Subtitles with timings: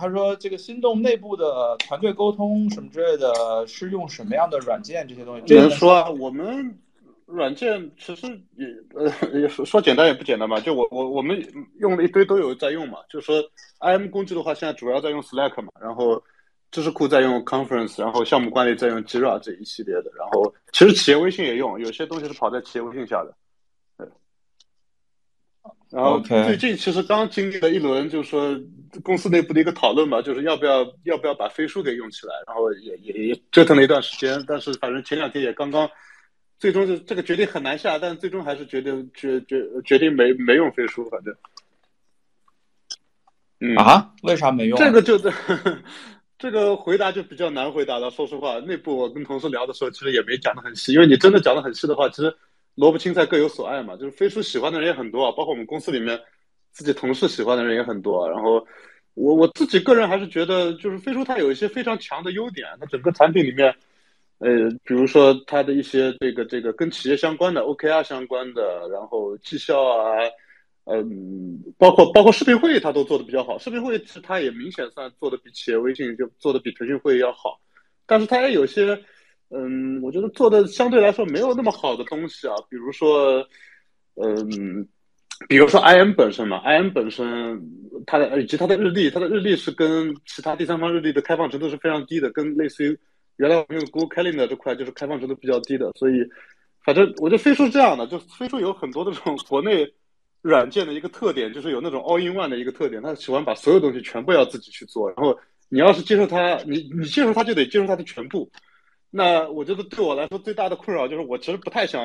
[0.00, 5.42] 他说这个心动内部的团队沟通什么之类的，是用什么样的软件这些东西？
[5.46, 6.74] 这能说啊，我们
[7.26, 8.26] 软件其实
[8.56, 11.38] 也呃说说简单也不简单吧，就我我我们
[11.78, 13.42] 用了一堆都有在用嘛，就是说
[13.80, 16.22] IM 工具的话，现在主要在用 Slack 嘛，然后
[16.70, 23.34] 知识库在用 Conference，然后项目管理在用 Jira 这一系列的，然后其实企业微信也用，有些东西是跑在企业微信下的。
[25.90, 28.56] 然后最近其实刚经历了一轮，就是说
[29.02, 35.90] 公司内部的一个讨论嘛，就是要不要要不要把飞书给用起来，然后也也也折腾了一段时间，但是反正前两天也刚刚，
[36.60, 41.34] 最终就这个决定很难下，但最终还是决定决决决定没没用飞书，反正。
[43.58, 44.12] 嗯啊？
[44.22, 44.78] 为啥没用？
[44.78, 45.18] 这个就
[46.38, 48.08] 这个回答就比较难回答了。
[48.12, 52.32] 说实话，内部我跟同事聊的时候，其实也没讲的很细，因为你真的讲的很细的话，其实。
[52.80, 56.18] 萝卜青菜各有所爱嘛，就是飞书喜欢的人也很多，包括我们公司里面
[56.72, 58.26] 自己同事喜欢的人也很多。
[58.30, 58.66] 然后
[59.12, 63.68] 我我自己个人还是觉得，就是飞书它有一些非常强的优点，它整个产品里面，
[64.38, 64.48] 呃，
[64.82, 70.16] 比如说它的一些这个这个跟企业相关的 OKR 相关的，然后绩效啊，
[70.84, 73.58] 嗯，包括包括视频会议它都做的比较好。
[73.58, 77.60] 视频会议是它也明显算做的比企业微信就做的比腾讯会议要好，
[78.06, 78.98] 但是它也有些。
[79.52, 83.44] 嗯，我觉得做的相对来说没有那么好的东西啊，比如说，
[84.14, 84.86] 嗯，
[85.48, 87.60] 比如说 IM 本身嘛，IM 本身
[88.06, 92.96] 它的以及它的日历，它的日历是跟其他第三方日历的开放程度是非常低的，跟类似于
[93.38, 96.24] 原来我们用 Google Calendar 这块就是开放程度比较低的，所以
[96.84, 99.84] 反正我觉得飞书是这样的，就飞书有很多的这种国内
[100.42, 105.36] 软件的一个特点，就是有那种 All in One 的一个特点，他喜欢把所有东西全部要自己去做，然后
[105.68, 108.48] 你要是接受它，你你接受它就得接受它的全部。
[109.10, 112.02] 那我觉得对我来说最大的困扰就是，我其实不太想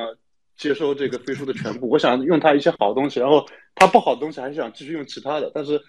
[0.56, 5.50] 接收这个飞书的全部，我想用它一些好东西，然后它不好的东西还是想继续用其他的。
[5.54, 5.80] 但是，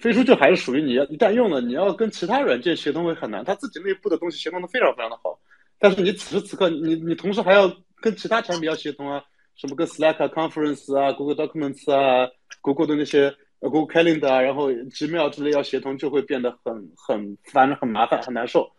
[0.00, 5.38] 飞书就还是属于你要一旦用了，你要跟其他软件协同会很难，它自己内部的东西协同的非常非常的好，
[5.78, 7.70] 但是你此时此刻你你同时还要
[8.00, 9.22] 跟其他产品要协同啊，
[9.54, 12.28] 什么跟 Slack、Conference 啊、Google Documents 啊、
[12.60, 18.70] Google 的那些 Google Calendar 啊，然后 Gmail 之类要协同，就会变得很很烦、很麻烦、很难受。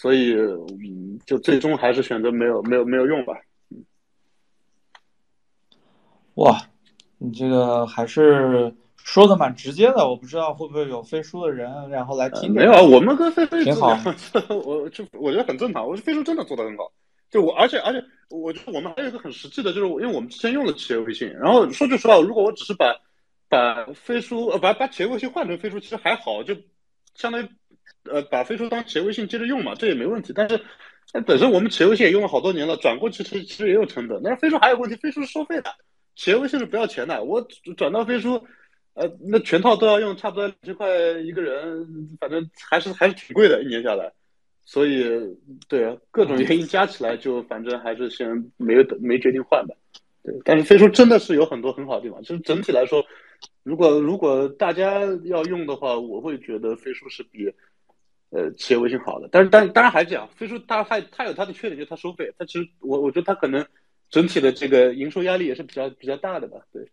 [0.00, 3.34] 所以，嗯，就最终还是选择没有没有没有用吧。
[6.36, 6.58] 哇，
[7.18, 12.50] 你这个还是说的蛮直接的，我不知道会不会有飞书的人然后来听。
[12.50, 13.88] 没有啊，我们跟飞书挺好，
[14.64, 15.86] 我就我觉得很正常。
[15.86, 16.90] 我觉得飞书真的做的很好。
[17.28, 22.86] 就我，而且而且，我觉得我们还有一个很实际的，就是因为我们之前用了企业微信，然后说句实话，如果我只是把
[23.50, 26.56] 把飞书呃把把企业微信换成飞书，其实还好，就
[27.14, 27.46] 相当于。
[28.04, 30.32] 呃，把飞书当企业微信接着用嘛，这也没问题。
[30.34, 30.60] 但是，
[31.26, 34.20] 本身我们企业微信也用了好多年了，转过去其实其实也有成本。
[34.22, 35.70] 但是飞书还有问题，飞书是收费的，
[36.16, 37.22] 企业微信是不要钱的。
[37.24, 37.46] 我
[37.76, 38.42] 转到飞书，
[38.94, 40.88] 呃，那全套都要用，差不多两千块
[41.20, 44.12] 一个人，反正还是还是挺贵的，一年下来。
[44.64, 45.04] 所以，
[45.68, 49.74] 对，各种原因加起来，就反正还是先没有没决定换吧。
[50.22, 52.22] 对，但是飞书真的是有很多很好的地方。
[52.22, 53.04] 其实整体来说，
[53.64, 57.52] 如果如果大家要用的话，我会觉得飞书是比。
[58.30, 62.32] 呃，企业微信好的，但是但当然还是这样，飞书它还它有它的缺点，就是它收费。
[62.38, 63.66] 它其实我我觉得它可能
[64.08, 66.58] 整体的这个营收压力也是比较比较大的吧。
[66.72, 66.88] 对。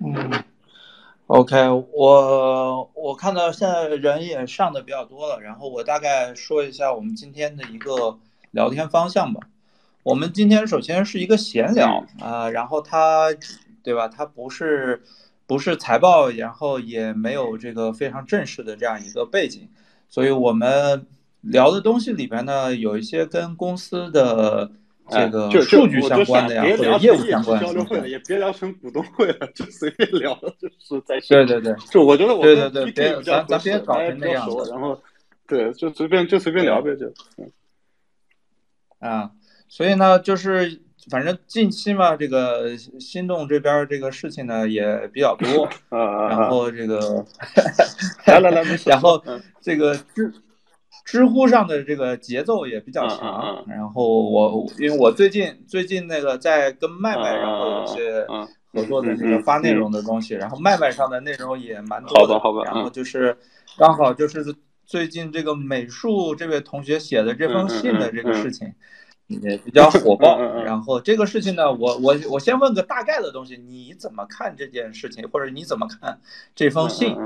[0.00, 0.44] 嗯
[1.28, 8.18] ，OK，我我看到现在人也上的比较多了，然后我大概说一下我们今天的一个
[8.50, 9.48] 聊天方向吧。
[10.02, 13.28] 我们今天首先是一个闲聊啊，然后它
[13.84, 14.08] 对吧？
[14.08, 15.04] 它不是。
[15.48, 19.66] 不是财报，然后也没有这个非常正式的这样一个背景，
[20.06, 21.06] 所以我们
[21.40, 24.70] 聊的东西里边呢，有一些跟公司的
[25.08, 27.66] 这个数据相关的呀，或者业务相关的。
[27.66, 35.00] 交流会了，也别聊成股东会了，就随便聊，就是在对对对，就我觉得我对对对，别咱咱别搞成那样子，然后
[35.46, 37.06] 对，就随便就随便聊呗，就
[37.38, 37.50] 嗯
[38.98, 39.30] 啊，
[39.66, 40.82] 所以呢，就是。
[41.10, 45.68] 反正近期嘛，这个心动这边这个事情呢也比较多，
[46.28, 47.24] 然后这个
[48.26, 49.22] 来来来， 然后
[49.60, 50.32] 这个知
[51.06, 58.26] 知乎上的这个节奏也比较强，然后我因为我最近最近那个在跟麦麦然后有些
[58.74, 63.36] 合作的这个发内容的东西，然后麦麦上的内容也蛮多的，好吧，然后就是
[63.78, 64.44] 刚好就是
[64.84, 68.74] 最近这个美术这位同学写的这封信的这个事情。
[69.28, 76.20] 也比较火爆，然后这个事情呢，我我我先问个大概的东西，你怎么看这件事情，或者你怎么看
[76.54, 77.16] 这封信？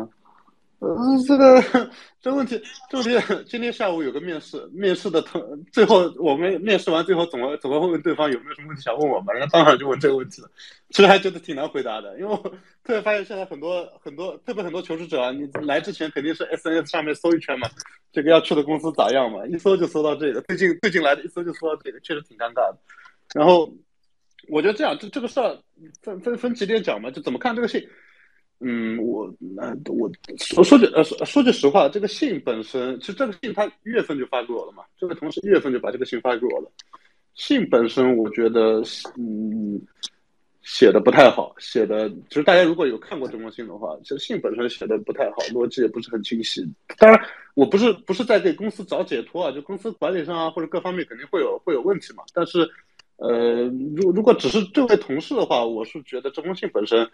[0.85, 1.63] 嗯，这个
[2.21, 5.41] 这问题，这问题， 今天下午有个面试，面试的同
[5.71, 10.51] 最后我们面试完，最后总总会问对方有没有什么问题想问我们，然后当场就问这个问题了。
[10.91, 12.37] 其实还觉得挺难回答的，因为我
[12.83, 17.69] 特别发现现在很多很多，特别很多求职者啊，你来之前肯定是 S N S 上面搜一圈嘛，
[18.13, 22.77] 这个要去的公司咋样嘛，一搜就搜到这个，最近最近来的一搜就搜到这个，确实挺尴尬的。
[23.35, 23.73] 然后
[24.49, 25.57] 我觉得这样，这这个事儿
[26.03, 27.89] 分分分几点讲嘛，就怎么看这个信。
[28.65, 36.71] 嗯，我那我说说句呃说说句实话，这个信本身，其实这个信他一月份就发给我了嘛，这个同事一月份就把这个信发给我了。
[37.35, 38.83] 信本身我觉得
[39.19, 39.81] 嗯
[40.63, 46.65] 写的不太好，写的其实大家如果有看过这封信的话，其实信本身写的不太好，逻辑也不是很清晰。
[46.99, 47.21] 当然，
[47.55, 52.23] 我不是不是在给公司找解脱啊，就公司管理上啊或者各方面肯定会有会有问题嘛。
[52.33, 52.69] 但是
[53.17, 53.65] 呃，
[53.97, 57.11] 如如果只是这位同事的话，我是觉得这封信本身。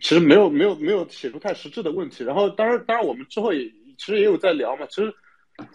[0.00, 3.64] 其实没有没有没有写出太实质的问题，然后当然当然我们之后也
[3.98, 5.14] 其实也有在聊嘛，其实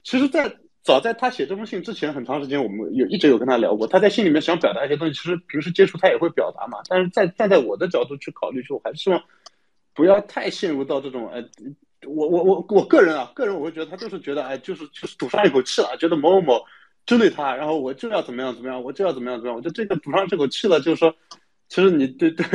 [0.04, 0.52] 其实，在
[0.82, 9.24] 早在他写这封信之前很长时间，我们有一直有跟他聊过，他在信里面想表达一些东西，其实平时接触他也会表达嘛，但是在站在我的角度去考虑，就我还是希望
[9.94, 11.44] 不要太陷入到这种哎，
[12.08, 16.66] 我我我我个人啊，个人我会觉得他就是觉得哎，就是就是赌上一口气了，觉得某某某
[17.06, 21.16] 针对他，然后我就要怎么样怎么样，我就要怎么样怎么样，我就这个赌上这口气了，就是说，
[21.68, 22.46] 其实你对对。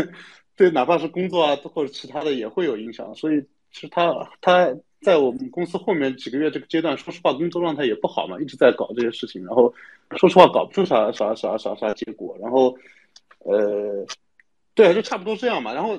[0.56, 3.12] 对，哪怕是工作啊，或者其他的也会有影响。
[3.16, 3.40] 所以，
[3.72, 9.44] 其实他他在我们公司后面几个月这个阶段，说实话，工作状态也不好嘛，一直在搞这些事情。
[9.44, 9.74] 然后，
[10.16, 12.38] 说实话，搞不出啥啥啥啥啥结果。
[12.40, 12.76] 然后，
[13.40, 14.06] 呃，
[14.74, 15.74] 对，就差不多这样嘛。
[15.74, 15.98] 然后，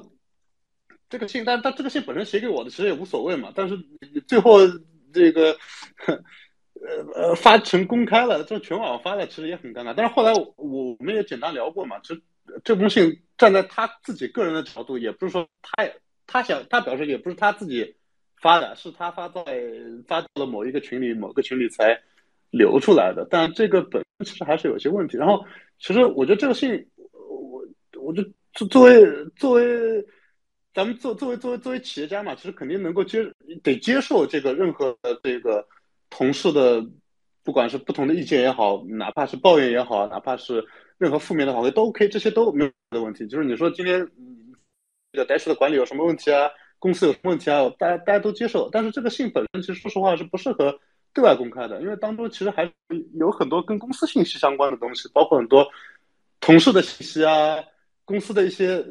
[1.10, 3.52] 这个信，但但这个信本身写给我的，其实也无所谓嘛。
[3.54, 3.78] 但是
[4.26, 4.60] 最后
[5.12, 5.58] 这个，
[6.06, 6.18] 呃
[7.14, 9.94] 呃，发成公开了，这全网发了，其实也很尴尬。
[9.94, 12.22] 但是后来我我们也简单聊过嘛，其实。
[12.64, 15.88] 这封信站在他自己个人的角度，也不是说他
[16.28, 17.96] 他想他表示也不是他自己
[18.42, 19.44] 发的，是他发在
[20.08, 22.00] 发到了某一个群里，某个群里才
[22.52, 23.28] 流出来的。
[23.30, 25.18] 但这个本身其实还是有些问题。
[25.18, 25.44] 然后，
[25.80, 27.66] 其实我觉得这个信，我
[28.00, 30.06] 我就作作为作为
[30.74, 33.26] 咱们作作为作为作为企业家嘛，其实肯定能够接
[33.64, 35.68] 得接受这个任何的这个
[36.10, 36.86] 同事的，
[37.44, 40.64] 不管是不同的意见也好，哪怕是抱怨也好，哪怕是。
[40.98, 43.28] 任何负面的反馈都 OK，这些都没有的问题。
[43.28, 44.08] 就是你说今天
[45.12, 46.50] 这个 Dash 的管理有什么问题啊？
[46.80, 47.70] 公司有什么问题啊？
[47.78, 48.70] 大家大家都接受。
[48.72, 50.78] 但是这个信本身其实说实话是不适合
[51.14, 52.72] 对外公开的，因为当中其实还
[53.14, 55.68] 有很多跟公司信息相关的东西，包括很多
[56.40, 57.58] 同事的信息啊，
[58.06, 58.86] 公司的一些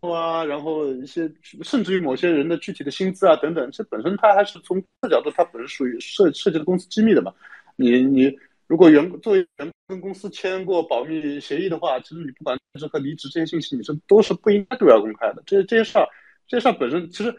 [0.00, 1.30] 啊，然后一些
[1.62, 7.32] 甚至于某些人的具体的薪资啊等等，这本身它还是从这角度，它本身属于涉涉及的公司机密的嘛。
[7.76, 8.38] 你你。
[8.72, 15.42] 如果员作为员工跟公司签过保密协议的话，其实你不管是和离职这些信息，你是都是不应该对外公开的。
[15.44, 16.08] 这些这些事儿，
[16.48, 17.36] 这些事儿本身其实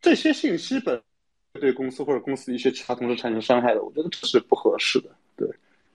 [0.00, 0.98] 这些信息本
[1.60, 5.10] 对公司或者公司一些其他同事产生伤害的，我觉得这是不合适的。
[5.36, 5.46] 对，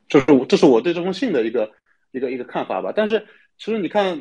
[0.08, 1.72] 这是我这是我对这封信的一个
[2.12, 2.94] 一个一个看法吧。
[2.96, 3.26] 但是
[3.58, 4.16] 其实你看，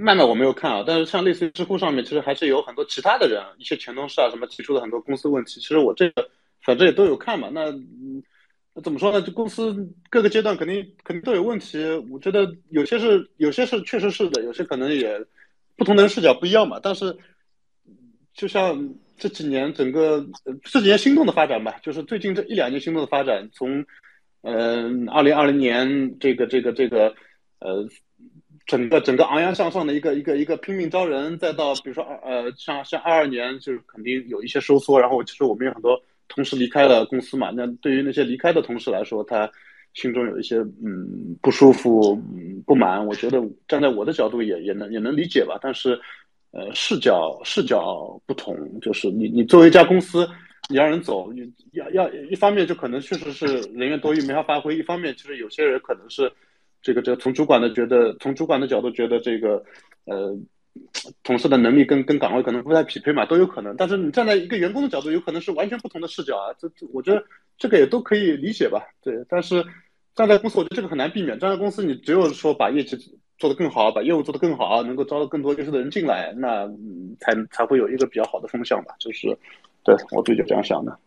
[0.00, 6.28] 麦麦我没有看啊，但是像类似于知乎上面，其实还是有很多其他的人，一些前同事啊什么提出的很多公司问题，其实我这个
[6.64, 7.48] 反正也都有看嘛。
[7.52, 8.20] 那嗯。
[8.82, 9.20] 怎么说呢？
[9.20, 11.78] 就公司各个阶段肯定肯定都有问题。
[12.10, 15.22] 我觉得有些是有些是确实是的，有些可能也
[15.76, 16.80] 不同的视角不一样嘛。
[16.82, 17.14] 但是
[18.32, 20.26] 就像这几年整个
[20.64, 23.84] 这几年心动的发展吧，就是最近这一两年心动的发展，从
[24.40, 27.14] 嗯二零二零年这个这个这个
[27.58, 27.86] 呃
[28.64, 36.02] 整个整个昂扬向上的一个一个一个拼命招人，再到比如说呃像像二二年就是肯定有一些收缩，然后其实我们有很多。
[36.34, 37.50] 同时离开了公司嘛？
[37.54, 39.50] 那对于那些离开的同事来说，他
[39.92, 43.06] 心中有一些嗯不舒服、嗯不满。
[43.06, 45.58] 我觉得站在我的角度也也能也能理解吧。
[45.60, 46.00] 但是，
[46.52, 50.26] 呃，视角视角不同，就是你你作为一家公司，
[50.70, 56.32] 你让人走，你要要一方面就可能确实是人员多余没法发挥；一方面其实有些人可能是
[56.80, 59.62] 这个这个从主管的觉得，从主管的角度觉得这个
[60.06, 60.34] 呃。
[61.22, 63.76] 同事的能力跟跟岗位可能不太匹配嘛，都有可能。
[63.76, 66.54] 但是你站在一个员工的角度，有可能是完全不同的视角啊。
[66.58, 67.22] 这这，我觉得
[67.58, 68.80] 这个也都可以理解吧。
[69.02, 69.64] 对，但是
[70.14, 71.38] 站在公司，我觉得这个很难避免。
[71.38, 72.96] 站在公司，你只有说把业绩
[73.38, 76.66] 做得更好，把业务做得更好，能够招到更多优秀的人进来，那
[77.20, 78.94] 才才会有一个比较好的风向吧。
[78.98, 79.36] 就是，
[79.84, 80.98] 对我自己就这样想的。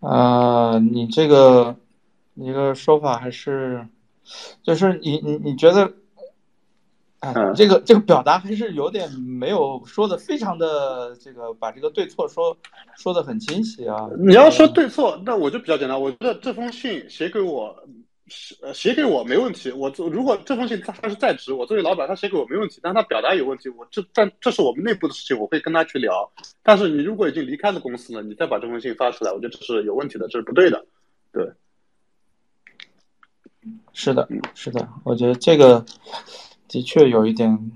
[0.00, 1.76] 啊，你这个
[2.34, 3.86] 一个说法还是，
[4.62, 5.92] 就是你你你觉得？
[7.34, 12.56] 嗯，这个这个表达还是有点没有说的非常的这个把这个对错说
[12.96, 14.08] 说的很清晰啊。
[14.18, 16.00] 你要说对错，那我就比较简单。
[16.00, 17.74] 我觉得这封信写给我，
[18.26, 26.30] 写写给我没问题，我如果这封信他他是在职，我作为老板他写给我没问题，但他表达有问题，我这但这是我们内部的事情，我会跟他去聊。
[26.62, 30.84] 但是你如果已经离开了公司了，你再把这封信发出来，我觉得这是有问题的，这是不对的。
[31.32, 31.50] 对，
[33.92, 35.84] 是的，是的，我觉得这个
[36.74, 37.70] 的确有一点，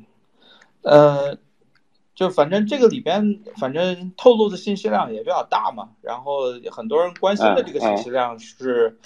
[0.83, 1.39] 呃。
[2.19, 8.99] 就反正这个里边，反正透露的信息量也比较大嘛，然后很多人关心的这个信息量是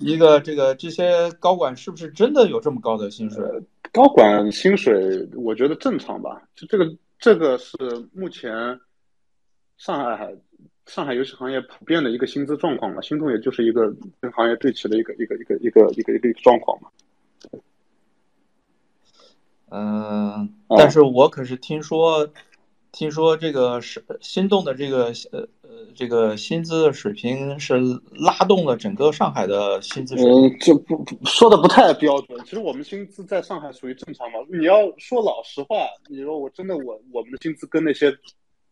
[0.00, 3.44] 一个这个这些高管是不是真的有这么高的薪水？
[3.92, 7.76] 高管薪水我觉得正常吧，就这个这个是
[8.12, 8.52] 目前
[9.76, 10.34] 上海
[10.86, 16.88] 上海游戏行业普遍的一个薪资状况嘛，星动也就是一个跟行业对齐的一个一个一个一个一个一个状况嘛。
[19.70, 22.28] 嗯，但是我可是听说。
[22.92, 27.78] 听说这个是心动的这个呃呃这个薪资的水平是
[28.12, 30.46] 拉动了整个上海的薪资水平。
[30.46, 32.40] 嗯，这不说的不太标准。
[32.44, 34.38] 其实我们薪资在上海属于正常嘛。
[34.48, 35.76] 你要说老实话，
[36.08, 38.10] 你说我真的我我们的薪资跟那些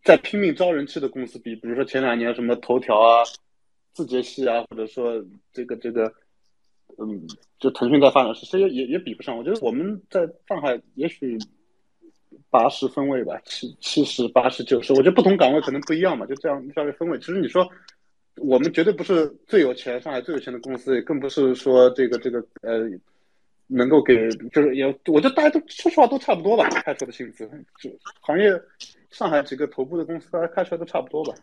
[0.03, 3.23] 在拼命招人气的公司比，比如说前两年什么头条啊、
[3.93, 5.23] 字节系啊，或者说
[5.53, 6.11] 这个这个
[6.99, 7.27] 嗯，
[7.59, 9.37] 就腾讯在发展，其实也也也比不上。
[9.37, 11.39] 我觉得我们在上海也许。
[12.51, 17.19] 八十分位吧，七七十、八十、九十，我觉得不同岗位可能不一样嘛，就这样稍微分位。
[17.19, 17.69] 其实你说，
[18.37, 22.89] 我们绝对不是最有钱、上海最有钱的公司，也更不是说这个这个呃，
[23.67, 27.49] 能够给就是也，我觉得大家都说实话都差不多吧，开出的薪资，
[27.81, 28.53] 就行业
[29.11, 31.35] 上海几个头部的公司，大家开出来都差不多吧。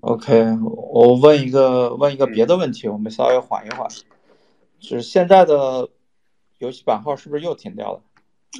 [0.00, 3.88] OK，我问一个问一个别的问题，我们稍微缓一缓，
[4.78, 5.88] 就是现在的
[6.58, 8.02] 游戏版号是不是又停掉了？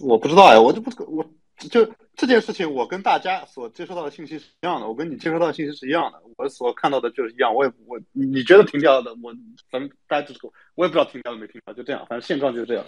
[0.02, 1.24] 我不知道呀，我就不我
[1.56, 7.54] 就这件事情，我跟大家所接收到的信息是一样的，我跟你接收到的信息是一样的，我所看到的就是一样。
[7.54, 9.34] 我也我你觉得停掉的，我
[9.70, 10.40] 咱们大家就是
[10.74, 12.84] 我也不知道停掉了没停掉，就这样，反正现状就是这样。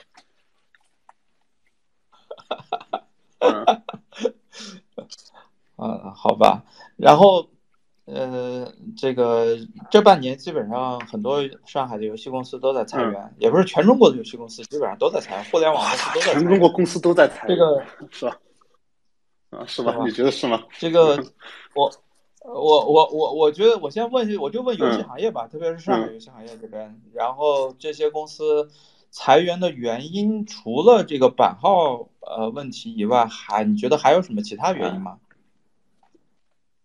[5.76, 6.64] 嗯，好吧，
[6.96, 7.48] 然后。
[8.10, 9.58] 呃，这个
[9.90, 16.32] 这半年基本上很多上海的游戏公司都在裁员，也不是全中国的游戏公司基本上都在裁员，互联网公司都在。
[16.32, 17.46] 全中国公司都在裁。
[17.46, 18.38] 这个是吧？
[19.50, 19.94] 啊，是吧？
[20.06, 20.62] 你觉得是吗？
[20.78, 21.22] 这个，
[21.76, 21.90] 我
[22.42, 28.70] 我我我我觉得，我先问一下，我就问游戏行业吧，特别是上海游戏行业这边，然后这些公司
[29.10, 35.18] 裁员的原因，除了这个版号呃问题以外，还你觉得还有什么其他原因吗？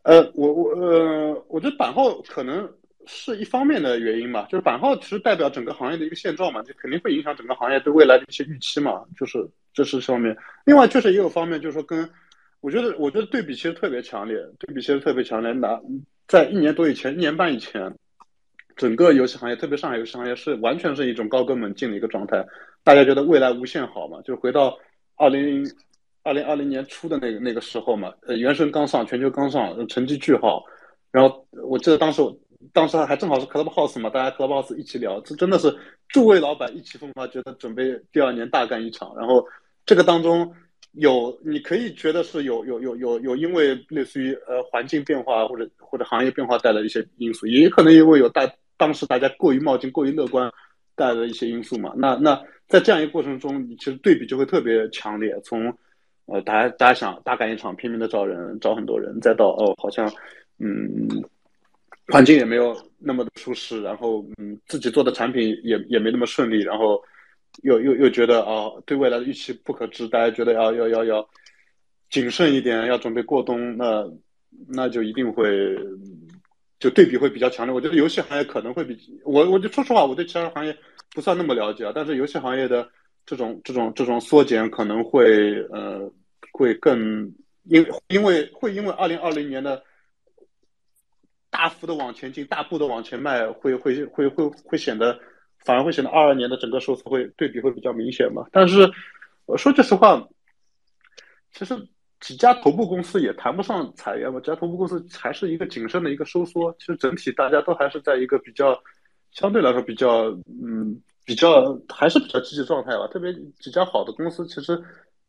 [0.03, 2.69] 呃，我我呃，我觉得版号可能
[3.05, 10.35] 是一方面的原因吧，就是版号其实代表整个行业的一个现状嘛，就肯定会影响整个行业对未来的一些预期嘛，就是这是方面。
[10.65, 12.09] 另外，确实也有方面，就是说跟
[12.59, 15.53] 我觉得，我觉得对比其实特别强烈，对比其实特别强烈。
[15.53, 15.79] 那
[16.27, 17.89] 在一年多以前，一年半以前，
[18.75, 22.45] 整个游戏行业，特别上海游戏行业是完全是一种高歌猛进的一个状态，
[22.83, 24.77] 大家觉得未来无限好嘛，就回到
[25.15, 25.65] 二零。
[26.23, 30.63] 二零二零年初的那个那个时候嘛，呃，原神刚上，全球刚上，成绩巨好。
[31.11, 32.33] 然后我记得当时我，
[32.71, 35.75] 当时还正好是 Clubhouse 嘛，大家 Clubhouse 一起聊，这真的是
[36.07, 39.13] 诸位老板意气风发，觉得准备第二年大干一场。
[39.17, 39.45] 然后
[39.85, 40.49] 这个当中
[40.93, 50.49] 有，你可以觉得是有有有有有因为类似于呃环境变化或者或者行业变化带来一些因素，也可能因为有大当时大家过于冒进、过于乐观
[50.95, 51.93] 带来的一些因素嘛。
[51.97, 55.71] 那那在这样一个过程中，你其实对比就会特别强烈，从。
[56.25, 60.09] 呃，大家大家想大干一场，拼命的招人，招很多人，再到哦，好像，
[60.57, 61.21] 嗯，
[62.07, 67.01] 环境也没有那么的舒适，然后嗯，自己做的产品也也没那么顺利，然后
[67.63, 71.29] 又又又觉得啊，对未来的预期不可知，大家觉得要要要要
[72.09, 74.09] 谨慎一点，要准备过冬，那
[74.69, 75.77] 那就一定会
[76.79, 77.75] 就对比会比较强烈。
[77.75, 80.73] 我觉得游戏行业可能会比我，我就说实话，我对其他行业
[81.13, 82.87] 不算那么了解啊，但是游戏行业的。
[83.25, 86.11] 这种这种这种缩减可能会呃
[86.51, 89.81] 会更因因为会因为二零二零年的
[91.49, 95.17] 大幅的往前进，大步的往前迈，会会会会会显得
[95.59, 98.45] 反而会显得二二年的整个收缩会对比会比较明显嘛。
[98.51, 98.91] 但是
[99.45, 100.27] 我说句实话，
[101.53, 101.75] 其实
[102.19, 106.75] 几家头部公司也谈不上裁员嘛，几家头部公司还是一个谨慎的一个收缩。
[106.77, 108.77] 其实整体大家都还是在一个比较
[109.31, 110.25] 相对来说比较
[110.61, 111.01] 嗯。
[111.25, 114.81] 比较还是比较积极状态吧，特别几家好的公司，其实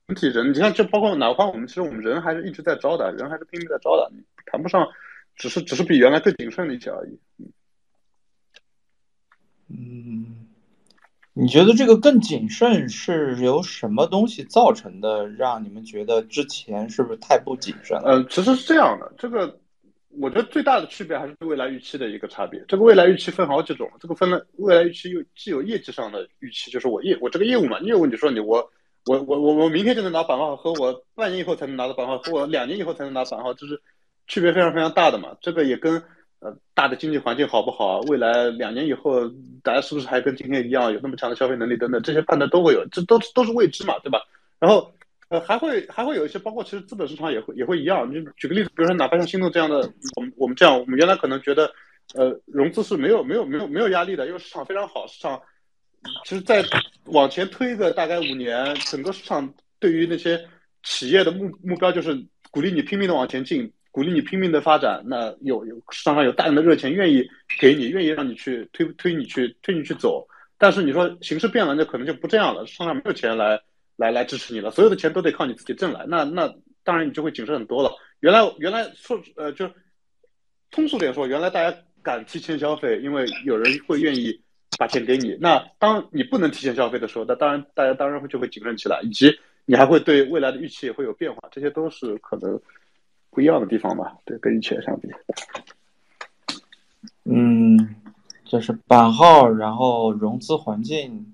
[0.06, 4.10] 整体人，你看，就包括哪怕我们，其实我们人还是一直在招的，人还是拼命在招的，
[4.46, 4.86] 谈不上，
[5.36, 7.18] 只是只是比原来更谨慎了一些而已。
[9.68, 10.46] 嗯，
[11.32, 15.26] 你觉得这个更谨慎是由什么东西造成的？
[15.26, 18.18] 让你们觉得之前是不是太不谨慎了？
[18.18, 19.58] 嗯，其实是这样的，这个
[20.20, 22.62] 我觉得最大的区别还是对未来预期的一个差别。
[22.68, 28.70] 这个未来预期分好几种，这个分了未来预期又既有业绩上的预期，就是我业我这个业务嘛，业务你说你我
[29.06, 33.80] 我我我我明天就能拿版号，和我半年以后才能拿到版号，和我两年以后才能拿版号，就是
[34.26, 35.36] 区别非常非常大的嘛。
[35.40, 35.94] 这个也跟
[36.40, 39.28] 呃大的经济环境好不好，未来两年以后
[39.62, 44.20] 大家是不是还跟今天一样有那么强的消费能力等等这些判断都会有，这都都是未知嘛，对吧？
[44.58, 44.90] 然后。
[45.28, 48.12] 呃，还会还会有一些，包括其实资本市场也会也会一样。
[48.12, 49.76] 就举个例子，比如说哪怕像心动这样的，
[50.16, 51.70] 我们我们这样，我们原来可能觉得，
[52.14, 55.06] 呃，融资是没有没有没有没有压力的，因为市场非常好。
[55.06, 55.40] 市场
[56.24, 56.62] 其实再
[57.06, 60.38] 往前推个大概五年，整个市场对于那些
[60.82, 62.14] 企业的目目标就是
[62.50, 65.02] 鼓励你拼命的往前进，鼓励你拼命的发展。
[65.06, 67.26] 那有有市场上有大量的热钱，愿意
[67.58, 70.26] 给你，愿意让你去推推你去推你去走。
[70.58, 73.60] 但是你说形势变了，那可能就不这样了，市场上没有钱来。
[73.96, 77.90] 来来支持你了，所有的钱都得靠你自己挣来，那那当然你就会谨慎很多了。
[78.20, 79.70] 原来原来说呃就
[80.70, 84.40] 通俗点说，原来大家敢提前消费，因为有人会愿意
[84.78, 85.36] 把钱给你。
[85.40, 89.30] 那当你不能提前消费的时候，那当然大家当然会就会谨慎起来，以及
[89.66, 92.60] 你还会对未来的预期也会有变化，这些都是可能
[93.30, 94.16] 不一样的地方吧？
[94.24, 95.08] 对，跟以前相比。
[97.24, 97.94] 嗯，
[98.44, 101.33] 就是版号，然后融资环境。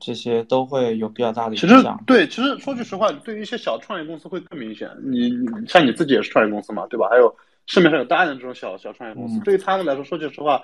[0.00, 2.02] 这些都会有比较大的影响。
[2.06, 4.88] 对，其实说句实话，对于一些小创业公司会更明显。
[5.02, 5.30] 你
[5.66, 7.08] 像你自己也是创业公司嘛，对吧？
[7.08, 7.34] 还有
[7.66, 10.62] 市面上有大量的这种小小创业公司，对于他们来说，说句实话，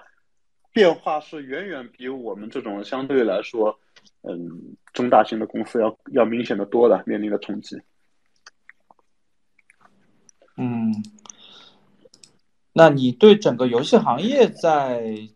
[0.73, 3.77] 变化是远远比我们这种相对来说，
[4.23, 7.77] 嗯，中大型的公司要要明显的多的面临的冲击。
[10.57, 10.95] 嗯，
[12.73, 15.29] 那你对整个游戏行业在？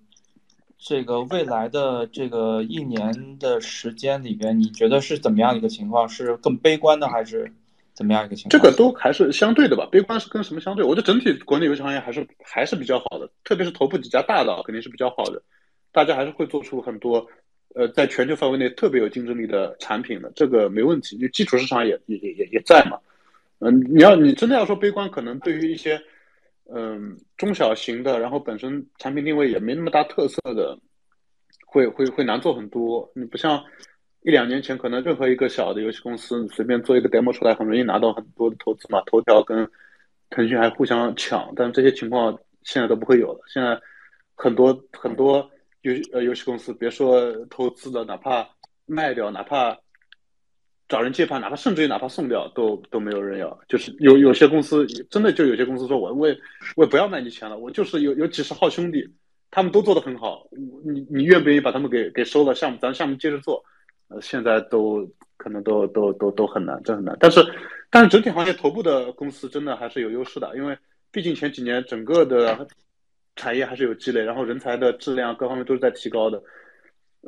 [0.89, 6.09] 这个未来的这个一年的时间里边，你觉得是怎么样一个情况？
[6.09, 7.53] 是更悲观的，还是
[7.93, 8.51] 怎么样一个情况？
[8.51, 9.87] 这个都还是相对的吧。
[9.93, 10.83] 悲观是跟什么相对？
[10.83, 15.43] 我觉得整体国内游戏行业还是还是比较好的，特别是头部几家大的肯定是比较好的，
[15.93, 17.27] 大家还是会做出很多
[17.75, 21.19] 呃在全球范围内特别有竞争力的产品的，这个没问题。
[21.19, 22.99] 就基础市场也也也也也在嘛。
[23.59, 26.01] 嗯，你要你真的要说悲观，可能对于一些。
[26.75, 30.79] 嗯，中小型的，然后本身产品定位也没那么大特色的，
[31.67, 33.11] 会会会难做很多。
[33.15, 33.65] 你不像
[34.21, 39.03] 一两年前，可能任何一个小的游戏公司你随便做一个 demo 出来，很容易拿到很多的投资嘛。
[39.07, 39.67] 头条跟
[40.29, 43.41] 腾讯还互相抢，但这些情况现在都不会有了。
[43.49, 43.81] 现在
[44.35, 45.51] 很多很多
[45.81, 48.47] 游呃游戏公司，别说投资了，哪怕
[48.85, 49.79] 卖掉，哪怕。
[50.89, 53.61] 找人接盘，哪怕甚至于哪怕送掉，都都没有人要。
[53.69, 56.35] 就是有有些公司真的就有些公司说，我我也
[56.77, 59.07] 我也不要卖你钱了，我就是有有几十号兄弟，
[59.51, 60.49] 他们都做得很好，
[60.83, 63.63] 你你愿不愿意把他们给给收了项目，咱项目接着做？
[64.09, 67.15] 呃，现在都可能都都都都很难，真很难。
[67.21, 67.45] 但是
[67.91, 70.75] 但是整体行业头部的公司真的还是有优势的，因为
[71.13, 72.67] 毕竟前几年整个的
[73.37, 76.43] 产业还是有积累，然后人才的质量各方面都是在提高的。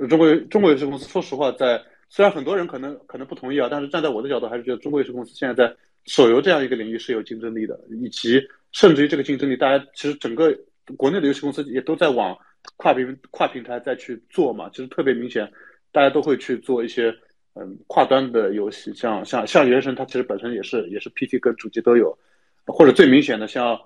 [0.08, 1.78] 中国中国有些公司，说实话在。
[2.12, 5.72] 虽然很多人可能可能不同意啊，但是站在我的角度，还是觉得中国游戏公司现在在
[6.06, 8.42] 手游这样一个领域是有竞争力的，以及
[8.72, 10.52] 甚至于这个竞争力，大家其实整个
[10.96, 12.36] 国内的游戏公司也都在往
[12.76, 15.48] 跨平跨平台再去做嘛，其实特别明显，
[15.92, 17.14] 大家都会去做一些
[17.54, 22.18] 嗯跨端的游戏，像像像原神，它其实本身也是也是 PC 跟主机都有，
[22.66, 23.80] 或者最明显的像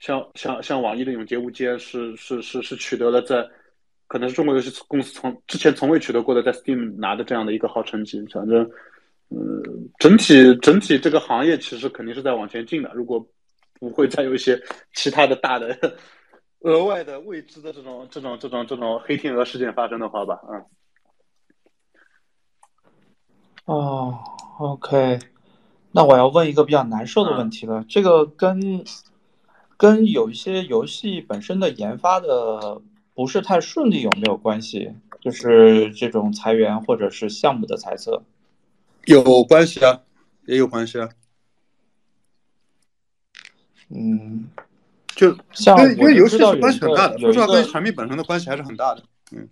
[0.00, 3.48] 像像像网易的永劫无间是是是是取得了在。
[4.12, 8.22] 可能是中国游戏公司从之前从未取得过的，在 Steam 拿的这样的一个好成绩。
[8.30, 8.62] 反正，
[9.30, 12.92] 嗯，整体整体这个行业其实肯定是在往前进的。
[12.92, 13.26] 如果
[13.80, 14.60] 不会再有一些
[14.92, 15.96] 其他的大的
[16.60, 20.62] 额外的未知的这种这种这种这种黑天鹅事件发生的话吧，嗯。
[23.64, 24.18] 哦
[24.58, 25.20] ，OK，
[25.90, 27.82] 那我要问一个比较难受的问题了。
[27.88, 28.84] 这个跟
[29.78, 32.82] 跟有一些游戏本身的研发的。
[33.14, 34.92] 不是太顺利有没有关系？
[35.20, 38.22] 就是这种裁员或者是项目的裁撤，
[39.04, 40.00] 有关系啊，
[40.46, 41.08] 也有关系啊。
[43.88, 44.48] 嗯，
[45.14, 49.02] 就像因为游戏是关系很大的，说实话，跟产品本身的关系还是很大的。
[49.30, 49.48] 嗯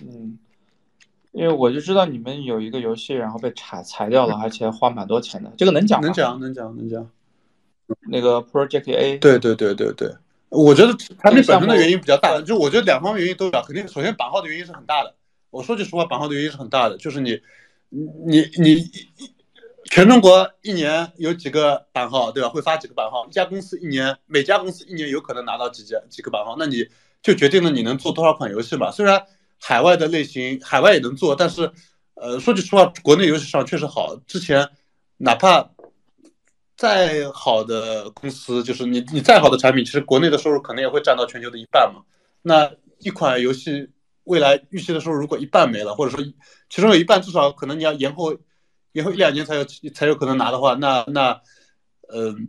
[0.00, 0.38] 嗯，
[1.32, 6.06] 因为我就知道你们有一个游戏，然后被裁裁掉了，而且花蛮多钱的，这个能讲吗？
[6.06, 7.10] 能讲，能讲，能讲。
[8.08, 10.14] 那个 Project A，对对对对对。
[10.50, 13.50] 我觉得产品本身的原因比较大，就我觉得两方面原因都有。
[13.66, 15.14] 肯定首先版号的原因是很大的。
[15.50, 17.40] 我说句实话，版号的原因是很大的，就是你，
[17.90, 18.90] 你你
[19.84, 22.48] 全中国一年有几个版号，对吧？
[22.48, 23.26] 会发几个版号？
[23.26, 26.86] 一家公司一年，每家公司一年有可能拿到几家几个版号，那你
[27.22, 28.90] 就决定了你能做多少款游戏嘛。
[28.90, 29.22] 虽然
[29.58, 31.70] 海外的类型海外也能做，但是
[32.14, 34.16] 呃，说句实话，国内游戏市场确实好。
[34.26, 34.68] 之前
[35.16, 35.70] 哪怕
[36.78, 42.00] 再好的公司，就是你你再好的产品，其实国内的收入可能也会占到全球的一半嘛。
[42.40, 43.90] 那一款游戏
[44.24, 46.24] 未来预期的收入如果一半没了，或者说
[46.70, 48.34] 其中有一半至少可能你要延后
[48.92, 51.38] 延后一两年才有才有可能拿的话，那那
[52.14, 52.48] 嗯。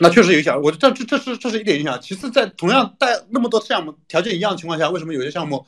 [0.00, 2.00] 那确实影响，我这这这是这是一点影响。
[2.00, 5.64] 其次，在同样带那么多项目条件一样的情况下，为什么有些项目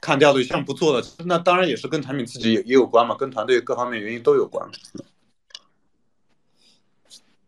[0.00, 1.06] 砍掉了，有项目不做了？
[1.26, 4.66] 那当然也是跟产品自己也也有关嘛，跟团队各方面原因都有关。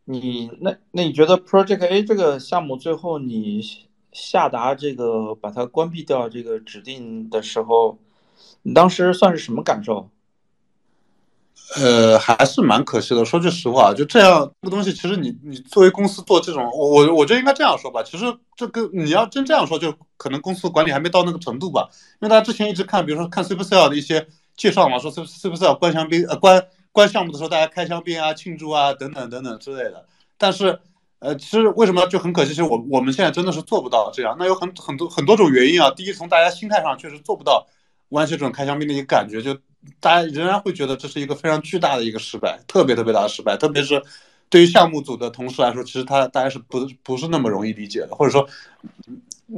[0.04, 3.62] 你那那你觉得 Project A 这个项目最后你
[4.10, 7.98] 下达这个把它关闭掉这个指定的时候，
[8.62, 10.10] 你当时算是什么感受？
[11.76, 13.24] 呃，还是蛮可惜的。
[13.24, 18.02] 说句实话，就这样这个东西，其实你你作为公司做这种，我我我觉得应该这样说吧。
[18.02, 21.88] 其实这个你要真这样说，就可能公司管理还没到那个程度吧。
[22.14, 26.62] 因为大家之前一直看，比如说看 Supercell 的一些介绍嘛，说 Supercell 关香槟呃关
[26.92, 30.06] 关项目的时候，大家开香槟啊、庆祝啊等等等等之类的。
[30.38, 30.78] 但是
[31.18, 32.50] 呃，其实为什么就很可惜？
[32.50, 34.36] 其实我我们现在真的是做不到这样。
[34.38, 35.90] 那有很很多很多种原因啊。
[35.90, 37.66] 第一，从大家心态上确实做不到
[38.10, 39.58] 完全这种开香槟的一个感觉，就。
[39.98, 43.56] 大家仍然会觉得这是一个非常巨大的一个失败，特别特别大的失败。
[43.56, 44.00] 特别是
[44.48, 48.14] 对于项目组的同事来说，其实他大家是不不是那么容易理解的。
[48.14, 48.48] 或者说，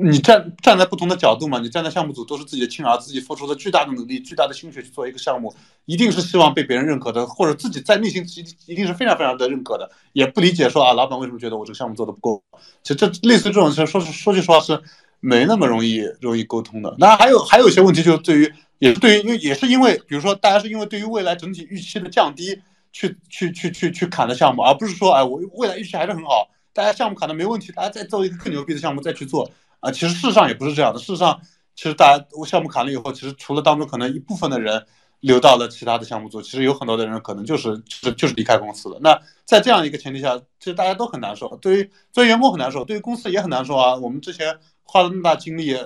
[0.02, 5.54] 你站站在不同的角度嘛，你站在项目组都是自己的亲儿子，自己付出的巨大的努力、巨大的心血去做一个项目，
[5.86, 12.42] 一定是希望被别人认可的，或者自己在内心一一定是非常非常的认可的，也不理解说啊，老板为什么觉得我这个项目做的不够？
[12.82, 14.82] 其实这类似这种事，说说句实话是
[15.20, 16.94] 没那么容易容易沟通的。
[16.98, 18.52] 那还有还有一些问题，就是对于。
[18.80, 22.58] 也对于，因为也是因为，比如说，大家是因为对于未来整体预期的降低，
[22.92, 29.50] 去去去去去砍的项目，而不是说，哎，我未来预期还是很好，大家项目砍的没问题，大家再做一个更牛逼的项目再去做
[29.84, 29.90] 啊。
[29.92, 31.40] 其实事实上也不是这样的，事实上，
[31.76, 34.86] 其实大家项目砍了以后，其实除了当中可能一部分的人
[35.20, 38.98] 留到了其他的项目组，其实有很多的人可能就是就是就是离开公司了。
[39.00, 43.94] 那在这样一个前提下，其实大家都很难受，对于作为员工很难受，对于公司也很难受啊。
[43.94, 45.76] 我们之前花了那么大精力。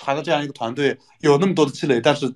[0.00, 2.32] 排了这样一个团队，有那么多的积累，但是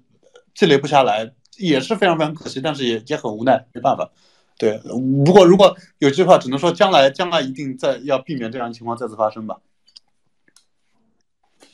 [0.52, 4.10] 积累不下来，也是非常非常可惜，但是也也很无奈，没办法。
[4.58, 9.58] 对，如果如果有计划，只能说将来将来一定在要避免这样的情况再次发生吧。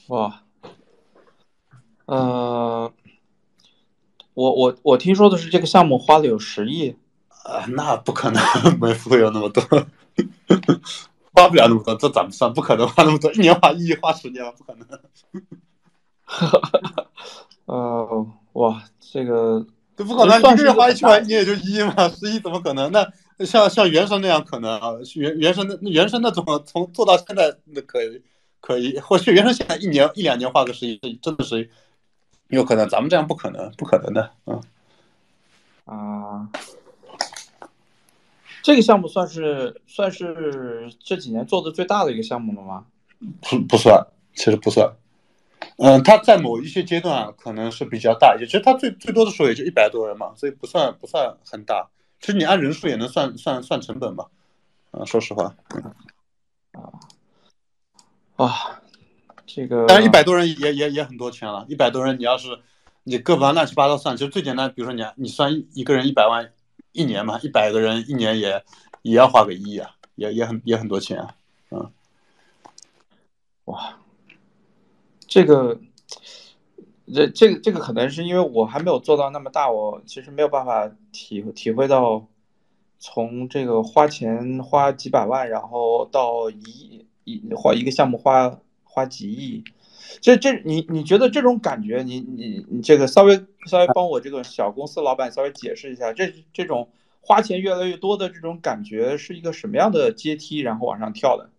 [0.08, 0.42] 哇，
[2.06, 2.90] 呃，
[4.32, 6.96] 我我我听说的是这个项目花了有十亿，
[7.44, 8.42] 啊，那不可能，
[8.80, 9.62] 没不会有那么多，
[11.34, 12.50] 花不了那么多，这怎么算？
[12.52, 14.88] 不可能花那么多，一年花一亿，花十年，不可能。
[16.24, 17.06] 哈哈哈，
[17.66, 22.90] 呃，哇，这个这不可能，一个月花一千万，你也就一亿嘛，十亿怎么可能？
[22.92, 23.06] 那
[23.44, 28.22] 像像原神那样可能啊，原原神那原神那种从做到现在那可以
[28.60, 31.70] 可以，或许原来现在一年一两年画个十亿，真的是
[32.48, 34.60] 有可能，咱们这样不可能，不可能的，嗯
[35.84, 36.48] 啊，
[38.62, 42.84] 这个项目算是算是这几年做的最大的一个项目了吗？
[43.40, 44.92] 不不算，其实不算。
[45.78, 51.88] 嗯，他在某一些阶段可能是比较大一些，其实他最最多的时候也就一百多人嘛，所以不算不算很大。
[52.20, 54.26] 其实你按人数也能算算算成本吧。
[54.90, 55.54] 嗯，说实话。
[56.72, 56.92] 啊
[58.38, 58.80] 啊，
[59.46, 61.66] 这个但是一百多人也也也很多钱了。
[61.68, 62.60] 一百多人，你要是
[63.02, 66.52] 你各方乱七八糟算，其实最简单，比如说你你算一个人一百万
[66.92, 68.64] 一年嘛，一百个人一年也
[69.02, 71.34] 也要花个一亿啊，也也很也很多钱啊。
[71.72, 71.90] 嗯，
[73.64, 73.98] 哇。
[75.26, 75.78] 这个，
[77.12, 82.26] 这这个这个可能是因为我还没有做到那么大，我其实没有办法体体会到，
[83.00, 89.62] 从这个花钱花几百万，然后到一一花一个项目花花几亿，
[90.20, 96.88] 这这你你觉得这种感觉，你你你这个稍微稍微帮我这个小公司老板稍微解释一下，这这种
[97.20, 101.50] 花钱越来越多的这种感觉是一个什么样的阶梯，然后往上跳的？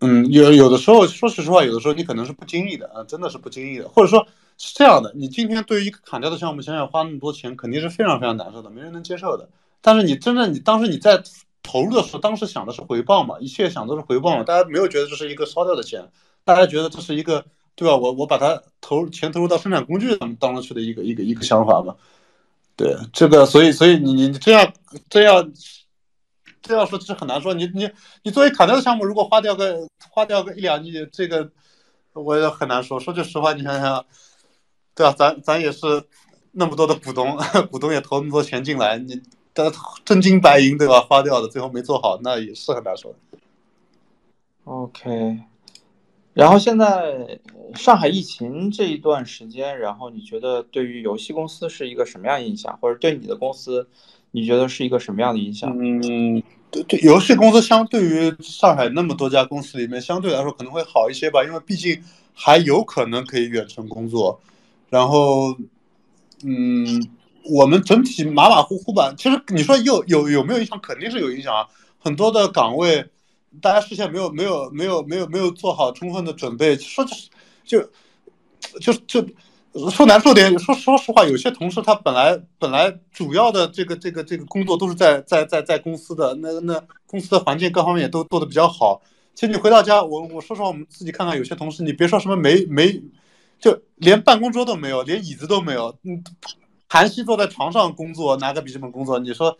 [0.00, 4.26] 嗯，有有的时候，说实话，有的时候你可能是不经意的啊，真的是不经意的，或者说
[4.58, 9.48] 是这样的，你今天对于一个砍掉的项目，想想花那么多钱，肯定是非常非常难受的，没人能接受的。
[9.80, 11.22] 但是你真正你当时你在
[11.66, 16.08] 投入的时候，当时想的是回报嘛，一切想都是回报嘛，大家没有觉得这是一个烧掉的钱，
[16.44, 17.96] 大家觉得这是一个对吧？
[17.96, 21.96] 我我把它投钱投入到生产工具当当中去的一个一个一个想法嘛。
[22.76, 24.72] 对这个，所以所以你你这样
[25.10, 25.52] 这样。
[26.62, 27.88] 这样说其实很难说，你你
[28.24, 31.48] 你作为砍掉的项目，如果花掉个花掉个一两亿，这个
[32.12, 32.98] 我也很难说。
[32.98, 34.04] 说句实话，你想想，
[34.92, 35.14] 对吧？
[35.16, 36.02] 咱咱也是
[36.50, 37.38] 那么多的股东，
[37.70, 39.14] 股东也投那么多钱进来，你
[39.56, 39.72] 的
[40.04, 41.00] 真金白银，对吧？
[41.00, 43.18] 花掉的，最后没做好，那也是很难受的。
[44.64, 45.40] OK，
[46.34, 47.40] 然后现在
[47.74, 53.88] 上海疫情这一段时间，然后你觉得对于游戏公司是一个什么样影响，或者对你的公司？
[54.32, 55.74] 你觉得是一个什么样的影响？
[55.80, 62.02] 嗯，对对，游戏公司相对于上海那么多家公司里面，相对来说可能会好一些吧，因为毕竟
[62.34, 64.38] 还有可能可以远程工作。
[64.90, 65.56] 然后，
[66.44, 67.08] 嗯，
[67.50, 69.14] 我们整体马马虎虎吧。
[69.16, 70.78] 其实你说有有有没有影响？
[70.80, 71.66] 肯定是有影响啊。
[71.98, 73.04] 很多的岗位，
[73.60, 77.28] 大家事先没有没有没有没有没有做好充分的准备，说就是
[77.64, 77.80] 就
[78.80, 79.28] 就就。
[79.90, 89.02] 说难受点，说说实话，有些同事他本来本来主要的这个这个这个工作都是在在在在公司的，那那公司的环境各方面也都做的比较好。
[89.34, 93.02] 其实你回到家，我我说实话，我们自己看看，有些同事，你别说什么没没，
[93.60, 96.24] 就连办公桌都没有，连椅子都没有，嗯，
[96.88, 99.56] 韩熙坐在床上工作，拿个笔记本工作，你说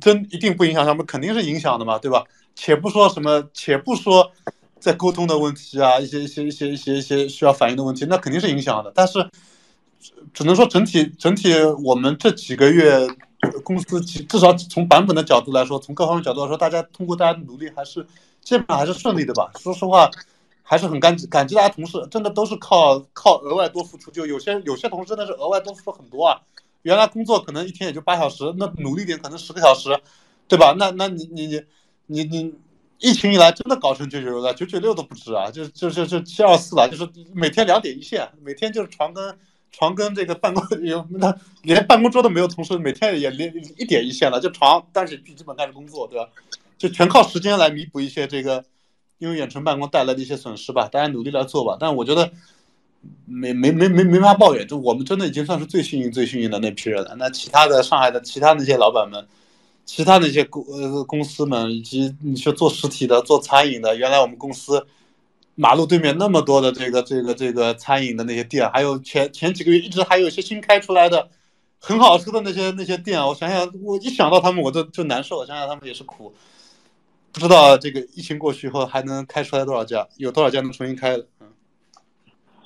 [0.00, 1.04] 真一定不影响他们？
[1.06, 2.24] 肯定是影响的嘛，对吧？
[2.54, 4.30] 且不说什么，且不说
[4.78, 9.28] 在沟通的问题啊，一些一些一些一些一些需要反映的问题，那肯定是影响的，但是。
[10.32, 13.08] 只能说整体整体，我们这几个月
[13.64, 18.06] 公司至少从版本的角度来说，从各方面角度来说，大家通过大家的努力，还是
[18.40, 19.50] 基本上还是顺利的吧。
[19.58, 20.08] 说实话，
[20.62, 24.12] 还是很感激感激大家同事，真的都是靠靠额外多付出。
[24.12, 26.40] 就有些有些同事真的是额外多付出很多啊。
[26.86, 29.90] 原来工作可能一天也就八小时，那努力点可能十个小时，
[30.46, 30.74] 对吧？
[30.78, 31.62] 那那你你你
[32.06, 32.54] 你你
[32.98, 39.36] 疫情以来真的搞成九九六了，九九六都不止啊，就就就就七二四了，就是每天两点一线，每天就是床跟。
[39.72, 46.26] 床跟这个办公 有那连办公桌都没有，同事每天也连一点一线了，就床，但是笔记本开始工作，对吧？
[46.78, 48.64] 就全靠时间来弥补一些这个
[49.18, 50.88] 因为远程办公带来的一些损失吧。
[50.90, 51.76] 大家努力来做吧。
[51.78, 52.32] 但我觉得
[53.24, 57.14] 没没没没没法抱怨，就我们真的已经算是最幸运最幸运的那批人了。
[57.18, 59.26] 那其他的上海的其他那些老板们，
[59.84, 64.86] 其他那些公呃公司们，以及你说做实体的、做餐饮的，原来我们公司。
[65.58, 71.30] 马路对面那么多的这个这个这个餐饮的那些店，还有前前几个月一直还有一些新开出来的
[71.78, 76.30] 很好吃的那些那些店，我想想，我一想到他们我就就难受，想想他们也是苦，
[77.32, 81.26] 不知道这个疫情过去以后还能开出来多少家，有多少家能重新开的？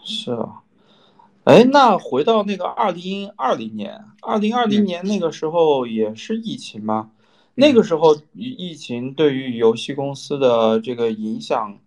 [0.00, 0.62] 嗯，是啊，
[1.44, 7.10] 哎，那回到那个二零二零年，二零二零年那个时候也是疫情吗？
[7.54, 11.78] 那个时候疫情对于游戏公司的这个影响？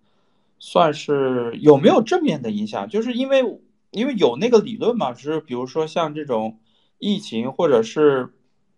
[0.60, 2.88] 算是有没有正面的影响？
[2.88, 3.60] 就是因为
[3.92, 6.58] 因为有那个理论嘛，就是比如说像这种
[7.00, 8.34] 疫情或者是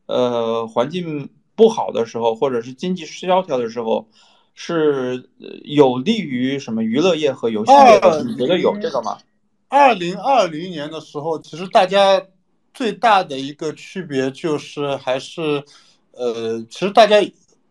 [0.08, 4.08] 呃环境不好的时候，或者是经济萧条的时候，
[4.56, 5.30] 是
[5.64, 8.24] 有利于什么娱乐业和游戏业的？
[8.24, 9.20] 你觉得有这个吗？
[9.68, 12.20] 二零二零年的时候，其实大家
[12.74, 15.64] 最大的一个区别就是还是
[16.14, 17.18] 呃，其实大家。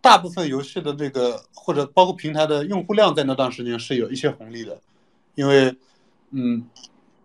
[0.04, 4.78] 大部分游戏的这个或者包括平台的用户量在那段时间是有一些红利的，
[5.34, 5.74] 因为，
[6.30, 6.62] 嗯，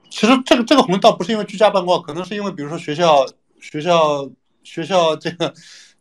[0.10, 3.28] 其实这个这个红利倒不是因为居家办公，可能是因为比如说学校
[3.60, 4.30] 学校
[4.64, 5.54] 学校这个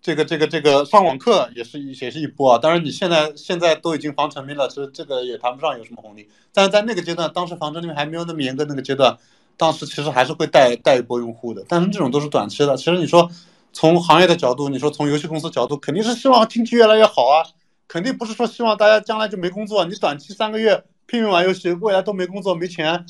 [0.08, 2.58] 这个这个这个上网课也是也是一波啊。
[2.58, 6.26] 当然你现在现在都已经防沉迷了，其实这个也谈不上有什么红利。
[6.52, 9.18] 但是在那个阶段，当时防沉迷还没有那么严格那个阶段，
[9.58, 11.62] 当时其实还是会带带一波用户的。
[11.68, 12.76] 但是这种都是短期的。
[12.76, 13.30] 其实你说。
[13.70, 17.44] 从行业的角度，你说从游戏公司角度，肯定是希望经济越来越好啊，
[17.86, 19.84] 肯定不是说希望大家将来就没工作。
[19.84, 23.04] 你短期三个月拼命玩游戏，未来都没工作没钱，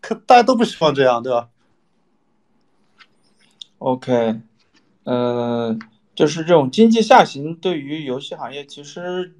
[0.00, 1.48] 可大家都不希望这样，对吧
[3.78, 4.40] ？OK，
[5.04, 5.76] 呃，
[6.20, 9.34] 就是这种经济下行对于游戏行业其实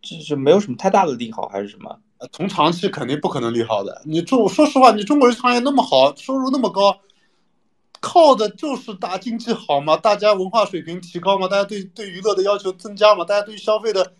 [0.00, 1.98] 就是没有什么太大的利好，还是什么？
[2.32, 4.00] 从长期肯定不可能利好的。
[4.04, 6.98] 你中说实话，你中国游戏行业那么好，收入那么高。
[8.00, 14.12] 靠的就是大经济好嘛，大家文化水平提高嘛，大家对对娱乐的要求增加嘛，大家对消费的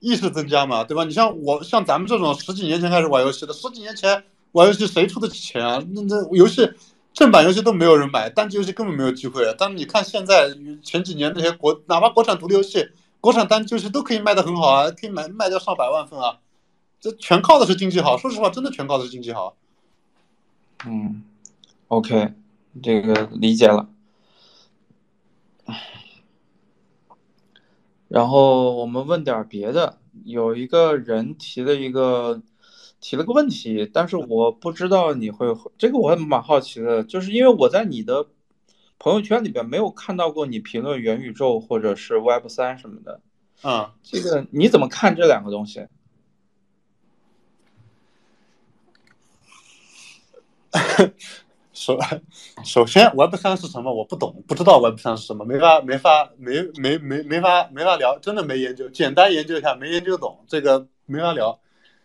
[0.00, 1.04] 意识增加嘛，对吧？
[1.04, 5.84] 你像我像咱们这种十几年前开始玩游戏的，十几年前玩游戏谁出得起钱啊？
[5.90, 6.68] 那那游戏
[7.14, 9.42] 正版游戏都没有人买，单机游戏根本没有机会。
[9.56, 10.50] 但是你看现在
[10.82, 16.40] 前几年那些国哪怕国产独立游戏、国产单机游戏都可以卖得很好啊，可以卖卖掉上百万份啊，
[17.00, 18.18] 这全靠的是经济好。
[18.18, 19.56] 说实话，真的全靠的是经济好。
[20.84, 21.22] 嗯
[21.88, 22.34] ，OK。
[22.82, 23.88] 这个理解了，
[28.08, 29.98] 然后我们问点别的。
[30.24, 32.42] 有一个人提了一个
[33.04, 38.28] 提了个问题，但是我不知道你会这个，我还蛮好奇的，就是因为我在你的
[38.98, 43.20] 朋友圈里边没有看到过你评论元宇宙或者是 Web 三什么的。
[43.62, 45.86] 嗯，这个你怎么看这两个东西？
[51.74, 51.98] 首
[52.64, 53.92] 首先，Web 三是什么？
[53.92, 61.60] 我不懂，不知道 Web 三是什么，没法没法没没没没法没法聊，真的没研究，简单研究一下，没研究懂，这个没法聊。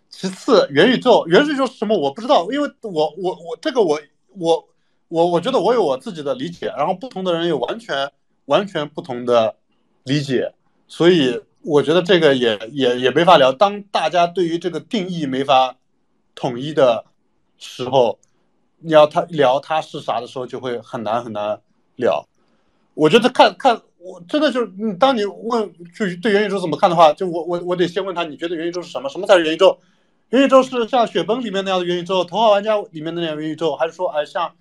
[0.10, 1.98] 其次，元宇宙，元宇宙是什么？
[1.98, 4.00] 我不知道，因为我我我这个我
[4.38, 4.68] 我
[5.08, 8.12] 我我觉得我有我自己的理解，然后不同的人有完全
[8.46, 9.56] 完全不同的
[10.04, 10.52] 理解，
[10.88, 13.54] 所以我觉得这个也也也没法聊。
[13.54, 15.78] 当大家对于这个定义没法
[16.36, 17.06] 统一的
[17.58, 18.18] 时候，
[18.80, 21.62] 你要他聊他是啥的时候，就会很难很难
[21.96, 22.28] 聊。
[22.96, 29.08] 我觉得看看，我真的就是你，当你问就对元宇宙怎么看的话，就我我我得先问他，你觉得元宇宙是什么？
[29.08, 29.78] 什么才是元宇宙？
[30.30, 34.52] 元宇宙是像雪崩里面那样的元宇宙，头号玩家里面那样的元宇宙，还是说哎像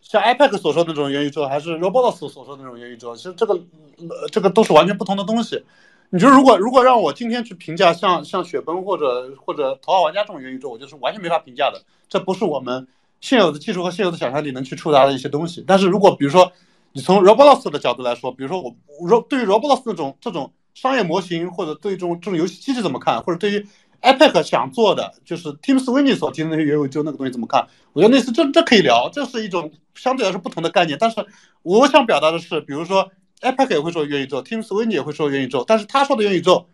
[0.00, 3.14] 像 iPad 所说的那种元宇宙，还是 Roblox 所说的那种元宇宙？
[3.14, 5.62] 其实这个呃这个都是完全不同的东西。
[6.08, 11.82] 你说如果如果让我今天去评价像像雪崩或者或者头号玩家这种元宇宙，我就是完全没法评价的。
[12.08, 12.86] 这不是我们
[13.20, 15.62] 现有的技术和现有的想象力能去触达的一些东西。
[15.66, 16.50] 但是如果比如说
[16.92, 23.66] 你从 Roblox 的角度来说，比如说我我对于 Roblox 那种这种商业模型，或者对这种这种游戏机制怎么看，或者对于
[24.06, 27.66] iPad 想做的就是 Tim Sweeney 所提的那些元宇宙那个东西怎么看？
[27.92, 30.96] 我觉得类似这这可以聊，这是一种相对来说不同的概念。
[30.98, 31.26] 但是
[31.62, 33.10] 我想表达的是，比如说。
[33.42, 36.66] iPad 也会说元宇宙，Tim Sweeney 也会说元宇宙，但是他说的元宇宙，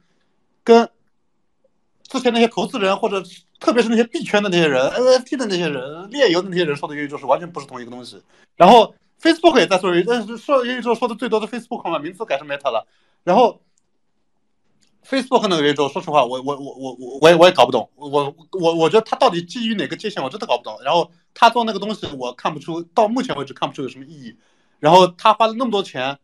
[0.63, 0.89] 跟
[2.05, 3.21] 之前那些投资人或者
[3.59, 8.23] 特别是那些币圈的那些人、NFT 的那些人、炼油的那些人说的元宇宙是完全不是同一个东西。
[8.55, 12.87] 然后 Facebook 也在说元，但是说元宇宙说的最多的 Facebook 嘛，名字改成 Meta 了。
[13.25, 13.61] 然后
[15.07, 20.77] Facebook 那个元宇宙，说实话，我我我我我我也我也搞不懂，我我我觉得他到底基于哪个界限，我真的搞不懂。
[20.85, 24.37] 然后他做那个东西，我看不出，到目前为止看不出有什么意义。
[24.81, 26.19] 然后他花了那么多钱。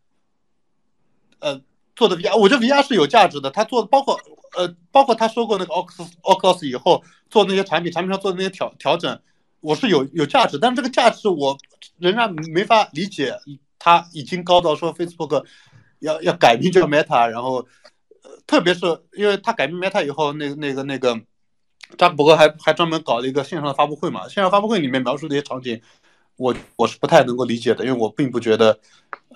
[1.41, 1.61] 呃，
[1.95, 3.49] 做的 VR，我觉得 VR 是有价值的。
[3.49, 4.19] 他做包括
[4.57, 9.21] 呃，包括他说过那个 Oculus Oculus 以后做那些产品，产品上做的那些调调整，
[9.61, 10.59] 我是有有价值。
[10.59, 11.57] 但是这个价值我
[11.99, 13.33] 仍然没法理解，
[13.79, 15.45] 他已经高到说 Facebook
[16.01, 17.65] 要要改名叫 Meta，然后，
[18.49, 18.81] 特别是
[19.13, 21.17] 因为他改名 Meta 以后，那那个那个
[21.97, 25.81] 扎克伯格还还专门搞了一个线上的发布会嘛，线上发布会里面描述的一些场景，
[26.35, 28.81] 我我是不太能够理解的，因为我并不觉得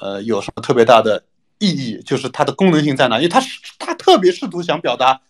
[0.00, 1.22] 呃有什么特别大的。
[1.58, 3.18] 意义就是它的功能性在哪？
[3.18, 5.20] 因为它是它特别试图想表达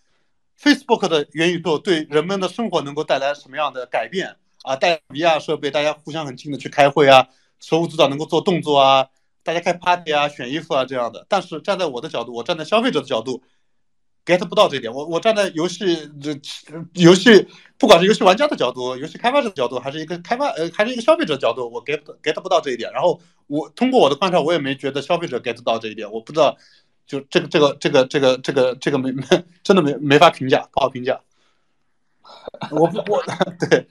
[0.59, 4.75] ，Facebook 的元宇宙对人们的生活能够带来什么样的改变啊？
[4.75, 7.27] 带 VR 设备，大家互相很近的去开会啊，
[7.59, 9.05] 手舞足蹈能够做动作啊，
[9.43, 11.23] 大家开 party 啊，选衣服啊这样的。
[11.29, 13.43] 但是站在我的角度，我站在消费者的角度。
[14.25, 16.31] Get 不到这点，我我站在游戏这
[16.93, 22.91] 游戏，不管是游戏玩家的角度，游戏开发者的角度，还是一个开发呃，还是一个消费者角度，我 get get 不到这一点。
[22.93, 26.09] 然后我通过我的观察，我也没觉得消费者 get 到这一点。
[26.09, 26.55] 我不知道，
[27.05, 29.23] 就这个这个这个这个这个这个没没
[29.63, 31.19] 真的没没法评价，不好评价。
[32.71, 33.21] 我不我
[33.69, 33.87] 对，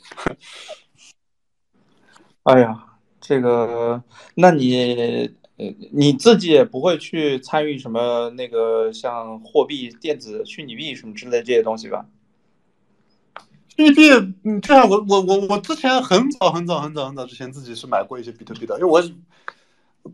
[2.44, 2.86] 哎呀，
[3.20, 4.02] 这个
[4.34, 5.36] 那你。
[5.58, 12.06] 呃你自己也不会去参与什么那个像货币、电子、虚拟币什么之类这些东西吧？
[13.76, 14.10] 虚拟币，
[14.44, 19.02] 嗯，这样我我我我之前很早很早很早很早之前自己是买过一些比特币的，因为我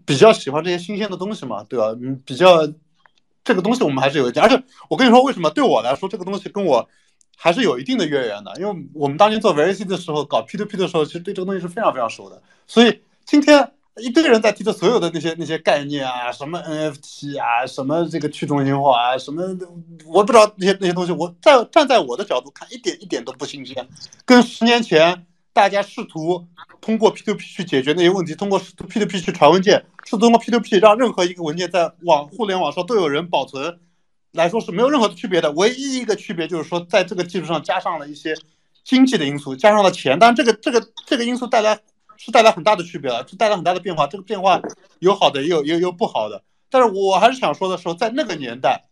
[0.04, 1.86] 比较喜欢这些新鲜的东西嘛，对吧？
[2.00, 2.66] 嗯，比较
[3.42, 5.50] 这个东西我们还是有一点，而且我跟你说为什么？
[5.50, 6.88] 对我来说，这个东西跟我
[7.36, 13.72] 还是有一定的渊源的，因为我们当年做 VC 的时候搞 P2P 的时候，其实对这个东西是非常非常熟的，所以今天。
[14.00, 19.42] 一堆人在提的所有的那些那些概念啊，什么 NFT 啊，什么这个去中心化啊，什么
[20.06, 23.88] 我不知道那些那些东西，我在站在我的角度看，一点一点都不新鲜，
[24.24, 26.46] 跟十年前大家试图
[26.80, 33.78] 通过 P2P 去解决那些问题，通过 P2P 去传文件，是通过 P2P 让任何一个文件在网互联网上都有人保存
[34.32, 35.50] 来说是没有任何的区别的。
[35.52, 38.34] 唯一一个区别就是说，在这个基础上加上了一些
[38.84, 41.80] 经济的因素，加上了钱，但这个这个这个因素带来。
[42.18, 44.06] 是带来很大的区别了，是带来很大的变化。
[44.08, 44.60] 这个变化
[44.98, 46.42] 有好的，也有也有不好的。
[46.68, 48.84] 但是我还是想说的时候，在那个年代，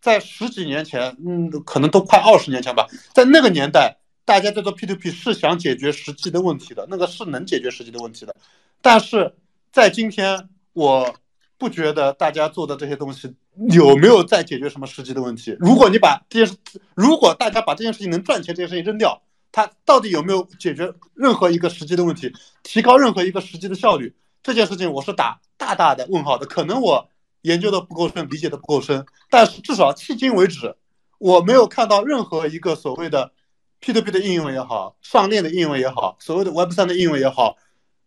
[0.00, 8.34] 在十几年前，嗯，可能都快二十年前吧，在那个年代，大家在做 P2P 是想解决实际的问题的，那个是能解决实际的问题的。
[8.80, 9.34] 但是
[9.70, 11.14] 在今天，我
[11.58, 13.34] 不觉得大家做的这些东西
[13.68, 15.54] 有没有在解决什么实际的问题。
[15.60, 19.20] 如果你把这件事，如果大家把这件事情能赚钱这件事情扔掉。
[19.52, 22.32] 它到底有没有解决任何一个实际的问题，
[22.62, 24.14] 提高任何一个实际的效率？
[24.42, 26.46] 这件事情我是打大大的问号的。
[26.46, 27.08] 可能我
[27.42, 30.76] 研究的不够深，理解的不够深，但是至少迄今为止，
[31.18, 33.32] 我没有看到任何一个所谓的
[33.80, 37.56] P2P 的应用也好，上链的应用也好，所谓的 Web 三的应用也好，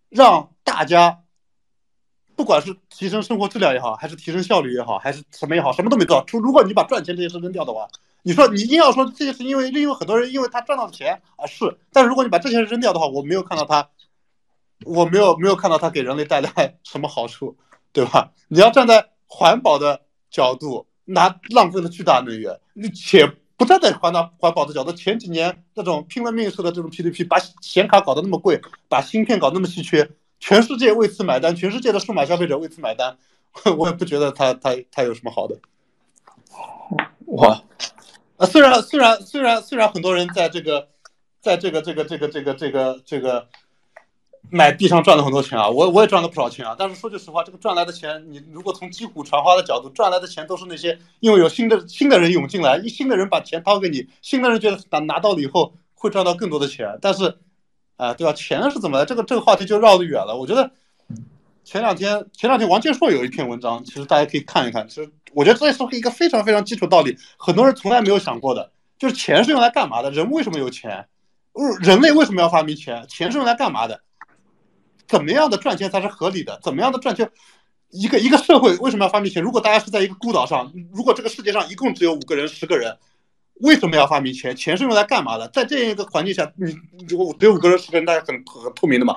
[0.10, 1.24] 让大家
[2.38, 6.24] 不管是提升生活质量也好，还是提升效率也好，还是什么也好，什么都没做。
[6.26, 7.90] 出如果你把赚钱这件事扔掉的话。
[8.24, 13.90] 你说你硬要说这些是因为因为很多人，因为他赚到的钱啊是，但如果你把这些扔掉的话，我没有看到他，
[14.86, 17.58] 我没有没有看到他给人类带来 什么好处，
[17.92, 18.32] 对吧？
[18.48, 20.02] 你要站在环保的
[20.32, 22.60] 角度，拿浪费了巨大能源，
[22.96, 30.10] 且不站在环保环保的角度，前几年那种拼了命似的这种 P2P，把显卡搞得那么贵，把芯片搞那么稀缺，
[30.40, 33.18] 全世界为此买单，全世界的数码消费者为此买单，
[33.78, 35.60] 我也不觉得他他他有什么好的。
[37.28, 37.64] 哇，
[38.46, 40.88] 虽然虽然虽然虽然很多人在这个
[41.42, 43.48] 在这个这个这个这个这个这个
[44.50, 46.76] 买币上赚了很多钱啊，我我也赚了不少钱啊。
[46.78, 57.00] 但是说句实话，这个赚来的钱，你如果从击鼓传花的角度，赚来的钱都是那些因为有新的新的人涌进来，一新的人把钱掏给你，新的人觉得拿拿到了以后会赚到更多的钱。
[57.02, 57.38] 但是，
[57.96, 58.34] 啊，对吧？
[58.34, 59.06] 钱是怎么来？
[59.06, 60.36] 这个这个话题就绕得远了。
[60.36, 60.72] 我觉得
[61.64, 64.88] 前两天前两天王建硕有一篇文章，其实大家可以看一看。
[64.88, 70.12] 其实我觉得这是一个非常非常基础道理，很多人从来没有想过的，就是钱是用来干嘛的？
[70.12, 71.08] 人为什么有钱？
[71.82, 73.06] 人类为什么要发明钱？
[73.08, 74.02] 钱是用来干嘛的？
[75.08, 76.60] 怎么样的赚钱才是合理的？
[76.64, 77.30] 怎么样的赚钱？
[77.90, 79.42] 一个一个社会为什么要发明钱？
[79.42, 82.98] 如果大家是在一个孤岛上，如果这个世界上一共只有五个人、十个人，
[83.62, 84.56] 为什么要发明钱？
[84.56, 85.48] 钱是用来干嘛的？
[85.50, 86.76] 在这样一个环境下，你
[87.08, 89.16] 如果只有五个人、十个人，大家很很透明的嘛？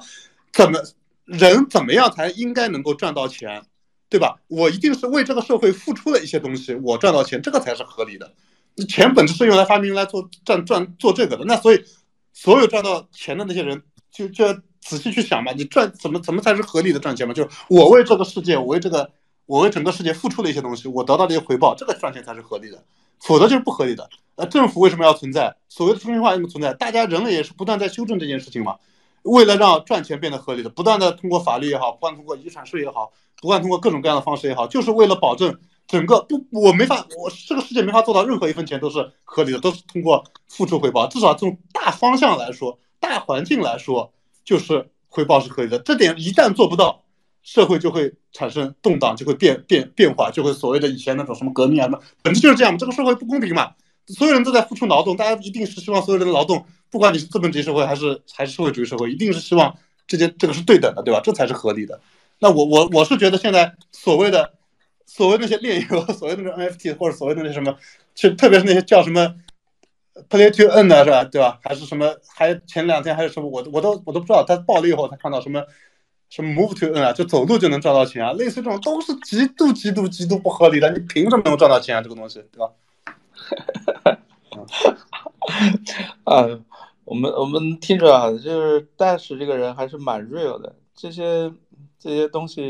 [0.52, 0.78] 怎么
[1.26, 3.62] 人怎么样才应该能够赚到钱？
[4.08, 4.36] 对吧？
[4.46, 8.32] 我一定是为这个社会付出了一些东西，我赚到钱，这个才是合理的。
[8.88, 11.44] 钱本质是用来发明、来做赚赚做这个的。
[11.44, 11.84] 那所以，
[12.32, 17.34] 所有赚到钱的那些人，就就要仔细去想嘛，你赚怎么怎么才是合理的赚钱嘛？
[17.34, 19.10] 就是我为这个世界，我为这个，
[19.46, 22.84] 我为整个世界付出了一些东西，我得到的一些回报，这个赚钱才是合理的，
[23.18, 24.08] 否则就是不合理的。
[24.36, 25.56] 呃，政府为什么要存在？
[25.68, 26.72] 所谓的中心化为什么存在？
[26.74, 28.76] 大家人类也是不断在修正这件事情嘛。
[29.26, 41.06] 为了让赚钱变得合理的，不断的通过法律也好，不断通过遗产税也好，不断通过各种各样的方式也好，就是为了保证整个不，我没法，我这个世界没法做到任何一分钱都是合理的，都是通过付出回报。
[41.08, 44.12] 至少从大方向来说，大环境来说，
[44.44, 45.78] 就是回报是合理的。
[45.78, 47.02] 这点一旦做不到，
[47.42, 52.78] 社会就会产生动荡，就会变变变化，就会所谓的以前那种什么革命啊什么，本质就是这样嘛。
[52.78, 53.72] 这个社会不公平嘛，
[54.06, 56.64] 所有人都在付出劳动，大家一定是希望所有人的劳动。
[56.90, 59.76] 不管你是资本主义社会还是还是社会主义社会，一定是希望
[60.06, 61.20] 这些这个是对等的，对吧？
[61.22, 62.00] 这才是合理的。
[62.38, 64.52] 那我我我是觉得现在所谓的
[65.06, 67.76] 所谓那些炼油， 所谓那种 NFT 或者所谓的那些什么，
[68.14, 69.34] 就特别是那些叫什么
[70.28, 71.24] Play to Earn 的是吧？
[71.24, 71.58] 对吧？
[71.62, 72.14] 还是什么？
[72.34, 73.48] 还前两天还有什么？
[73.48, 74.44] 我我都我都不知道。
[74.44, 75.64] 他爆了以后，他看到什么
[76.28, 80.90] 什么 Move to Earn 啊，就走路就能赚到钱啊，类似这种都是极度极度极度不合理的。
[80.92, 82.02] 你凭什么能赚到钱啊？
[82.02, 82.70] 这个东西，对吧？
[86.24, 86.46] 啊。
[87.06, 90.74] 我们我们听着啊，就是 Dash 这个人还是蛮 real 的。
[90.94, 91.52] 这些
[92.00, 92.62] 这些东西，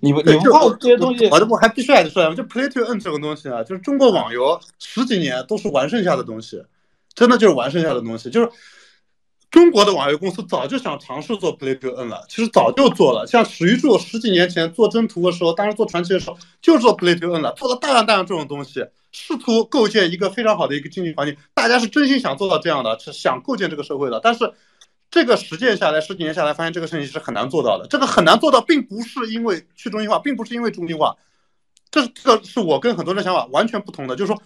[0.00, 1.26] 你们你们怕这些东西？
[1.28, 6.60] 我这不还必须还得说，就 Play to Earn 这个东西啊，就是中国网游十几年都是玩剩下的东西，
[7.14, 8.30] 真的就是玩剩下的东西。
[8.30, 8.50] 就是
[9.54, 13.24] 中国的网游公司早就想尝试做 Play to Earn 了，其实早就做了。
[13.24, 18.84] 像史玉柱十几年前做征途的时候，当时做传奇的时候，就做 Play to Earn 了，做了大量大量这种东西。
[19.12, 24.18] 试图构建一个非常好的一个经济环境，大家是真心想做到这样的，是想构建这个社会的。
[24.20, 24.52] 但是，
[25.08, 27.86] 这个实践下来，十几年下来，发现这个事情是很难做到的。
[27.88, 31.14] 这个很难做到，并不是因为去中心化，并不是因为中心化，
[31.92, 34.16] 这这个是我跟很多人的想法完全不同的。
[34.16, 34.42] 就是说，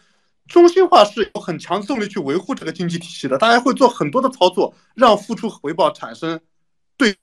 [0.49, 6.41] 中心化是有很强动力去维护这个经济体系的，大家会做很多的操作，让付出回报产生
[6.97, 7.15] 对，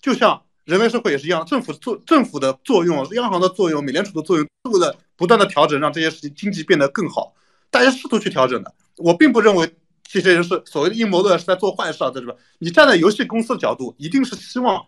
[0.00, 0.42] 就像。
[0.64, 7.34] 人类社会也是一样，政府作政府的作用，央行的作用，美联储的作用，是为了不断的调整，让这些事情经济变得更好。
[7.70, 8.74] 大家试图去调整的。
[8.98, 12.36] 我并不认为这些人是所谓的阴谋论，是在做坏事啊，在这边。
[12.58, 14.84] 你站在游戏公司的角度，一定是希望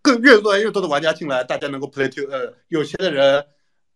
[0.00, 3.44] 更越来越多的玩家进来，大家能够 play to 呃有钱的人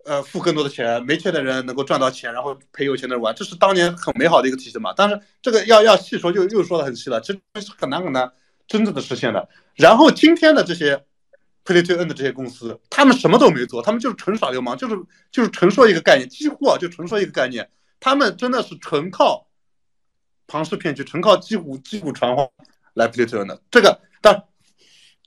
[0.04, 4.92] 呃付更多的钱，没钱的人能够赚到钱，然后陪有钱的人玩，这是当年很美好的一个体系嘛。
[4.96, 8.32] 但是这个要要细说，又又说的很细了，其实是很难很难。
[8.66, 10.96] 真正的实现的，然后今天的这些
[11.66, 14.96] play to earn 的这些公司，他们什么都没做，他们就是纯耍流氓，就是
[15.30, 17.68] 就是纯说一个概念，几乎啊就纯说一个概念，
[18.00, 19.46] 他们真的是纯靠
[20.46, 22.48] 庞氏骗局，纯靠击鼓击鼓传花
[22.94, 23.60] 来 play to earn 的。
[23.70, 24.44] 这个但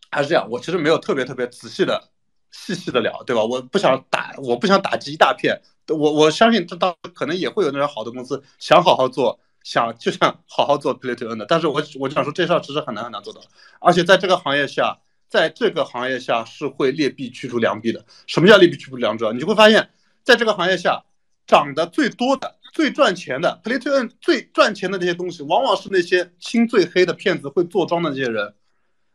[0.10, 2.10] 还是这样，我其实没有特别特别仔细的
[2.52, 3.44] 细细的聊，对吧？
[3.44, 9.40] 我不想打，我不想打击一大片，我我相信这当可能也会有那种好的公司想好好做。
[9.64, 13.42] 想就想好好做 play to earn 的，但是我我就想说这事儿其实很难很难做到，
[13.82, 18.06] 而且在这个行业下，在这个行业下是会劣币驱逐良币的。
[18.28, 19.26] 什么叫劣币驱逐良币？
[19.34, 19.90] 你就会发现，
[20.24, 21.04] 在这个行业下，
[21.46, 28.54] 涨得最多的、最赚钱的 play to earn 最赚钱的那些东西，往往是那些心最黑的骗子会做庄的这些人。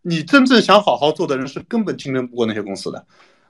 [0.03, 3.07] 你真正想好好做的人，是根本竞争不过那些公司的。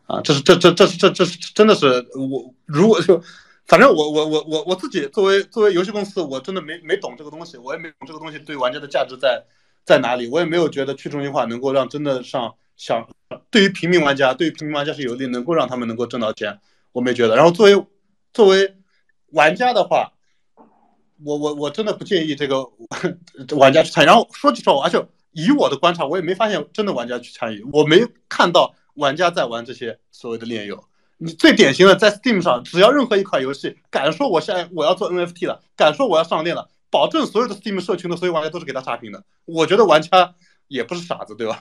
[0.06, 3.22] 啊，这是这这这是这这是真的是我如果就。
[3.64, 9.40] 反正我我我我我自己作为作为游戏公司，我真的没没懂这个东西，我也没懂这个东西对玩家的价值在
[9.84, 13.08] 在哪里，我也没有觉得去中心化能够让真的上想
[13.50, 16.58] 对于平民玩家，对于平民玩家是有利，能够让他们能够挣到钱，
[16.90, 17.36] 我没觉得。
[17.36, 17.86] 然后作为
[18.34, 18.76] 作为
[19.28, 20.12] 玩家的话，
[21.24, 22.68] 我我我真的不建议这个
[23.56, 24.06] 玩家去参与。
[24.06, 24.98] 然后说句实话，而且
[25.32, 30.84] 以我的观察，我也没发现真的玩家去参与，我没看到玩家在玩这些所谓的炼油。
[31.18, 39.22] 你最典型的在 Steam 上，只要任何一款游戏敢说我现在我要做 NFT 了，敢说我要上链了，保证所有的 Steam 社群的所有玩家都是给他差评的。
[39.44, 40.34] 我觉得玩家
[40.66, 41.60] 也不是傻子，对吧？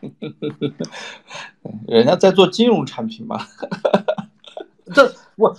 [1.88, 3.46] 人家在做金融产品嘛。
[4.94, 5.56] 这我，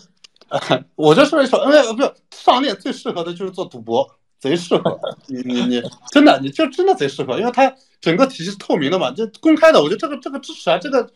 [0.95, 4.09] 我就说一说，因为不是上链最适合的就是做赌博，
[4.43, 4.99] 贼适合。
[5.27, 9.81] 你你你，真的你就真的贼适合，因为它整个体系是透明的嘛，就公开的。
[9.81, 11.09] 我觉得这个这个支持啊，这个。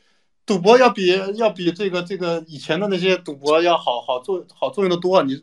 [0.48, 5.38] 赌博要比要比这个这个以前的那些赌博要好好做好作用的多，你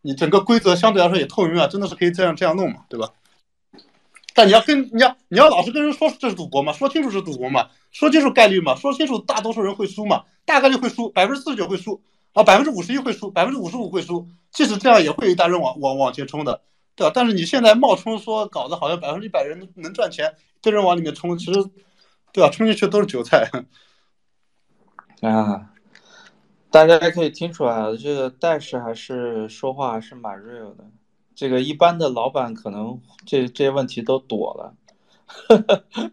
[0.00, 3.10] 你整个规则相对来说也透明啊，真的是可以这样这样弄嘛，对吧？
[4.32, 12.00] 但你要跟你要你要老是跟人说这是赌博嘛，说清楚是赌博嘛，说清楚概率嘛，说清楚大多数人会输嘛，大概率会输，百分之四十九会输
[12.32, 16.62] 啊，百分之五十一会输，百分之五十五会输，即使这样也会有一大人往往往前冲的，
[16.96, 17.12] 对吧？
[17.14, 21.62] 但是你现在冒充说搞得好像百分之一百人能赚钱，这人往里面冲，其实
[22.32, 22.50] 对吧？
[22.50, 23.48] 冲进去都是韭菜。
[25.20, 25.70] 啊，
[26.70, 30.84] 大家可以听出来，这个戴氏还是说话还是蛮 real 的。
[31.34, 34.74] 这个一般的老板可能这这些问题都躲了。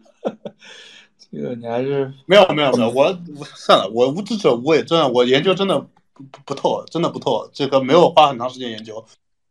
[1.18, 3.12] 这个你还是没有没有没有，我
[3.44, 5.80] 算了，我无知者无畏，真的，我研究真的
[6.12, 7.48] 不不透，真的不透。
[7.52, 9.04] 这个没有花很长时间研究，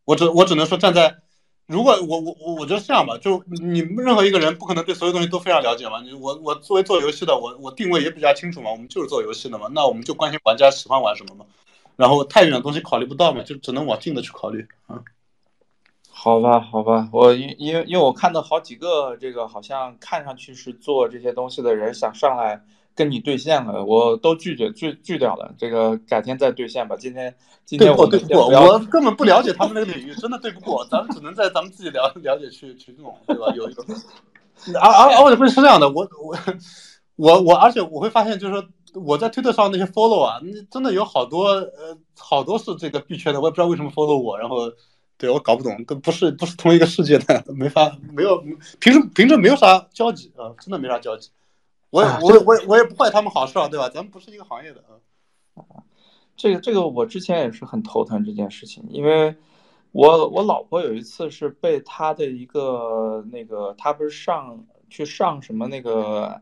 [0.04, 1.16] 我只我只能说站在。
[1.66, 6.02] 如果我我我我觉得这样吧，就你们任何一个人不可能对所有东西都非常了解嘛。
[6.02, 8.70] 你我我作为做游戏的，我我定位也比较清楚嘛。
[8.70, 11.46] 我们就是做游戏的嘛，那我们就关心玩家喜欢玩什么嘛。
[11.96, 15.00] 然后太远的东西考虑不到嘛，就只能往近的去考虑啊。
[16.10, 22.62] 好吧，好吧，我因因为因为我看到好几个这个好像看上去是做这些东西的人想上来。
[22.94, 25.52] 跟你兑现了，我都拒绝拒拒掉了。
[25.58, 26.94] 这个改天再兑现吧。
[26.96, 27.34] 今天
[27.64, 30.86] 今天我对不过，我根本不了解他们那个领域，真的对不过。
[30.90, 33.52] 咱们只能在咱们自己了了解去去弄，对吧？
[33.56, 33.84] 有一个，
[34.80, 36.36] 而而而且不是这样的，我我
[37.16, 38.64] 我我，而且我会发现，就是说
[38.94, 40.40] 我在推特上那些 follow 啊，
[40.70, 44.38] 真的有好多呃，好多是这个币圈的，我也不知道为什么 follow 我。
[44.38, 44.70] 然后
[45.18, 48.40] 对我搞不懂，都不是不是同一个世界的， 没法没有
[48.78, 51.30] 平时平时没有啥交集啊，真的没啥交集。
[51.94, 53.88] 我也我我我也不坏他们好事啊，对吧？
[53.88, 54.98] 咱们不是一个行业的啊。
[56.36, 59.32] 这个这个我之前也是很头疼这件事情，因为
[59.92, 66.40] 我我老婆有一次是被她的一个那个，她不是上去上什么那个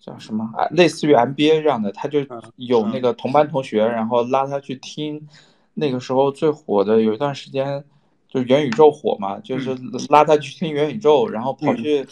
[0.00, 2.20] 叫什么啊，类似于 MBA 这样的，她就
[2.56, 5.28] 有那个同班同学，然后拉她去听
[5.74, 7.84] 那个时候最火的有一段时间
[8.26, 9.76] 就元宇宙火嘛，就是
[10.08, 12.08] 拉她去听元宇宙，然后跑去。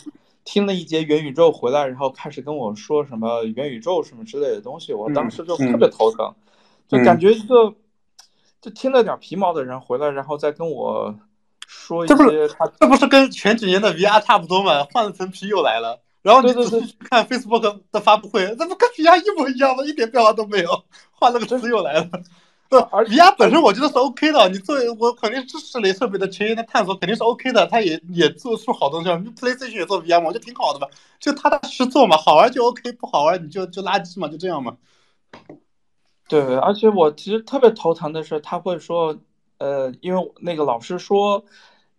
[0.46, 6.34] 听了一节元宇宙回来，然后开始跟我说什么元宇宙什么之类的东西，我当时就特别头疼，
[6.88, 7.74] 就感觉一个
[8.62, 11.14] 就听了点皮毛的人回来，然后再跟我
[11.66, 14.86] 说一些他这不是跟前几年的 VR 差不多吗？
[14.94, 19.82] 换了层皮又来了，然后你仔细看 Facebook 的发布会，这不跟 VR 一模一样吗？
[19.84, 22.08] 一点变化都没有，换了个词又来了。
[22.68, 24.48] 不， 而 VR 本身我觉得是 OK 的。
[24.48, 27.66] 你作为我肯定支持类设备的前沿的探索，肯定是 OK 的。
[27.66, 30.88] 他也也做出好东西，PlayStation 也做 VR 嘛，我觉得挺好的吧。
[31.20, 34.76] 就踏踏实实做嘛，好玩就 OK，不好玩你就就垃圾嘛，就这样嘛。
[36.28, 39.16] 对，而且我其实特别头疼的是，他会说，
[39.58, 41.44] 呃，因为那个老师说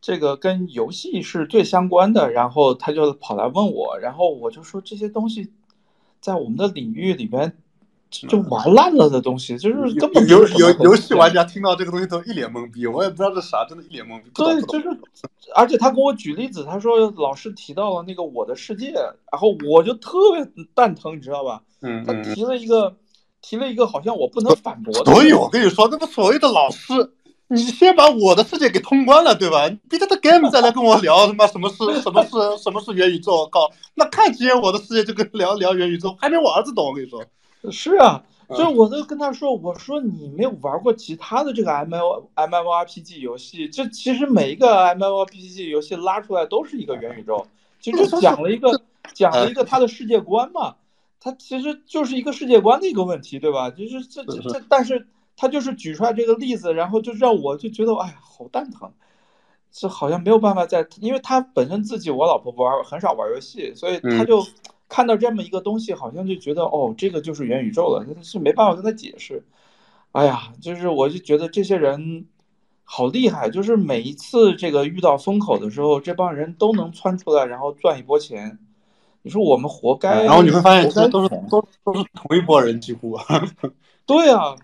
[0.02, 5.54] 这个跟游戏是最相关的，然后他就跑来问我，然后我就说这些东西
[6.20, 7.58] 在我们的领域里边。
[8.10, 14.30] 就玩烂了的东西，就是根本游游游戏玩家听到这个东西都一脸懵逼，我也不知道这啥，真的一脸懵逼。
[14.34, 14.88] 对，就是，
[15.54, 21.62] 而且他跟我举例子，他说老师提到了那个《我的世界》，然后我就特别蛋疼，你知道吧？
[21.82, 22.96] 嗯他提了一个，
[23.42, 24.94] 提了一个，好像我不能反驳。
[25.06, 27.12] 所以我跟你说，那个所谓的老师，
[27.50, 29.70] 你先把我的世界给通关了，对吧？
[29.90, 37.24] 别的 game 再来跟我聊他妈什么是什么是什么是元宇宙，靠，那看几眼我的世界就跟聊聊元宇宙，还没我儿子懂，我跟你说。
[37.72, 38.24] 是啊，
[38.56, 47.46] 就我都跟他说，我说你没有玩过其他的这个 M L M M R P G 游戏，这其实每一个 M M R P G 游戏拉出来都是一个元宇宙，
[47.82, 48.82] 其实讲了一个
[49.14, 50.76] 讲了一个他的世界观嘛，
[51.20, 53.70] 他其实就是一个世界观的一个问题，对吧？
[53.70, 58.92] 就是这这这，但是他就是举出来这个例子，然后就让我就觉得哎呀好蛋疼，
[59.72, 64.46] 这好像没有办法在，因为他本身自己我老婆玩很少玩游戏，所以他就。
[64.90, 69.44] 看到这么一个东西，好像就觉得哦，这个就是元宇宙了，是没办法跟他解释。
[70.14, 72.26] 哎呀，就是我就觉得这些人
[72.84, 78.58] 好厉害，就是每一次这个遇到风口的时候，这帮人都能窜出来，然后赚一波钱。
[79.24, 80.24] 你说我们活该。
[80.24, 83.20] 然后你会发现，都是都都是同一波人，几乎。
[84.08, 84.56] 对啊，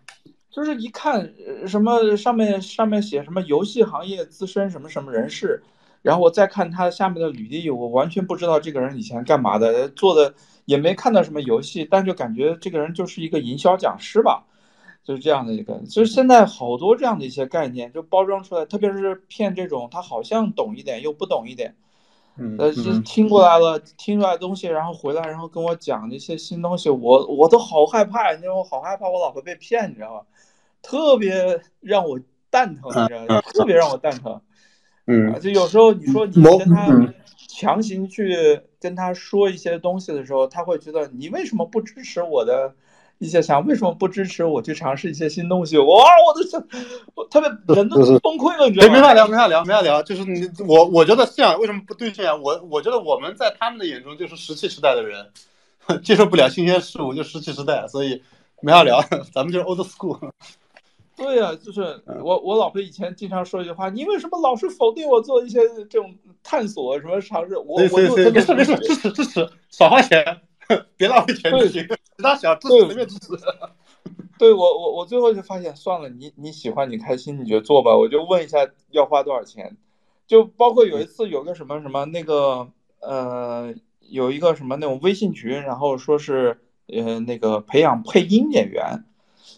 [0.50, 1.34] 就是一看
[1.68, 5.62] 什么上面上面写什么游戏行业资深什么什么人士。
[6.04, 10.36] 然后我再看他下面的履历，我完全不知道这个人以前干嘛的，做的
[10.66, 14.46] 也没看到什么游戏，但就感觉这个人就是一个营销讲师吧，
[15.04, 15.74] 就是这样的一个。
[15.90, 21.74] 就是现在好多这样的一些概念就包装出来，特别是骗这种他好像懂一点又不懂一点。
[22.36, 30.26] 嗯，呃，是听过来了，听出来东西，然后回来，然后跟我讲那些新东西，我我都好害怕，你知道，我好害怕我老婆被骗，你知道吧？
[30.82, 33.42] 特别让我蛋疼，你知道吗？
[33.54, 34.42] 特别让我蛋疼。
[35.06, 37.14] 嗯，就有时候你说你跟他
[37.48, 42.74] 强行去跟他说一些东西的时候，他会觉得你为什么不支持我的？
[43.20, 45.78] 一些想为什么不支持我去尝试一些新东西？
[45.78, 46.62] 哇，我都想，
[47.16, 48.94] 我特别人都崩溃了，你知道吗？
[48.94, 50.04] 没法聊，没法聊，没法聊。
[50.04, 52.36] 就是你我，我觉得这样为什么不兑现啊？
[52.36, 55.26] 我我觉得我们在他们的眼中就是石器时代的人，
[56.04, 58.22] 接受不了新鲜事物就石器时代，所以
[58.62, 59.02] 没法聊。
[59.32, 60.20] 咱们就是 old school。
[61.24, 65.60] 对呀，就是我我老婆以前经常说一句话：你为什么老是否定我做一些
[65.90, 66.14] 这种
[66.44, 67.58] 探索什么尝试？
[67.58, 70.42] 我我就没事没事，支持支持，少花钱。
[70.96, 73.28] 别浪费钱就行，其他想支持随便支持。
[74.40, 77.96] 对我我我最后就发现算了，你你喜欢你开心你就做吧。
[77.96, 78.60] 我就问一下
[78.92, 79.76] 要花多少钱，
[80.26, 82.70] 就包括有一次有个什么什么那个
[83.02, 89.04] 呃有一个什么那种微信群，然后说是呃那个培养配音演员，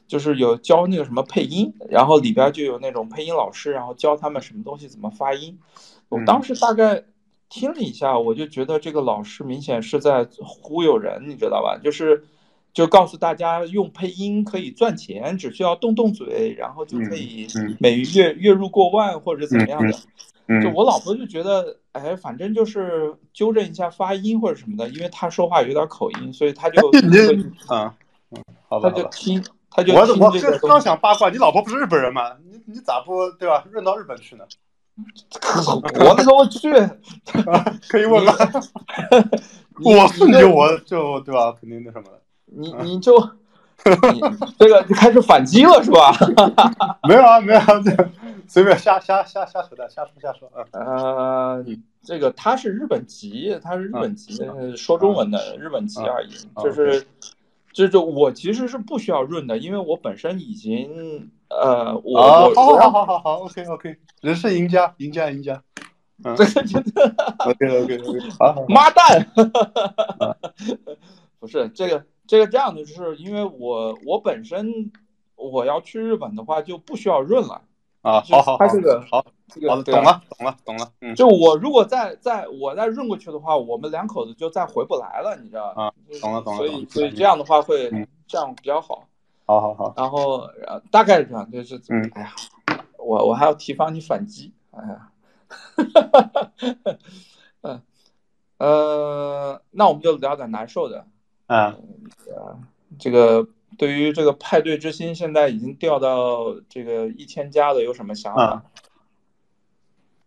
[0.07, 5.57] 就是有教那个什么配音，然后里边就有那种配音老师，然后教他们什么东西怎么发音。
[6.09, 7.03] 我当时大概。
[7.47, 11.79] 听了一下，我就觉得这个老师明显是在忽悠人，你知道吧？
[11.81, 12.25] 就是，
[12.73, 17.47] 就告诉大家用配音可以赚钱，只需要动动嘴，然后就可以
[17.79, 19.93] 每月月入过万或者怎么样的。
[20.61, 26.89] 就我老婆就觉得，哎，反正就是纠正一下发音或者什么的，因为她说话有点口音，所以她就
[27.67, 27.95] 啊，
[28.81, 29.41] 他就听，
[29.75, 30.01] 他就我
[30.61, 32.31] 我刚想八卦，你老婆不是日本人吗？
[32.49, 33.63] 你你咋不对吧？
[33.69, 34.45] 润到日本去呢？
[35.99, 36.71] 我那我去，
[37.89, 38.33] 可以问吗？
[39.83, 41.51] 我是你， 我就对吧？
[41.59, 42.05] 肯定那什么
[42.45, 43.17] 你你就
[44.13, 44.21] 你
[44.57, 46.13] 这个开始反击了是吧？
[47.09, 47.65] 没有啊，没有啊，
[48.47, 50.63] 随便瞎瞎瞎瞎扯淡，瞎说瞎说啊。
[50.71, 51.65] 呃，
[52.01, 54.39] 这个他是日本籍，他是日本籍，
[54.77, 57.05] 说中文的日本籍而已，就是。
[57.75, 65.61] 这就我其实是不需要润的，因为我本身已经呃，我好好好好好好，OK OK，人是赢家，赢家赢家，
[66.23, 69.27] 这个 真的 OK OK OK，好，妈蛋，
[71.37, 74.93] 不是这个这个这样的，就是因为我我本身
[75.35, 77.61] 我要去日本的话就不需要润了。
[78.05, 80.91] 啊，好好好，这个好，这个懂了，懂了，懂了。
[81.01, 85.85] 嗯，就我如果再再我再润过去的话，我们两口子就再回不来了，你知道吧？
[85.85, 86.57] 啊，懂了，懂了。
[86.59, 87.89] 所以所以这样的话会
[88.27, 89.07] 这样比较好。
[89.47, 89.91] 好好好。
[89.97, 90.47] 然后
[90.91, 92.35] 大概是这样，就是嗯，哎呀，
[92.99, 95.11] 我我还要提防你反击，哎呀，
[97.61, 97.81] 嗯
[98.59, 101.07] 呃，那我们就聊点难受的。
[101.47, 101.75] 啊，
[102.99, 103.47] 这个。
[103.77, 108.63] 对于这个派对之星，现在已经掉到这个一千加的，有什么想法？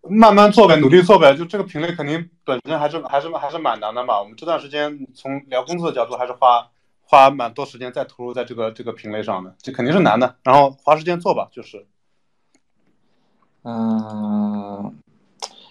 [0.03, 1.35] 慢慢做呗，努力做呗。
[1.35, 4.21] 就这个品类，肯定本身还是还是还是蛮难的嘛。
[4.21, 6.71] 我们这段时间从聊工作的角度，还是花
[7.03, 10.37] 花蛮多时间在投入在这个这个品类上的，这肯定是难的。
[10.45, 11.87] 然后花时间做吧，就是。
[13.65, 14.95] 嗯，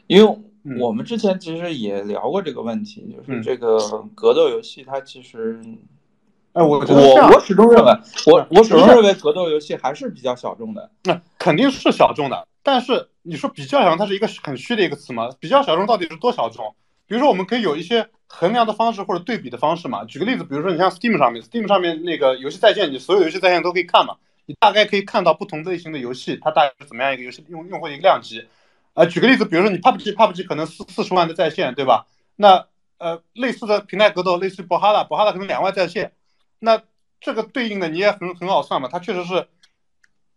[0.06, 0.40] 因为
[0.80, 3.78] 我们之前其实也聊过这个问题，就是这个
[4.14, 5.62] 格斗游戏它其实。
[6.58, 7.92] 哎，我我我始终认为，
[8.26, 10.90] 我我始终认为格斗游戏还是比较小众的。
[11.04, 15.30] 那肯定是小众的，但是你说比较小众，它是一个很虚的一个词嘛？
[15.40, 16.76] 比较小众到底是多小众？
[17.06, 20.04] 比如说，我们可以有一些衡量的方式或者对比的方式嘛。
[20.06, 24.16] 举个例子，比如说你像 Steam 上面，Steam 上面那个游戏在线，你所有游戏在线都可以看嘛。
[24.48, 28.48] 你大概可以看到不同类型的游戏，它大概是怎么样一个游戏用用户的一个量级。
[28.96, 32.08] 呃，举个例子，比如说你 PUBG，PUBG 可能四四十万的在线，对吧？
[32.36, 32.66] 那
[32.98, 36.14] 呃，类似的平台格斗，类似于博哈拉，博哈拉可能两万在线。
[36.60, 36.82] 那
[37.20, 39.48] 这个对应的你也很很好算嘛，它确实是，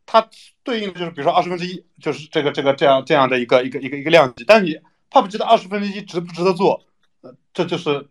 [0.06, 0.28] 它
[0.62, 4.44] 对应的就是比如说二十分之一，就是这个这个这样这样的一个一个一个一个量级。
[4.44, 4.78] 但你
[5.10, 6.82] PUBG 的二十分之一值不值得做？
[7.20, 8.08] 呃，这就是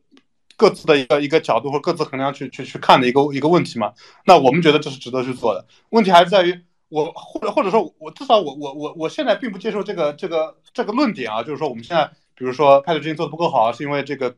[0.56, 3.94] 各自的一个一个角度或各自衡量去去去看的一个一个问题嘛。
[4.26, 5.66] 那我们觉得这是值得去做的。
[5.90, 14.36] 问题还是在于我或者或者说我至少我我我我现在并不接受这个这个这个论点啊，就是说我们现在比如说派对之前做的不够好，是因为这个。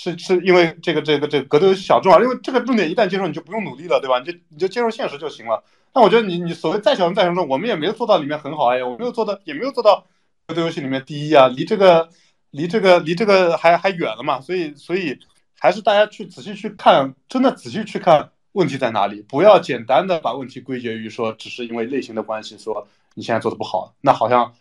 [0.00, 4.20] 是是因为这个这个这个格斗小众啊，因为这个重点一旦接受，你就不用努力了，对吧？
[4.20, 5.60] 你就你就接受现实就行了。
[5.92, 10.06] 但我觉得你你所谓再小众再小众，我们也没有做到里面很好哎，我没有做到，也没有做到
[10.46, 12.08] 格斗游戏里面第一啊，离这个
[12.52, 14.40] 离这个离这个还还远了嘛。
[14.40, 15.18] 所以所以
[15.58, 24.54] 还是大家去仔细去看，真的仔细去看问题在哪里，不要简单的把问题归结于说只是因为类型的关系，说你现在做的不好，那好像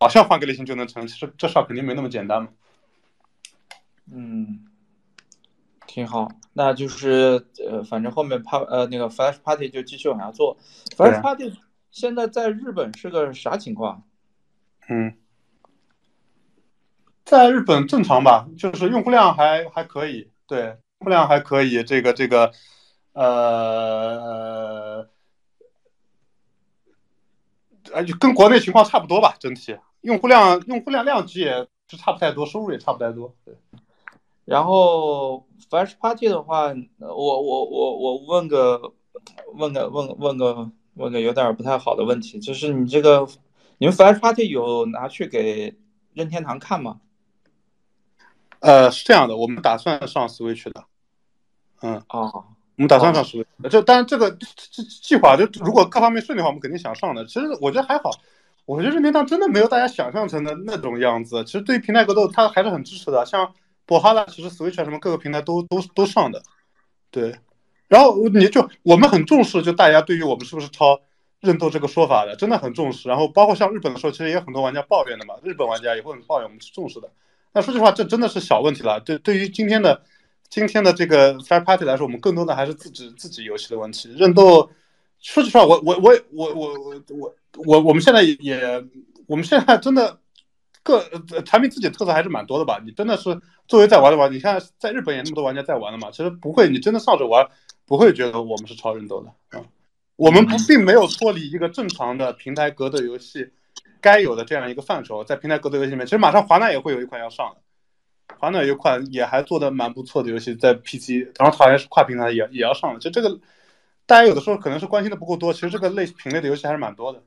[0.00, 2.48] 好像换个类型就能成，其实这事儿肯定没那么简单嘛。
[4.12, 4.66] 嗯。
[5.92, 6.26] 挺好。
[6.54, 10.56] 那就是呃，反正后面怕呃那个 Flash Party 就继续往下做。
[10.96, 11.52] Flash Party
[11.90, 14.02] 现在在日本是个啥情况？
[14.88, 15.14] 嗯，
[17.24, 22.50] 在日本正常吧，就是用户量还还可以，对，用户量还可以，这个这个
[23.12, 25.06] 呃。
[27.92, 33.34] 呃，就跟国内情况差不多吧，整体用户量用户量量级也是差不太多，收入也差不太多。
[33.44, 33.54] 对。
[34.44, 38.92] 然后 Flash Party 的话，我我我我问个
[39.54, 43.26] 问个问问个问个有点不太好的问题，就是你这个
[43.78, 45.76] 你们 Flash Party 有拿去给
[46.12, 47.00] 任天堂看吗？
[48.60, 50.84] 呃，是这样的，我们打算上 Switch 的。
[51.80, 52.02] 嗯。
[52.08, 52.44] 哦。
[52.76, 57.24] 我们打算上 Switch，就当然这个这计划就如果各方面顺利的话，我们肯定想上的。
[57.26, 58.10] 其实我觉得还好，
[58.64, 61.44] 我觉得任天堂真的没有大家想象成的那种样子。
[61.44, 63.24] 其实对于平台格斗，它还是很支持的。
[63.26, 63.52] 像
[63.86, 66.42] 博哈拉，其实 Switch 什么各个平台都都都上的。
[67.10, 67.34] 对，
[67.88, 71.00] 然后你就我们很重视，就大家对于我们是不是抄
[71.40, 73.08] 认斗这个说法的，真的很重视。
[73.08, 77.10] 然后包括像日本的时候，其实也有很多玩家抱怨的嘛，日本玩家也会很抱怨，我们是重视的。
[77.52, 79.00] 那说句实话，这真的是小问题了。
[79.00, 80.02] 对，对于今天的。
[80.52, 84.12] 今天的这个 Fire Party 来说，我们更多的还是自己自己游戏的问题。
[84.18, 84.68] 认斗，
[85.18, 87.34] 说句实话，我我我我我我
[87.66, 88.60] 我我们现在也，
[89.26, 90.18] 我们现在真的
[90.82, 91.04] 各
[91.44, 92.80] 产品自己特色还是蛮多的吧？
[92.84, 96.10] 你真的是作为在玩的玩，你看在日本也那么多玩家在玩了嘛？
[96.10, 97.46] 其实不会，你真的上手玩
[97.86, 99.64] 不会觉得我们是超人斗的啊。
[100.16, 103.50] 我们不并没有脱离一个正常的平台格斗游戏
[104.00, 108.36] 该有的这样一个范畴，在平台格斗游戏里面，其实马上华纳也会有一款要上的。
[108.38, 112.98] 华纳有一款也还做的蛮不错的游戏，在 PC，然后好像是跨平台也也要上了。
[112.98, 113.38] 就这个，
[114.06, 117.22] 大家有的时候可能是关心的不够多，其实这个类品类的游戏还是蛮多的。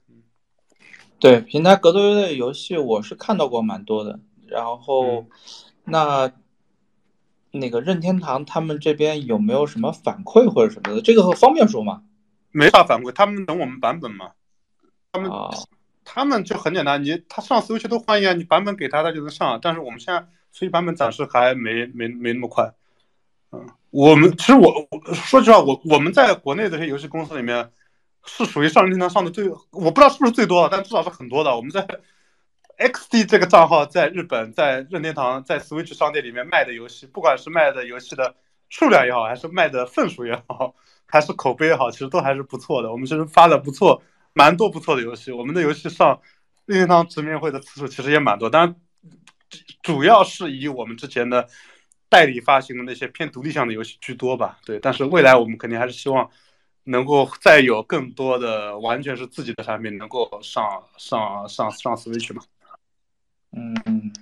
[1.19, 4.19] 对，平台格斗类游戏我是看到过蛮多的。
[4.47, 5.25] 然后，
[5.83, 6.31] 那
[7.51, 11.01] 那个任天堂他们这边有没有什么反馈或者什么的？
[11.01, 12.03] 这个方便说吗？
[12.51, 14.31] 没法反馈，他们等我们版本嘛。
[15.11, 15.31] 他们
[16.03, 19.59] 他们就很简单，你他上 Switch 都欢迎啊，你版本给他，他就能上。
[19.61, 20.27] 但是我们现在。
[20.57, 22.73] 所以版本暂时还没没没那么快，
[23.51, 27.69] 嗯，我们其实我说实话，我我们在国内这些游戏公司里面
[28.25, 31.55] 是属于上任天堂上的最，我不知道是不是最多的，但至少是很多的。
[31.55, 31.87] 我们在
[32.77, 38.35] XD 这个账号在日本在任天堂在 Switch 商店里面卖的游戏，不管是卖的游戏的
[38.69, 42.91] 数量也好，还是卖的份数也好，还是口碑也好，其实都还是不错的。
[42.91, 44.01] 我们其实发的不错，
[44.33, 45.31] 蛮多不错的游戏。
[45.31, 46.19] 我们的游戏上
[46.65, 48.75] 任天堂直面会的次数其实也蛮多，当然。
[49.83, 51.47] 主要是以我们之前的
[52.09, 54.79] 代理发行的那些偏独立向的游戏居多吧，对。
[54.79, 56.29] 但是未来我们肯定还是希望
[56.85, 62.43] 能够再有更多的完全是自己的产品能够上上上上 Switch 嘛。
[63.51, 64.13] 嗯，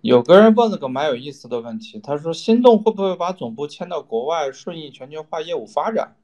[0.00, 6.16] 有个人问了个蛮有意思的问题，他说：“心动会不会把总部迁到国外，顺应全球化业务发展？”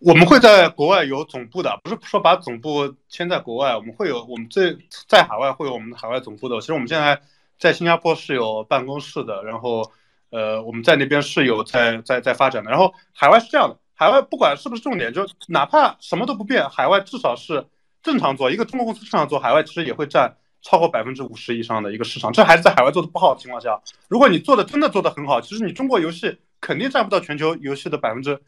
[0.00, 4.76] 我们会在国外有总部的，不是说把总部迁在国外，我们会有我们这
[5.08, 6.60] 在海外会有我们的海外总部的。
[6.60, 7.20] 其实我们现在
[7.58, 9.90] 在新加坡是有办公室的，然后
[10.30, 12.70] 呃我们在那边是有在在在发展的。
[12.70, 17.66] 然后海外是这样的，海外不管是不是重点，就哪怕什么都不变，海外至少是
[18.02, 22.32] 正常做一个中国公司正常做，海外其实也会占超过百分之五十以上的一个市场。
[22.32, 28.40] 这还是在海外做的不好的情况下，如果你做的真的做的很好，其实你中国游戏肯定占不到全球游戏的百分之。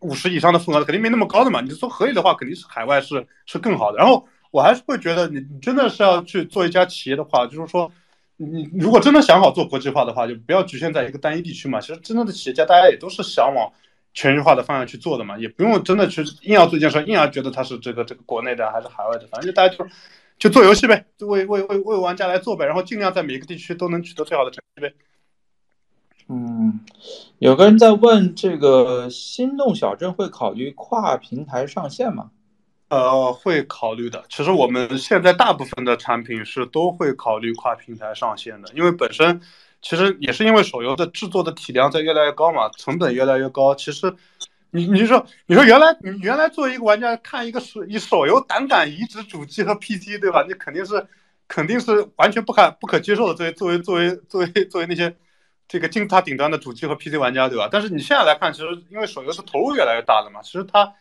[0.00, 3.96] 五十以上的份额肯定没那么高的嘛，你说合理的话，肯定是海外是是更好的。
[3.96, 7.90] 然后我还是会觉得，你你真的是要去做一家企业的话，就是说，
[8.36, 11.80] 你如果真的想好做国际化的话，就不要局限在一个单一地区嘛。
[11.80, 13.72] 其实真正的企业家，大家也都是想往
[14.12, 19.86] 全球化的方向去做的嘛，也不用真的去硬要做一件事，硬要觉得它是这个这个国内的还是海外的，反正就大家就
[20.38, 24.92] 就做游戏呗，就为为为为玩家来做呗，然后尽量在每一个地区都能取得最好的成绩呗。
[26.28, 26.80] 嗯，
[27.38, 32.30] 有个人在问这个心动小镇会考虑跨平台上线吗？
[32.88, 34.24] 呃，会考虑的。
[34.28, 39.40] 其实我们现在大部分的产品是都会考虑跨平台上线的，因为本身
[39.82, 43.74] 其实也是因为手游的制作的体量在越来越高嘛，成本越来越高。
[43.74, 44.14] 其实
[44.70, 50.44] 你你说你说原来你原来作为一个玩家看一个手以手游胆敢移植主机和 PC，对吧？
[50.46, 51.06] 你肯定是
[51.48, 53.52] 肯定是完全不可不可接受的。
[53.52, 55.14] 作为作为作为作为作为那些。
[55.66, 57.66] 这个金字塔顶端的主机和 PC 玩家，对吧？
[57.72, 60.92] 但是你现在来看，其实因为手游的投入越来越大了嘛，其实它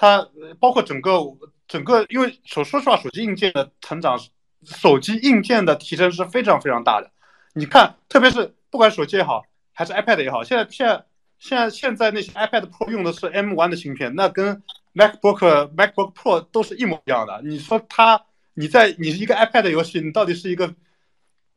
[0.00, 0.24] 它
[0.60, 1.18] 包括整个
[1.66, 4.16] 整个，因为手说实话，手机硬件的成长，
[4.64, 7.10] 手机硬件的提升是非常非常大的。
[7.52, 9.42] 你看，特别是不管手机也好，
[9.72, 11.04] 还是 iPad 也好，现在现在
[11.40, 14.62] 现在现在那些 iPad Pro 用的是 M1 的芯片，那跟
[14.94, 17.42] MacBook MacBook Pro 都是一模一样的。
[17.42, 18.24] 你说它，
[18.54, 20.72] 你在你一个 iPad 游戏，你到底是一个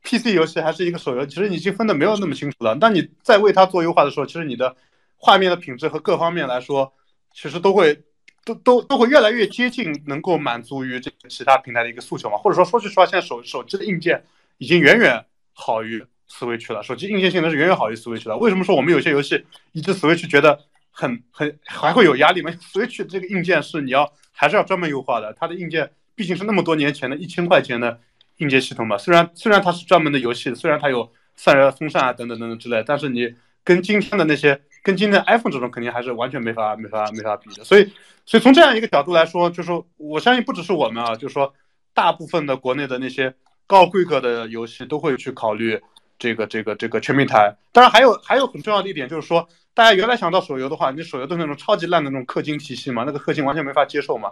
[0.01, 2.75] ？PC 游戏还是一个手游，其实你已经分的没有那么清楚了。
[2.75, 4.75] 当你在为它做优化的时候，其实你的
[5.15, 6.91] 画面的品质和各方面来说，
[7.35, 8.01] 其实都会
[8.45, 12.37] 都都都会越来越接近能够满足于这个其他平台的一个诉求嘛。
[12.37, 14.23] 或者说说句实话，现在手手机的硬件
[14.57, 18.37] 已经远远好于 Switch 了，手机硬件性能是远远好于 Switch 了。
[18.37, 20.59] 为什么说我们有些游戏一直 Switch 觉得
[20.91, 22.51] 很很还会有压力吗？
[22.73, 27.99] Switch 这个硬件是你要还是要专门优化的，它的硬件毕竟是那么多年前的一千块钱的。
[28.37, 37.63] 硬件系统嘛，虽然虽然它是专门的游戏，虽然它有散热、风扇啊等等等等之类，但是你跟今天的那些，跟今天 iPhone 这种肯定还是完全没法没法没法比的。
[37.63, 37.91] 所以，
[38.25, 41.53] 所以从这样一个角度来说，就是我相信不只是我们啊，就是说
[41.93, 43.33] 大部分的国内的那些
[43.67, 45.79] 高规格的游戏都会去考虑
[46.17, 47.55] 这个这个这个全平台。
[47.71, 54.31] 当然，还有还有很重要的一点就是说，大家原来想到手游的话，你手游都是那种超级烂的那种氪金体系嘛，那个氪金完全没法接受嘛，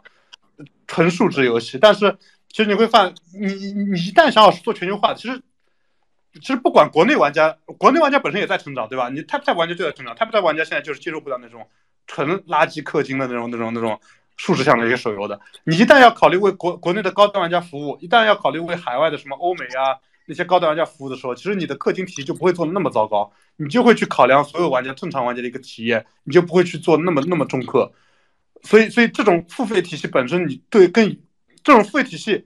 [0.88, 1.78] 纯数值游戏。
[1.80, 2.18] 但是
[2.50, 5.42] 其实你会发现，你你一旦想好做全球化，其实
[6.40, 9.10] 其实不管国内玩家，国内玩家本身也在成长，对吧？
[9.10, 11.68] 你 Type Type 玩家就在成长，Type Type 玩家现在就是接受不了那种
[12.08, 14.00] 纯垃圾氪金的那种那种那种
[14.38, 15.40] 数值向的一些手游的。
[15.64, 27.92] 你一旦要考虑为国国内的高端玩家服务，一旦要考虑为海外的什么欧美啊那些高端玩家服务的时候，其实你的氪金体系就不会做的那么糟糕，你就会去考量所有玩家正常玩家的一个体验，你就不会去做那么那么重氪。
[28.64, 31.20] 所以所以这种付费体系本身，你对跟
[31.64, 32.46] 这种付费体系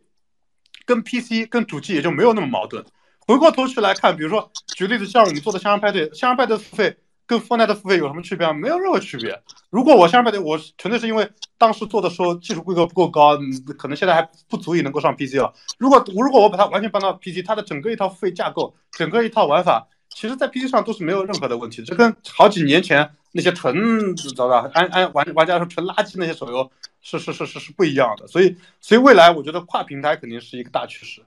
[0.86, 2.86] 跟 PC 跟主机也就没有那么矛盾。
[3.26, 8.54] 回过头去来看，比如说举例子，像我们做的《香香派对》，《香香派对》付费跟 Fortnite 的付费有什么区别啊？
[8.54, 9.42] 没有任何区别。
[9.70, 13.38] 如果我《香香派对》，我纯粹是因为当时做的时候技术规格不够高，
[13.78, 15.54] 可能现在还不足以能够上 PC 了。
[15.78, 21.82] 如果如果我把它完全搬到 PC，它的整个一套付费架构，整个一套玩法，其实在 PC 上都是没有任何的问题。
[21.84, 26.70] 这跟好几年前那些纯知道安安玩玩家说纯垃圾那些手游。
[27.06, 31.22] 是是是是是不一样的，所以所以未来我觉得跨平台肯定是一个大趋势，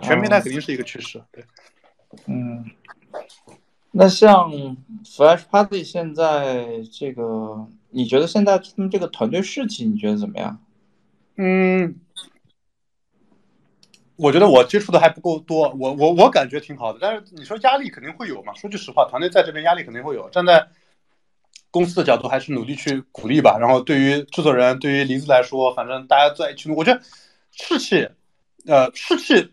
[0.00, 1.22] 全平台肯定是一个趋势。
[1.32, 1.44] 对，
[2.26, 2.64] 嗯，
[3.90, 4.50] 那像
[5.04, 10.58] Flash Party 现在这个，你觉得现在他们这个团队士气你觉得怎么样？
[11.36, 11.96] 嗯，
[14.16, 18.54] 我觉得我接触的还不够多，我我我感觉挺好的，但是你说压力肯定会有嘛？
[18.54, 20.68] 说句实话，团队在这边压力肯定会有，站在。
[21.74, 23.56] 公司的角度还是努力去鼓励吧。
[23.58, 27.00] 然后对于制作人，对于梨子来说，反正大家在一起，我觉得
[27.50, 28.06] 士气，
[28.66, 29.50] 呃，士气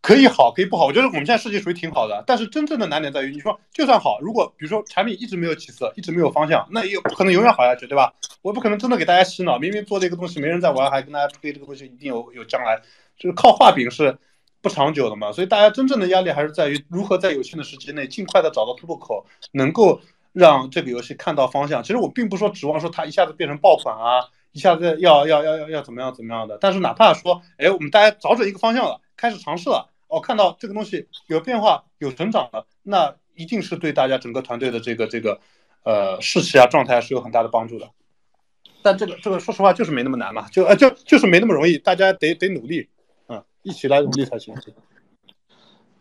[0.00, 0.86] 可以好，可以不好。
[0.86, 2.22] 我觉得我们现在设计属于挺好的。
[2.26, 8.12] 但是真正的难点在于，你说就算好，如果比如说产品一直没有起色，一直没有方向，那也不可能永远好下去，对吧？
[8.42, 12.80] 我不可能真的给大家洗脑，明明做这个东西没人在玩，还跟大家吹这个东西一定有有将来，
[13.16, 14.16] 就是靠画饼是
[14.62, 15.32] 不长久的嘛。
[15.32, 20.00] 所以大家真正的压力还是在于如何在有限的时间内尽快的找到突破口，能够。
[20.32, 21.82] 让这个游戏看到方向。
[21.82, 24.22] 其实我并不说指望说它一下子变成爆款啊，
[24.52, 26.56] 一下子要要要要要怎么样怎么样的。
[26.60, 35.38] 但是哪怕说，哎，我们大家找准一个方向了，开始尝试了，哦，看到这个东西有变化、有成长了，那一定是对大家整个团队的这个这个
[35.84, 37.90] 呃士气啊、状态是有很大的帮助的。
[38.80, 42.88] 但这个这个说实话就是没那么难嘛，就呃就就是没那么容易，大家得得努力，
[43.28, 44.54] 嗯，一起来努力才行。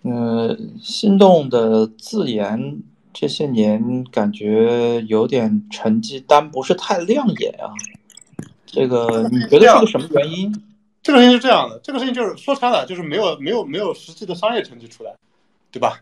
[0.04, 2.82] 嗯， 心动的自研。
[3.12, 7.74] 这些年感觉有点成绩单不是太亮眼啊，
[8.68, 10.54] 这个你觉得是个什么原因？
[11.02, 15.14] 这个事情是这样的，这个事情就是说穿了就是没有没有没有实际的商业成绩出来，
[15.72, 16.00] 对吧？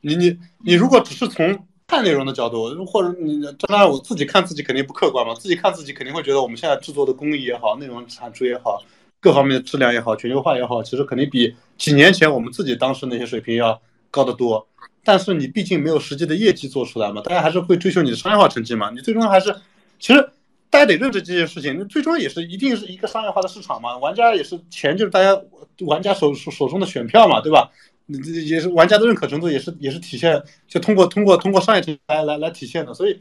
[0.00, 8.82] 你你你如果只是从看内容的角度，或者你当然我自己看自己肯定不客观嘛，自己看自己肯定会觉得我们现在制作的工艺也好，内容产出也好，
[9.20, 13.80] 各方面的质量也好，全球化也好，其实肯定比几年前我们自己当时那些水平要
[14.10, 14.66] 高得多。
[15.02, 18.90] 但是你毕竟没有实际的业绩做出来嘛，大家还是会追求你的商业化成绩嘛。
[18.90, 19.54] 你最终还是，
[19.98, 20.30] 其实
[20.70, 23.96] 大家得认知这件事情，那最终也是一定是一个商业化的市场嘛。
[23.98, 25.38] 玩家也是钱，就是大家
[25.80, 27.70] 玩家手手手中的选票嘛，对吧？
[28.06, 32.94] 你这也是玩家的认可程度，也是也是体现，就通过通过通过商业成绩来来来体现的。
[32.94, 33.20] 所以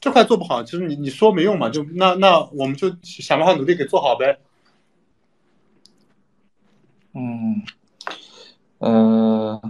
[0.00, 4.38] 这块做不好，其实你你说没用嘛，就那那我们就想办法努力给做好呗。
[7.14, 7.62] 嗯，
[8.78, 9.60] 呃，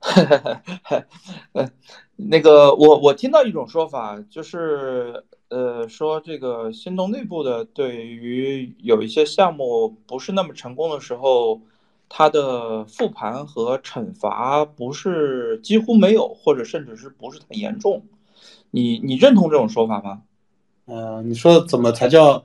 [2.16, 11.60] 那个我我听到一种说法，就是呃说这个心动内部的对于有一些项目不是那么成功的时候，
[12.08, 18.02] 它的复盘和惩罚不是几乎没有，或者甚至是不是太严重？
[18.70, 20.22] 你你认同这种说法吗？
[20.86, 22.44] 呃，你说怎么才叫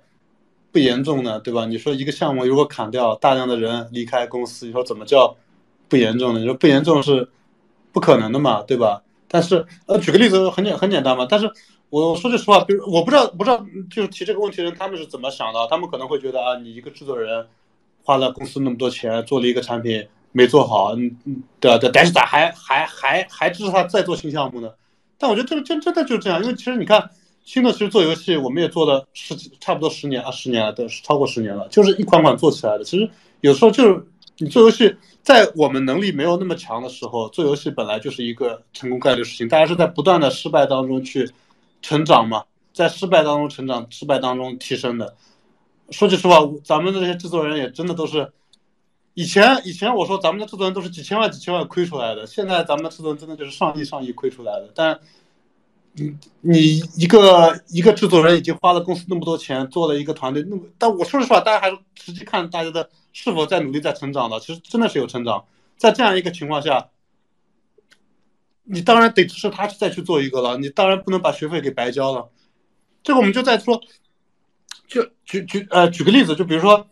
[0.72, 1.40] 不严重呢？
[1.40, 1.66] 对吧？
[1.66, 5.36] 你说一个项目如果砍掉大量的人离开公司，你说怎么叫
[5.88, 6.40] 不严重呢？
[6.40, 7.30] 你说不严重是？
[7.94, 9.02] 不可能的嘛，对吧？
[9.28, 11.26] 但是，呃，举个例子，很简很简单嘛。
[11.28, 11.52] 但是
[11.90, 15.68] 我说句实话，比如我不知道，不知道就是提这个问题的人他们是怎么想的？
[15.70, 17.48] 他们可能会觉得啊，你一个制作人
[18.04, 24.70] 花了公司那么多钱做了一个产品，没做好，嗯嗯，对啊对，但是咋还还还还支持他再做新项目呢？
[25.18, 27.10] 但我觉得这个真真的就是这样，因为其实你看，
[27.46, 32.84] 新的其实做游戏，我们也做了十几差不多十年啊，十年了，对，超过十年了，就是一款款做起来的。
[32.84, 33.10] 其实
[33.42, 34.06] 有时候就是
[34.38, 41.28] 你做游戏，在我们能力没有那么强的时候，做游戏本来就是一个成功概率事情，大家是在不断的失败当中去
[41.82, 45.16] 成长嘛，在失败当中成长，失败当中提升的。
[45.90, 48.32] 说句实话，咱们的这些制作人也真的都是。
[49.14, 54.70] 以前以前我说咱们的制作人都是几千万几千万亏出来的，现在咱们的制作人真的就是上亿上亿亏出来的。
[54.76, 55.00] 但
[55.94, 65.46] 你你一个一个制作人已经花了公司那么多钱做了一个团队，那么但我说实话，大家还是实际看大家的是否在努力在成长的，其实真的是有成长。
[65.78, 66.90] 在这样一个情况下，
[68.68, 72.30] 你当然得支持他去再去做一个了，你当然不能把学费给白交了。
[73.04, 73.82] 这个我们就在说，
[74.88, 76.88] 就举举呃举个例子，就比如说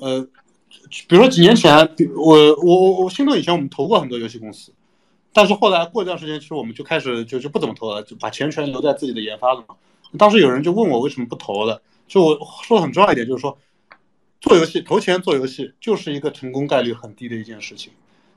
[0.00, 0.28] 呃。
[1.08, 4.72] 比如说几年前，比我我我我心动以前我们投过很多游戏公司，
[5.32, 9.76] 但是后来过一段时间，其实我们就开始就就不怎么投了，就把钱全留在自己的研发了嘛。
[10.18, 13.56] 当时有人就问我为什么不投了，就我说的很重要一点，就是说
[14.40, 17.92] 做游戏投钱做游戏就是一个成功概率很低的一件事情。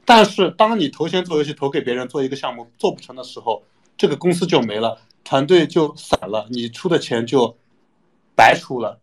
[0.08, 3.62] 但是当你投钱做游戏投给别人做一个项目做不成的时候，
[3.98, 7.58] 这个公司就没了，团队就散了，你出的钱就
[8.34, 9.02] 白出了，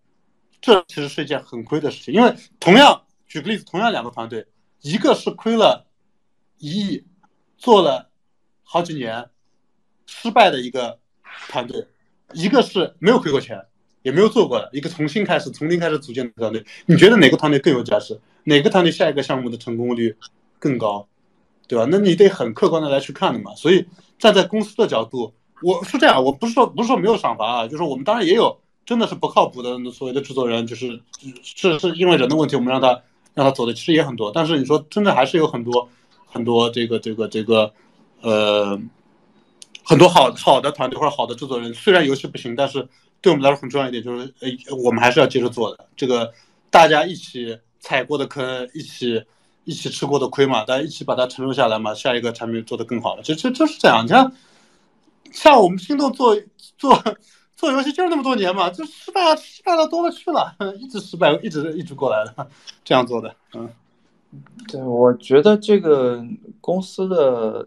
[0.62, 3.02] 这其实是一件很亏的事情，因为同样。
[3.26, 4.46] 举个例子，同样两个团队，
[4.80, 5.86] 一个是亏了
[6.58, 7.04] 一亿，
[7.58, 8.08] 做了
[8.62, 9.28] 好几年
[10.06, 11.00] 失败的一个
[11.48, 11.84] 团队，
[12.32, 13.60] 一个是没有亏过钱，
[14.02, 16.64] 也没有做过的一个重新开始、从零开始组建的团队。
[16.86, 18.20] 你觉得哪个团队更有价值？
[18.44, 20.16] 哪个团队下一个项目的成功率
[20.64, 21.06] 更高？
[21.68, 21.86] 对吧？
[21.90, 23.54] 那你得很客观的来去看的嘛。
[23.54, 23.86] 所以
[24.18, 31.00] 站在公司的角度，我是这样，我不是说不是说没有赏罚啊，就是我们当然也有真的是不靠谱的所谓的制作人，就是
[31.42, 33.02] 是是因为人的问题，我们让他。
[33.36, 35.88] 让他走的其实也很多，但是你说真的还是有很多
[36.24, 37.72] 很多这个这个这个
[38.20, 38.80] 呃
[39.82, 42.88] 很多好好的团队或者好的制作人，虽然游戏不行，但是
[43.20, 45.88] 对我们来说很重要一点就是，呃，我们还是要接着做的。
[45.96, 46.32] 这个
[46.70, 49.20] 大家一起踩过的坑，一起
[49.64, 53.22] 一起吃过的亏嘛，大家一起把它承受下来嘛，下一个产品做得更好了。
[53.22, 54.32] 就就就是这样，你看
[55.32, 56.36] 像我们心动做
[56.78, 57.02] 做。
[57.56, 62.48] 做游戏就是那么多年嘛，就失败失败的多了去了，一直失败，一直一直过来的，
[62.84, 63.70] 这样做的，嗯，
[64.66, 66.22] 对，我觉得这个
[66.60, 67.66] 公司的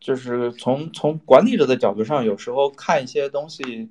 [0.00, 3.88] 就是从从管理者的角度上，有时候看一些东西，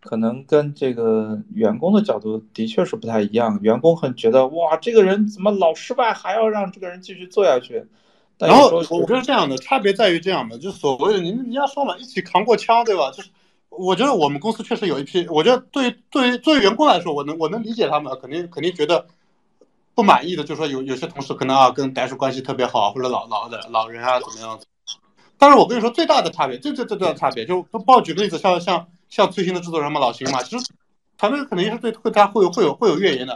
[0.00, 3.58] 可能跟这个员工的角度的确是不太一样。
[3.62, 7.86] 员工很觉得哇，这个人怎么老失败，还要让这个人继续做下去？
[8.38, 13.10] 然后我觉得这样的差别在于这样的，就所谓的你你要说嘛，一起扛过枪，对吧？
[13.10, 13.30] 就是。
[13.70, 19.06] 我觉得我们公司确实有一批，我觉得对对于作为员工来说，我能我能理解他们，肯定肯定觉得
[19.94, 24.58] 不满意的，就是说有有些同事可能啊跟白鼠关系特别好，或者老老的老人啊怎么样。
[25.36, 30.66] 但是我跟你说最大的差别，最最最大的差别，就报举个例子，像像像最新的制作人嘛，老邢嘛，其实
[31.16, 33.34] 团队肯定是对会他会有会有会有怨言的。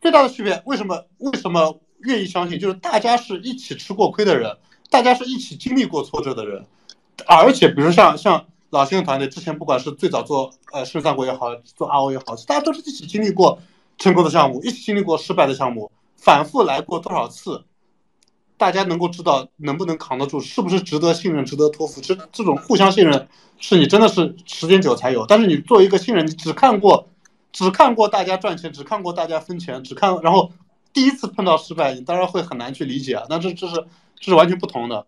[0.00, 2.58] 最大的区别，为什么为什么愿意相信？
[2.58, 4.56] 就是大家是一起吃过亏的人，
[4.90, 6.66] 大家是一起经历过挫折的人，
[7.26, 8.46] 而且比如像像。
[8.72, 13.58] 老星的团队之前不管是最早做呃《圣战国》也好，做 RO 也好，大家都是一起经历过
[13.98, 17.64] 成功的项目，一起经历过失败的项目，反复来过多少次，
[18.60, 21.98] 大家能够知道能不能扛得住，是不是值得信任、值得托付。
[22.02, 23.26] 这这种互相信任
[23.58, 25.24] 是你真的是时间久才有。
[25.26, 27.08] 但是你作为一个新人，你只看过
[27.52, 30.52] 只看过大家赚钱，只看过大家分钱，只看然后
[30.92, 33.24] 第一次碰到失败，你当然会很难去理解啊。
[33.30, 33.86] 那这这是
[34.18, 35.06] 这是完全不同的。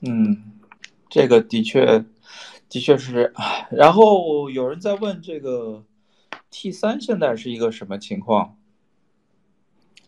[0.00, 0.44] 嗯。
[1.10, 2.04] 这个的确，
[2.68, 3.34] 的确是。
[3.72, 5.82] 然后有人在问这个
[6.52, 8.56] T 三现在是一个什么情况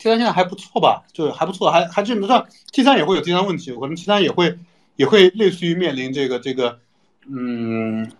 [0.03, 1.05] ？T 三现在还不错吧？
[1.13, 4.59] 就是还不错，还还基本上 T 三也会有 T 三问题，可能 T 三也会
[4.97, 6.81] 也会类似于面临这个这个，
[7.29, 8.11] 嗯，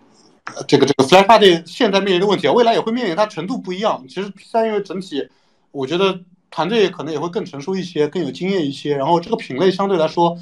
[0.69, 4.05] 这个这个 Fly Party 现在面临的问题，未来也会面临，它程度不一样。
[4.09, 5.29] 其实 T 三因为整体，
[5.73, 6.21] 我觉得
[6.53, 10.39] 团队可能也会更成熟一些，更有经验一些，然后这个品类相对来说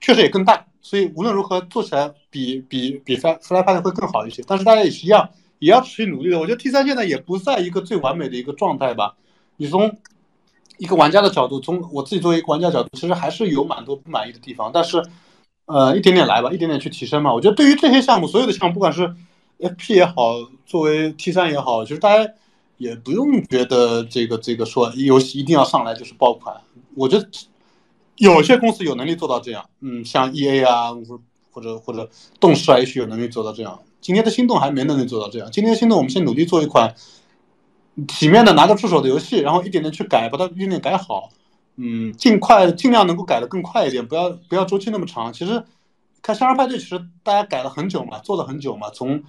[0.00, 0.66] 确实也更大。
[0.80, 5.30] 所以无论如何做起来比比比 Fly Fly Party 会更好一些，但是大家也是一样，
[5.60, 6.40] 也要持续努力的。
[6.40, 9.14] 我觉得 T 三现在也不在一个最完美的一个状态吧。
[9.58, 9.96] 你从
[10.78, 14.70] 一个玩家的角度，从我自己作为一个玩家角度，其实还是有蛮多不满意的地方。
[14.72, 15.02] 但是，
[15.66, 17.32] 呃，一点点来吧，一点点去提升嘛。
[17.32, 19.14] 我觉得对于这些项目，所有的项目，不管是
[19.58, 22.32] FP 也好，作为 T 三也好，其实大家
[22.78, 26.56] 也不用觉得这个这个说游戏一定要上来就是爆款。
[26.96, 27.28] 我觉得。
[28.16, 30.92] 有些公司有能力做到这样，嗯，像 E A 啊，
[31.50, 32.08] 或者或者
[32.38, 33.80] 动视啊，也许有能力做到这样。
[34.02, 35.48] 今天的心动还没能力做到这样。
[35.50, 36.94] 今天的心动，我们先努力做一款
[38.06, 41.30] 体面的拿得出手的游戏，然后一点点去改，把它一点点改好。
[41.76, 45.32] 嗯，尽快尽量能够改得更快一点，不要不要周期那么长。
[45.32, 45.64] 其实
[46.20, 49.22] 看《生日派对》，其实大家改了很久嘛，做了很久嘛，从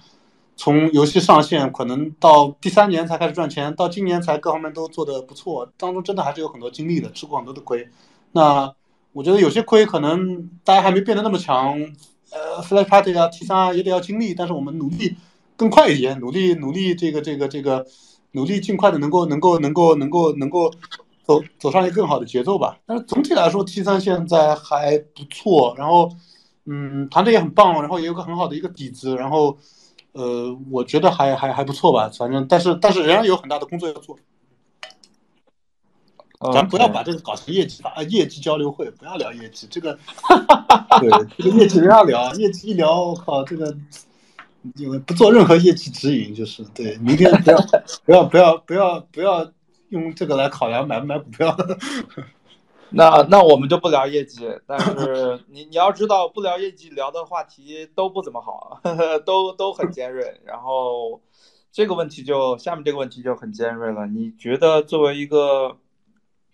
[0.56, 7.88] 从游戏上线可能到第三年才开始赚钱，到今年才各方面都做得不错，当中真的还是有很多经历的，吃过很多的亏。
[8.32, 8.72] 那
[9.12, 11.78] 我觉得有些亏可能大家还没变得那么强，
[12.30, 15.16] 呃，Flash Party 啊、T 三啊也得要经历，但是我们努力
[15.56, 17.86] 更快一点，努力努力这个这个这个
[18.34, 20.70] 努力尽快的能够能够能够能够能够
[21.24, 22.78] 走走上一个更好的节奏吧。
[22.84, 26.10] 但是总体来说，T 三现在还不错，然后
[26.66, 29.56] 嗯，团队也很棒，然后也有个很好的一个底子，然后
[30.12, 32.10] 呃，我觉得还还还不错吧。
[32.16, 34.18] 反正但是但是仍然有很大的工作要做。
[36.52, 39.98] 咱不要把这个搞成业绩啊，业绩交流会，不要聊业绩，这个，
[41.00, 43.74] 对，这个业绩不要聊，业绩一聊，我靠，这个，
[44.76, 47.58] 因为不做任何业绩指引，就是对，明天不要
[48.04, 49.52] 不要不要不要不要
[49.90, 51.56] 用这个来考量买不买股票。
[52.90, 58.80] 那那我们就不聊业绩，但是 你你要知道，不聊业绩聊的话题都不怎么好，
[59.24, 60.40] 都都很尖锐。
[60.44, 61.20] 然后
[61.72, 65.76] 这个问题就下面这个问题就很尖锐了，你觉得作为一个。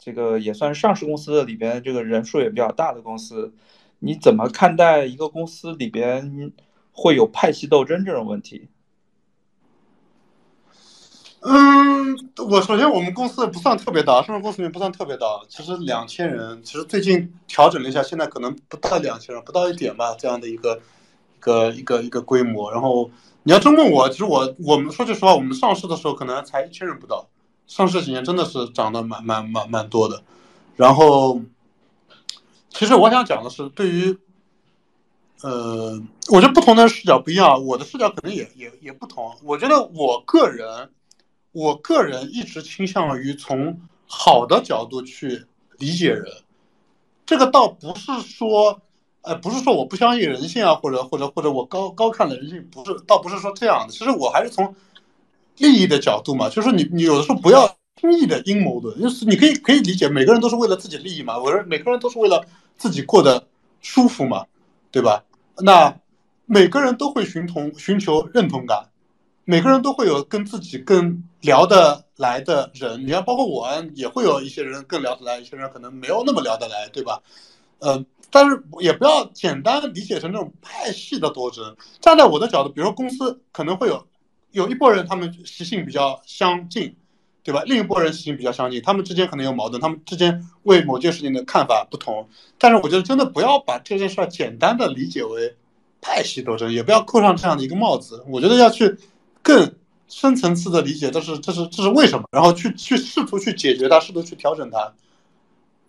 [0.02, 3.52] 这个也算上市公司的里边，这个人数也比较大的公司，
[3.98, 6.50] 你怎么看待一个公司里边
[6.92, 8.68] 会有派系斗争这种问题？
[11.42, 12.16] 嗯，
[12.48, 20.80] 我首先我们公司不算特别大，上市公司里面不算特别大，其实两千人，其实最近调整了一下，现在可能不到两千人，不到一点吧，这样的一个
[21.38, 22.70] 一个一个一个规模。
[22.70, 23.10] 然后
[23.44, 27.26] 你要真问我，其实我我们说句实话，我们上市的时候可能才一千人不到。
[27.66, 30.22] 上市几年真的是涨得蛮蛮蛮蛮多的，
[30.76, 31.40] 然后，
[32.68, 34.18] 其实我想讲的是，对于，
[35.42, 39.34] 呃，我觉得不同的视角不一样，我的视角可能也也也不同。
[39.42, 40.90] 我觉得我个人，
[41.52, 45.44] 我个人一直倾向于从好的角度去
[45.78, 46.24] 理解人，
[47.24, 48.80] 这个倒不是说，
[49.22, 53.92] 呃，不是说我不相信人性啊，或者或者或者我高高看了人性，不是，倒不是说这样的。
[53.92, 54.74] 其实我还是从。
[55.56, 57.68] 利益的角度嘛，就是你你有的时候不要
[58.00, 62.42] 轻易的阴谋论，就是你可以可以理解，每个人都是为了自己利益嘛，我说每个人都是为了
[62.78, 63.46] 自己过得
[63.82, 64.46] 舒服嘛，
[64.90, 65.22] 对吧？
[65.62, 65.94] 那
[66.46, 68.88] 每个人都会寻同寻求认同感，
[69.44, 77.20] 每个人都会有跟自己更聊得来的人，你看，包括我也会有一些人更聊得来，一些人可能没有那么聊得来，对吧？
[77.78, 81.76] 呃，但是也不要简单理解成那种派系的斗争。
[82.00, 84.06] 站在我的角度，比如说公司可能会有。
[84.52, 86.96] 有一波人，他们习性比较相近，
[87.42, 87.62] 对吧？
[87.66, 92.28] 另一波人习性比较相近，他们之间可能有矛盾，他们之间为某件事情的看法不同。
[92.58, 95.56] 但是，我觉得真的不要把这件事儿简单的理解为
[96.00, 98.24] 派系斗争，也不要扣上这样的一个帽子。
[98.28, 98.96] 我觉得要去
[99.42, 99.74] 更
[100.08, 104.92] 深层次的理解，这是这是这是为什么，然后去去试图去解决它，试图去调整它。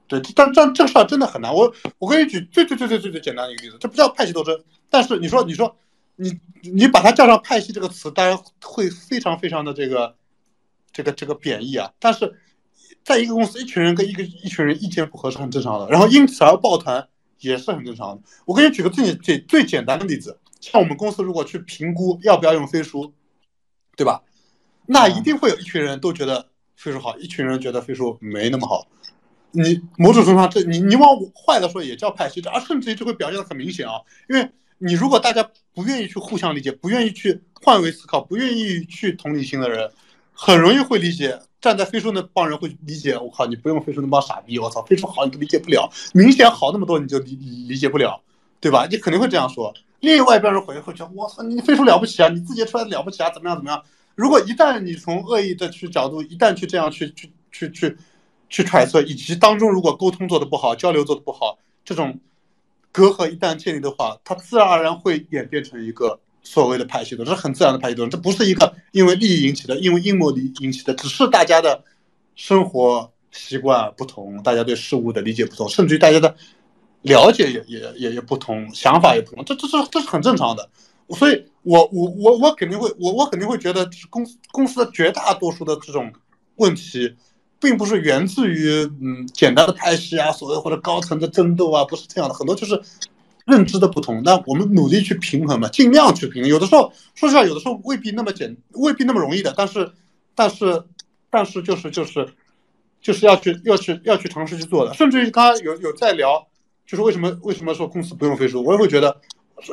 [0.07, 1.53] 对，但但这个事儿真的很难。
[1.53, 4.57] 我我可以举最最最最最最简单的一个例子，这不叫派系斗争。
[4.89, 5.75] 但是你说你说。
[6.17, 10.13] 你你把它叫上“派系”这个词，大家会非常非常的这个
[10.91, 11.91] 这个这个贬义啊。
[11.99, 12.39] 但是，
[13.03, 17.07] 在一个公司，一群人跟一个一群人意见不合是很正常的，然后因此而抱团
[17.39, 18.21] 也是很正常的。
[18.45, 23.13] 我给你举个最最最简单的例子，像我们公司如果去评估要不要用飞书，
[23.95, 24.21] 对吧？
[24.85, 28.87] 那一定会有一群人都觉得飞书好，一群人觉得飞书没那么好。
[29.51, 34.51] 你某种程度上，这你你往坏的说也叫派系，这而甚至于就会表现的很明显啊，因为。
[34.83, 39.91] 你如果大家不愿意去互相理解，不愿意去换位思考，不愿意去同理心的人，
[40.43, 41.39] 很容易会理解。
[41.61, 47.35] 站在飞书那帮人会理解，我靠，你不用飞书那帮傻逼，我操，飞书好你都理解不了，明显好那么多你就理
[47.67, 48.19] 理解不了，
[48.59, 48.87] 对吧？
[48.89, 49.71] 你肯定会这样说。
[49.99, 53.83] 另外一边人回会说，我操，你飞书了不起啊，你字节出来的了不起啊，怎么样怎么样？
[54.15, 57.95] 如果一旦你从恶意的去角度，一旦去这样去去去去
[58.49, 62.19] 去揣测，以及当中如果沟通做的不好，交流做的不好，这种。
[62.93, 68.09] 隔阂一旦建立的话，它自然而然会演变成一个所谓的派系斗争，这是很自然的派系斗争。
[68.09, 71.83] 这不是一个因为利益引起的，因为阴谋引引起的，只是大家的
[72.35, 76.35] 生活习惯不同，大家对事物的理解不同，甚至于大家的
[77.01, 80.69] 了解也也也也不同，想法也不同，这这是这是很正常的。
[81.09, 86.11] 所以，我我我我肯定会，我我肯定会觉得公公司的绝大多数的这种
[86.55, 87.15] 问题。
[87.63, 92.81] 并不是源自于嗯简单的派系啊，所谓或者高层的争斗啊，不是这样的，很多就是
[93.45, 94.21] 认知的不同。
[94.23, 96.49] 那我们努力去平衡嘛，尽量去平衡。
[96.49, 99.53] 有的时候说实话，有的时候未必那么简，未必那么容易的。
[99.55, 99.91] 但是，
[100.35, 100.83] 但是，
[101.29, 102.27] 但是就是就是
[103.01, 104.93] 就是要去要去要去尝试去做的。
[104.93, 106.47] 甚至于刚刚有有在聊，
[106.85, 109.15] 就是为什么为什么说公司不用飞书，我也会觉得，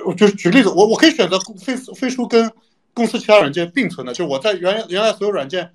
[0.07, 2.51] 我就是举例子，我我可以选择飞飞书跟
[2.95, 5.71] 公司其他软件并存的，就我在原原来所有软件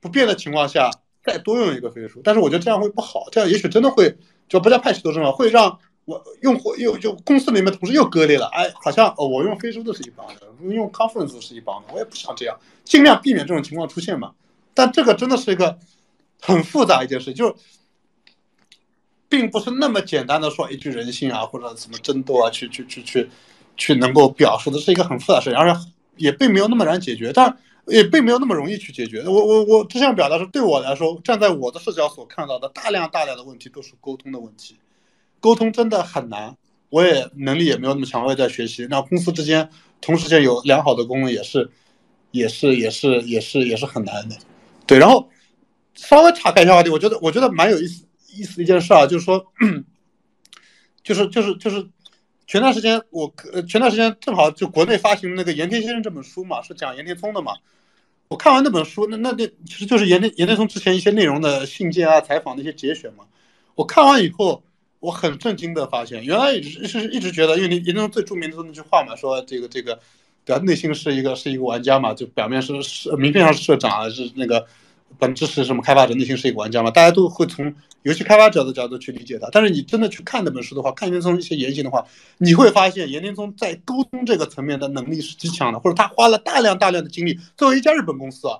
[0.00, 0.90] 不变的情况下。
[1.20, 4.16] 再多用一个飞书，但是我觉得这样会不好，这样也许真的会
[4.48, 5.78] 就不叫派系斗争了，会让
[6.08, 14.32] 我用户又就公司里面同事又割裂了，哎，好像哦我用飞书的是一帮的，用 Conference 是一帮的，我也不想这样，尽量避免这种情况出现嘛。
[14.72, 15.78] 但这个真的是一个
[16.40, 17.54] 很复杂一件事，就是
[19.28, 23.28] 并不是那么简单的说一句人性啊或者什么争斗啊去去去去
[23.76, 25.78] 去能够表述的，是一个很复杂的事，而且
[26.16, 27.58] 也并没有那么难解决，但。
[27.90, 29.22] 也并没有那么容易去解决。
[29.26, 34.76] 我我我只想表达是，对我来说，站在我的视角所看到的大量大量的问题都是沟通的问题，
[35.40, 36.56] 沟通真的很难。
[36.90, 38.86] 我也能力也没有那么强，我也在学习。
[38.88, 39.68] 那公司之间
[40.00, 41.70] 同时间有良好的沟通也是，
[42.30, 44.36] 也是也是也是也是很难的。
[44.86, 45.28] 对，然后
[45.94, 49.44] 稍微岔开一下话题，我觉得我觉得蛮有意思意思一件事啊，就是说，
[51.02, 51.86] 就是就是就是
[52.46, 57.52] 前段时间我呃前段时间正好就国内发行那个盐田先生这本书嘛，是讲盐田聪的嘛。
[58.28, 63.24] 我看完那本书，那那那其实就是严严天聪之前一些内容的信件啊、采访的一些节选嘛。
[63.74, 64.62] 我看完以后，
[65.00, 69.98] 我很震惊的发现，原来一直是一直觉得，因为严天聪最著名的那句话嘛，说这个这个，
[70.44, 70.62] 对吧？
[70.64, 74.66] 内心是一个是一个玩家嘛，就表面是是名片上是社长啊，是那个。
[75.18, 75.82] 本质是什么？
[75.82, 76.90] 开发者内心是一个玩家嘛？
[76.90, 79.48] 大家都会从游戏开发者的角度去理解它。
[79.50, 82.06] 但是你真的去看那本书的话，看严天聪一些言行的话，
[82.36, 87.40] 你会发现严天聪在沟通这个层面的能力是极强的，或者他花了大量大量的精力。
[87.56, 88.58] 作为一家日本公司啊，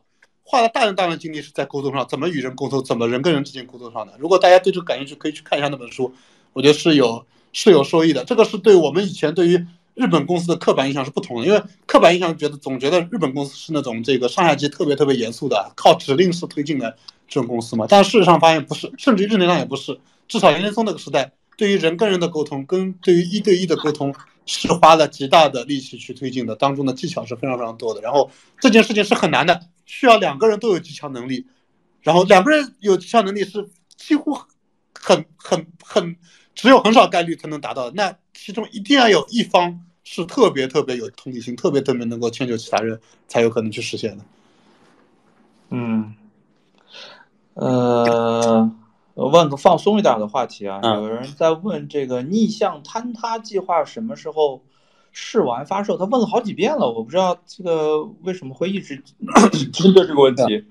[0.50, 4.14] 花了大量大量精力是在沟通上，怎么与人沟通，怎么人跟人之间沟通上的。
[4.18, 6.10] 如果大家对这个感兴趣，可以去看一下那本书，
[6.54, 8.24] 我觉得是有是有收益的。
[8.24, 9.66] 这个是对我们以前对于。
[9.94, 16.96] 日本公司的刻板印象是不同的，因为刻板印象觉得总觉得日本公司是那种这个上下级特别特别严肃的，靠指令式推进的
[17.26, 17.84] 这种公司嘛。
[17.88, 19.98] 但事实上发现不是，甚至于日内上也不是。
[20.28, 24.14] 至少严天松那个时代，对于人跟人的沟通，跟对于一对一的沟通，
[24.46, 28.00] 是花了极大的力气去推进的，当中的技巧是非常非常多的。
[28.00, 28.30] 然后
[28.60, 31.48] 这件事情是很难的，需要两个人都有极强能力，
[32.02, 34.38] 然后两个人有极强能力是几乎
[34.94, 36.16] 很很很
[36.54, 37.92] 只有很少概率才能达到的。
[37.96, 39.84] 那其中一定要有一方。
[40.10, 44.24] 是特别特别有同理心，特别特别能够迁就其他人，才有可能去实现的。
[45.68, 46.14] 嗯，
[47.52, 48.72] 呃，
[49.12, 54.62] 问个放松一点的话题啊，有人在问这个逆向坍塌计划什么时候
[55.12, 55.96] 试完发售？
[55.96, 59.02] 他问了好几遍了，我不知道这个为什么会一直
[59.72, 60.64] 针对这个问题。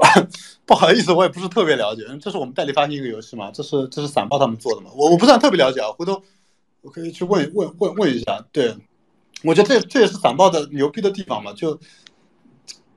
[0.64, 6.22] 不好意思，我也不是特别了解，这是我们代理发行一个游戏嘛，这是这是散报他们做的嘛，我我不算特别了解啊，回头。
[6.82, 8.74] 我可以去问问问问一下，对，
[9.44, 11.78] 我觉得这这也是散报的牛逼的地方嘛，就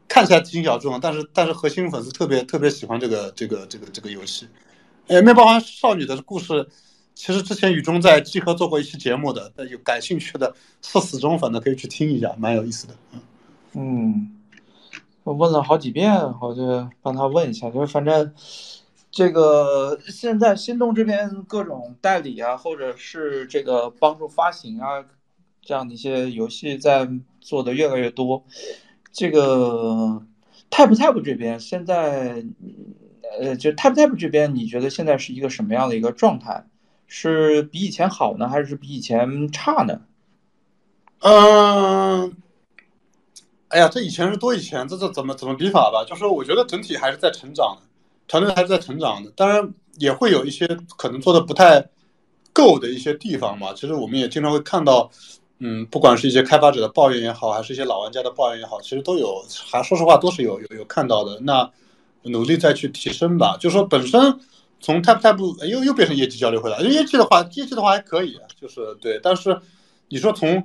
[0.08, 4.48] 看起来挺小众，但是但是核心粉丝特别特别喜欢这个这个这个这个游戏。
[5.08, 6.66] 哎，面包花少女的故事，
[7.16, 12.96] 其实之前雨中在集合做过一期节目的，有感兴趣的是死忠粉的可以去听一下，蛮有意思的。
[13.74, 14.36] 嗯，
[15.24, 18.34] 我问了好几遍，我就帮他问一下，就是反正。
[19.16, 25.06] 这个现在心动这边各种代理啊，或者是这个帮助发行啊，
[25.62, 27.08] 这样的一些游戏在
[27.40, 28.44] 做的越来越多。
[29.12, 30.20] 这个
[30.72, 32.44] Type Type 这边现在，
[33.40, 36.66] 呃，就 Type Type 这边，你觉得现在是一个什么样的一个状态？
[37.16, 40.02] 是比以前好呢，还是比以前差呢？
[41.20, 42.36] 嗯，
[43.68, 46.04] 哎呀，这以前是多以前，这这怎么怎么比法吧？
[46.10, 47.88] 就说我觉得整体还是在成长的。
[48.28, 50.66] 团队还是在成长的，当然也会有一些
[50.98, 51.88] 可能做的不太
[52.52, 53.72] 够的一些地方嘛。
[53.76, 55.12] 其实我们也经常会看到，
[55.60, 61.40] 嗯，不管是一些开发者的抱怨也好，还是一些老玩家的抱怨也好，其实都有，还说实话都是有有有看到的。
[61.42, 61.70] 那
[62.24, 63.56] 努力再去提升吧。
[63.60, 64.20] 就说本身
[64.84, 69.18] 从 Type Type 又又变成业绩交流会了，业绩的话，业绩的话还可以，就是对。
[69.24, 69.58] 但是
[70.10, 70.62] 你说从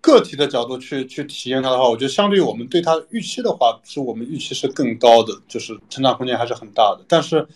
[0.00, 7.04] 个体的角度去去体验它的话，我觉得相对于我们对它预期的话，是我们预期是更高的，就是成长空间还是很大的。
[7.06, 7.46] 但是，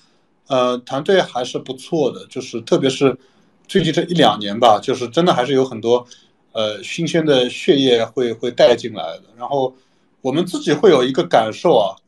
[0.46, 3.18] 呃，团队还是不错的，就是特别是
[3.66, 6.06] 最近这一两年吧，就是真的还是有很多
[6.52, 9.24] 呃新鲜的血液会会带进来的。
[9.36, 9.74] 然后
[10.20, 11.98] 我们自己会有一个感受啊，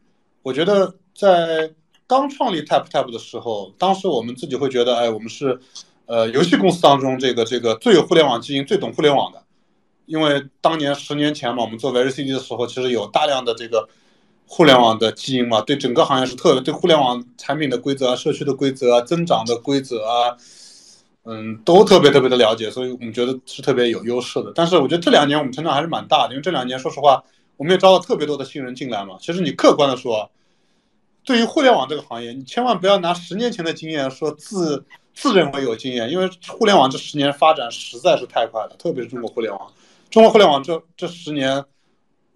[0.43, 1.73] 我觉得在
[2.09, 5.60] 刚创立 Tap Tap 的时候，当时我们自己会觉得，哎，我们是
[6.06, 9.44] 呃游戏公司当中这个这个最有互联网基因、最懂互联网的。
[10.06, 13.86] 因为当年十年前嘛，我们做 VCD 的时候，其实有大量的这个
[14.47, 20.35] 互联网的基因嘛，对整个行业是特别对互联网产品的规则啊、社区的规则啊、增长的规则啊，
[21.26, 24.51] 嗯，都特别特别的了解，所以我们觉得是特别有优势的。
[24.55, 27.22] 但是我觉得这两年我们成长还是蛮大的，因为这两年说实话，
[27.59, 29.18] 我们也招了特别多的新人进来嘛。
[29.20, 30.30] 其实你客观的说，
[31.29, 34.83] 对于互联网这个行业，你千万不要拿十年前的经验说自
[35.13, 39.71] 自认为有经验，因为互联网这十年发展实在是太快了，特别是中国互联网。
[40.09, 41.63] 中国互联网这这十年，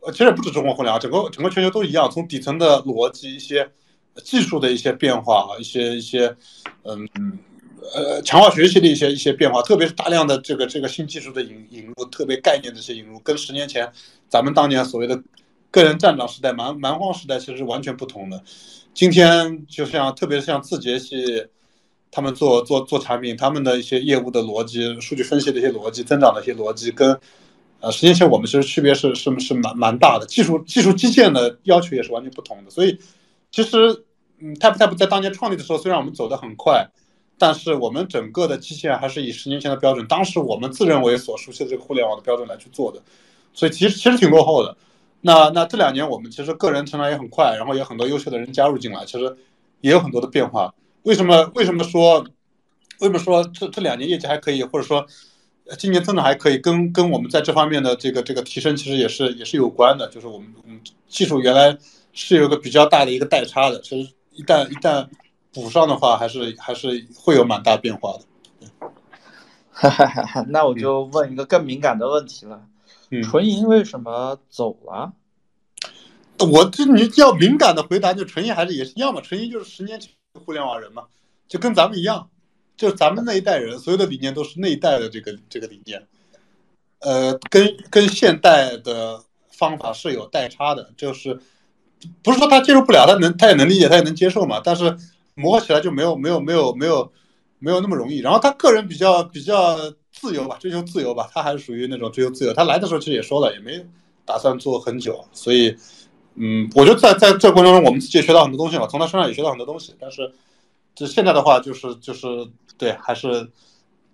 [0.00, 2.10] 呃，其实不止中国互联网，整个整个全球都一样。
[2.10, 3.66] 从底层的逻辑、一些
[4.22, 6.36] 技术的一些变化，一些一些
[6.82, 7.08] 嗯
[7.94, 13.90] 呃强化学习的一些一些变化，特别是大量的这个这个新技术的引引入，特别概念的一些引入，跟十年前
[14.28, 15.18] 咱们当年所谓的
[15.70, 18.44] 个人站长时代、蛮蛮荒时代其实是完全不同的。
[18.94, 21.46] 今天就像特别是像字节系。
[22.14, 27.18] 他们做做做产品，他们的一些业务的逻辑、数据分析的一些逻辑、增长的一些逻辑，跟
[27.80, 32.70] 呃十年前我们其实区别是是是蛮蛮大的，技术技术基建的要求也是完全不同的。
[32.70, 32.98] 所以
[33.50, 34.04] 其实
[34.40, 36.86] 嗯，Type Type 在当年创立的时候，虽然我们走得很快，
[37.38, 43.00] 但是我们整个的基建还是以十年前的标准，当时我们自认为所熟悉的这个互联网的标准来去做的，
[43.54, 44.76] 所以其实其实挺落后的。
[45.22, 49.36] 那那这两年我们其实个人成长也很快，然后也很多优秀的人加入进来，其实
[49.80, 50.74] 也有很多的变化。
[51.04, 51.50] 为什么？
[51.54, 52.26] 为什么说？
[53.00, 55.06] 为什么说这这两年业绩还可以，或者说
[55.78, 56.58] 今年增长还可以？
[56.58, 60.08] 跟跟我们在这方面的这个这个提升，其实也是也是有关的。
[60.08, 61.76] 就是我们我们技术原来
[62.12, 65.06] 是有个比较大的一个代差的，其实一旦一旦
[65.52, 68.20] 补上的话，还是还是会有蛮大变化的。
[69.74, 70.44] 哈哈哈！
[70.50, 72.60] 那我就问一个更敏感的问题了：
[73.20, 75.12] 纯银为什么走了？
[76.38, 79.20] 我这你要敏感的回答，就纯银还是也是一样嘛？
[79.20, 80.10] 纯银就是十年前。
[80.46, 81.04] 互联网人嘛，
[81.46, 82.30] 就跟咱们一样，
[82.74, 86.06] 就咱们那一代人，所有的理念都是那一代的这个这个理念，
[87.00, 91.38] 呃，跟跟现代的方法是有代差的，就是
[92.22, 94.96] 不是说他接受不了，他能他也能理解，他也能接受嘛，但是
[95.34, 97.12] 磨合起来就没有没有没有没有
[97.58, 98.20] 没有那么容易。
[98.20, 99.76] 然后他个人比较比较
[100.22, 102.54] 自由吧，追求自由吧，他还是属于那种追求自由。
[102.54, 103.84] 他来的时候其实也说了，也没
[104.24, 105.76] 打算做很久，所以。
[106.34, 109.94] 嗯，我觉得在在这过程中，我们自己学到很多东西嘛，从他身上也学到很多东西。
[110.00, 110.32] 但是，
[110.94, 112.26] 就现在的话，就是就是
[112.78, 113.46] 对，还是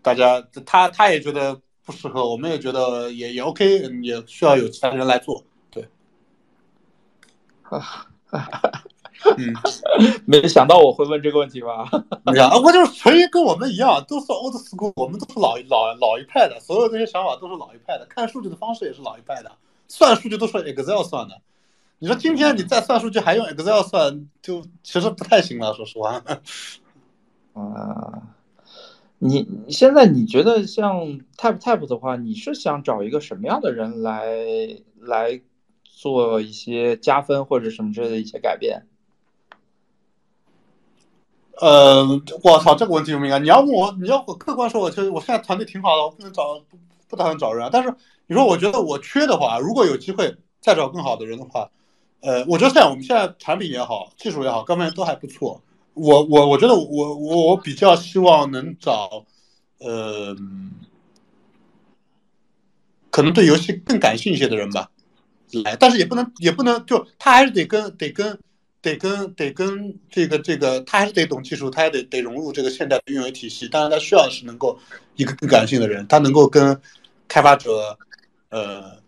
[0.03, 3.65] 大家他他也觉得不适合，我们也觉得也也 OK，
[4.03, 5.45] 也需要有其他人来做。
[5.71, 5.87] 对，
[7.63, 8.09] 啊，
[9.25, 9.55] 嗯，
[10.27, 11.89] 没想到我会问这个问题吧？
[12.25, 19.51] 没想到，我就是纯一跟我们一样，都是 old school，我们都是老老老一派的，所有这些想法都是老一派的，看数据的方式也是老一派的，
[19.89, 21.41] 算数据都是 Excel 算的。
[21.99, 25.75] 你说今天你再算数据还用 Excel 算，就其实不太行了。
[25.75, 26.23] 说实话，
[27.55, 28.23] 啊，
[29.19, 31.01] 你现在你觉得像
[31.37, 34.25] Type Type 的话，你是想找一个什么样的人来
[35.01, 35.41] 来
[35.83, 38.87] 做一些加分或者什么之类的一些改变？
[41.61, 42.05] 呃，
[42.43, 43.43] 我操，这个问题不敏感。
[43.43, 46.79] 你要问我，你要我客观说，我其实我现在团队挺好的，我不能找不
[47.09, 47.71] 不打算找人啊。
[47.73, 47.95] 但是
[48.27, 51.71] 你说我觉得我缺的话，如果有机会再找更好的人的话。
[52.21, 55.63] 呃，我觉得这样我们现在产品也好，技术也好，各方面都还不错。
[55.95, 59.25] 我我我觉得我我我比较希望能找，
[59.79, 60.37] 呃，
[63.11, 64.91] 可能对游戏更感兴趣的人吧，
[65.65, 68.37] 来，但是也不能也不能就他还是得跟得跟
[68.83, 73.69] 得跟得跟这个这个他还是得懂技术，他也得得融入这个现代的运维体系。
[73.69, 74.79] 当然，他需要的是能够
[75.17, 76.81] 一个更感性的人，他能够跟
[77.27, 77.99] 开发者
[78.51, 78.99] 呃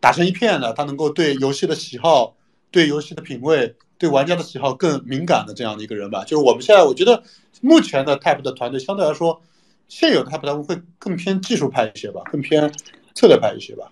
[0.00, 2.36] 打成一片的，他能够对游戏的喜好。
[2.72, 7.20] 对游戏的品味，对玩家的喜好更敏感的这样的一个人吧，就是我们现在我觉得
[7.60, 9.42] 目前的 Type 的团队相对来说，
[9.88, 12.72] 现有的 Type 团队会更偏技术派一些吧，更偏
[13.16, 13.90] 策略派一些吧。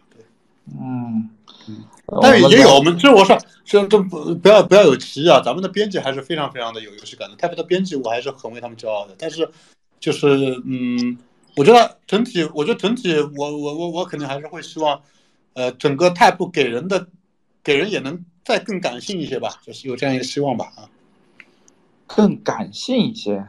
[0.70, 1.30] 对，嗯
[1.68, 1.84] 嗯，
[2.20, 9.14] 但是也有我们，其实我说，这这不不要不要有歧义啊，咱们的编辑还是非常非常的有游戏感的，Type 的编辑我还是很为他们骄傲的。
[9.18, 9.48] 但是
[10.00, 11.18] 就是嗯，
[11.56, 15.00] 我觉得整体，我觉得整体，我我我我肯定还是会希望，
[15.54, 17.08] 呃，整个 Type 给人的
[17.62, 18.24] 给人也能。
[18.44, 20.88] 再更感性一些吧，就是有这样一个希望吧啊，
[22.06, 23.46] 更感性一些，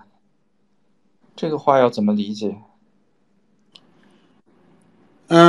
[1.38, 2.58] 这个话要怎么理解？
[5.28, 5.40] 嗯，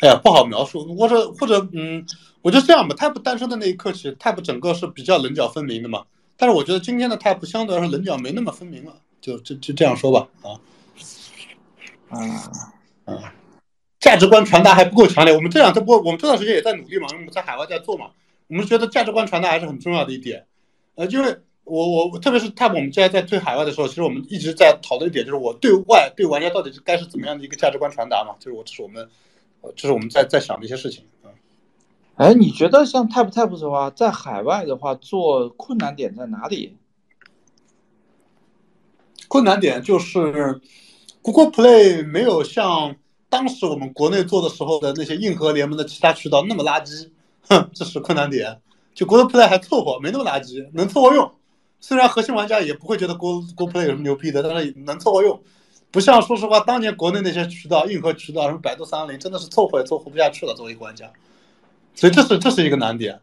[0.00, 2.04] 哎呀，不好描述，或者或者嗯，
[2.42, 2.94] 我就这样吧。
[2.94, 6.04] Type 诞生的那一刻起，Type 整个是比较棱角分明的嘛。
[6.36, 10.60] 但是我觉得今天的 Type 相对来说棱角没那么分明了，就就就这样说吧啊，
[12.10, 12.20] 啊
[13.06, 13.34] 啊。
[13.98, 15.34] 价值观传达还不够强烈。
[15.34, 18.10] 我们这两这不，我们这段时间也在努力嘛，因为我们在海外在做嘛。
[18.48, 20.46] 我们觉得价值观传达还是很重要的一点。
[20.94, 28.36] 呃，因为我我特别是 Type 我们现在在推海外的时候，其实我们一直在讨论一点，就是我对外对玩家到底是该是怎么样的一个价值观传达嘛？
[28.38, 29.08] 就是我这是我们，
[29.74, 31.32] 这是我们在在想的一些事情啊。
[32.16, 36.76] 哎，你觉得像 Type Type 的话，在海外的话做困难点在哪里？
[39.28, 40.60] 困难点就是
[41.22, 42.96] Google Play 没有像。
[43.28, 47.10] 当时我们国内做的时候的那些硬核联盟的其他渠道那么垃圾，
[47.48, 48.60] 哼，这是困难点。
[48.94, 51.32] 就 Google Play 还凑合，没那么垃圾，能凑合用。
[51.80, 55.42] 虽然核心玩家也不会觉得 Google Google Play 有什么牛逼的，但是能凑合用。
[55.90, 61.10] 不像说实话，当年国内那些渠道硬核渠道，什么百度三零，真的是凑合也凑合不下去了，作为一个玩家。
[61.94, 63.20] 所以这是这是一个难点。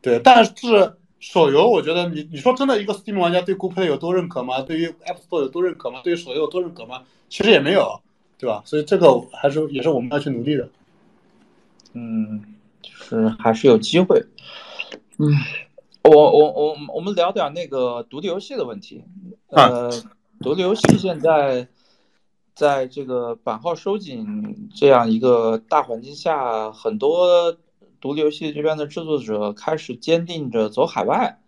[0.00, 0.52] 对，但是
[1.20, 4.62] 手游，我觉得你你说真的，一个 Steam 玩家对 Google Play 有多认可吗？
[4.62, 6.00] 对于 App Store 有多认可吗？
[6.04, 7.02] 对于手游有多认可吗？
[7.28, 8.00] 其实也没有，
[8.38, 8.62] 对吧？
[8.64, 10.68] 所以这个还是也是我们要去努力的。
[11.92, 12.42] 嗯，
[12.80, 14.24] 就是还是有机会。
[15.18, 15.32] 嗯，
[16.04, 19.02] 我我我我们聊点那个独立游戏的问题。
[19.48, 19.90] 呃，
[20.40, 21.66] 独立游戏现在
[22.58, 27.56] 在这个版号收紧这样一个大环境下，很多
[28.00, 31.38] 独立游戏这边的制作者开始坚定着走海外，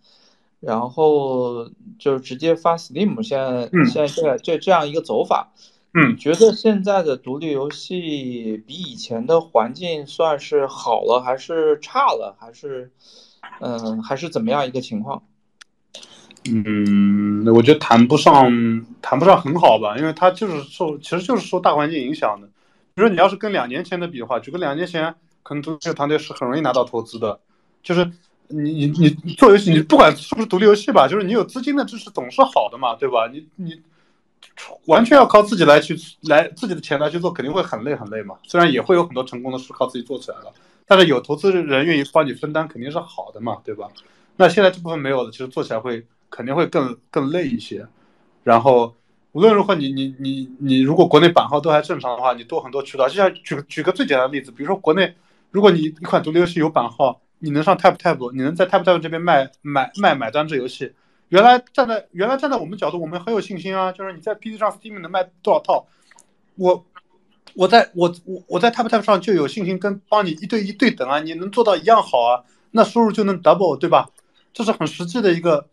[0.60, 1.68] 然后
[1.98, 3.20] 就直接发 Steam。
[3.24, 5.52] 现在现在这这这样一个走法。
[5.94, 12.92] 嗯，觉得现在的独立游戏比以前的环境算是好了，还是差了，还是，
[13.58, 15.24] 嗯，还是怎么样一个情况？
[16.44, 18.50] 嗯，我觉得谈不上，
[19.02, 22.46] 谈不上很好吧，因为它就是受，其实就是受大环境影响的。
[22.94, 27.38] 比如说你要是跟两年前的比的话，举个两年前，可能独立团队是很容易拿到投资的，
[27.82, 28.10] 就是
[28.48, 33.28] 你你你做游戏，你不管是不是独立游戏吧，就是你有资金的支持总是好的嘛，对吧？
[33.32, 33.80] 你你。
[34.86, 38.34] 完全要靠自己来去来自己的钱来去做，肯定会很累很累嘛。
[38.42, 40.52] 虽然也会有很多成功的是靠自己做起来了，
[40.86, 43.88] 但是有投资人愿意帮你分担，肯定是好的嘛，对吧？
[44.36, 47.86] 那现在这部分没有的，其实做起来会肯定会更更累一些。
[48.42, 48.94] 然后
[49.32, 53.08] 无论如何，你你你你，如果国内版号都还正常的话，你多很多渠道。
[53.08, 55.14] 就像举举个最简单的例子，比如说国内，
[55.50, 60.92] 如果你一款独立游戏有版号，你能上 TapTap，你能在 TapTap 这边卖买卖买单制游戏。
[61.28, 65.86] 原来站在原来站在我们角度，我们很有信心啊，就是你在 PC 上 Steam 能卖多少套，
[66.56, 66.84] 我
[67.54, 72.42] 我在我我我在 TapTap 上就有信心跟帮你一对一对等啊，你能做到一样好啊，
[72.72, 74.10] 那收入就能 double 对吧？
[74.52, 75.68] 这是很实际的一个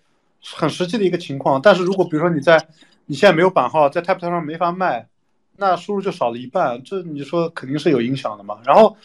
[0.56, 1.62] 很实际的一个情况。
[1.62, 2.68] 但是如果比如说你在
[3.06, 5.08] 你现在没有版号，在 TapTap 上没法卖，
[5.56, 8.60] 那收入就少了一半，这你说肯定是有影响的嘛。
[8.66, 8.96] 然后。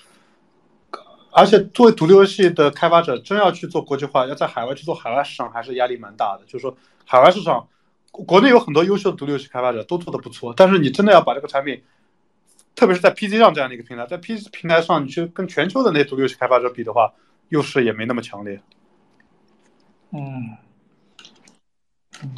[1.35, 6.45] 而且作为独立游戏的开发者，真要去做国际化，要在海外去做海外市场，还是压力蛮大的。
[6.45, 7.67] 就是说，海外市场，
[8.11, 11.83] 国内有很多优秀的独立游戏开发者都做的不错，但是你真的要把这个产品，
[12.75, 17.11] 特别是在 PC 上这样的一个平台，在 PC 平台上，你去跟全球的那些独立游戏开发者比的话，
[17.49, 18.61] 优势也没那么强烈。
[20.11, 20.59] 嗯，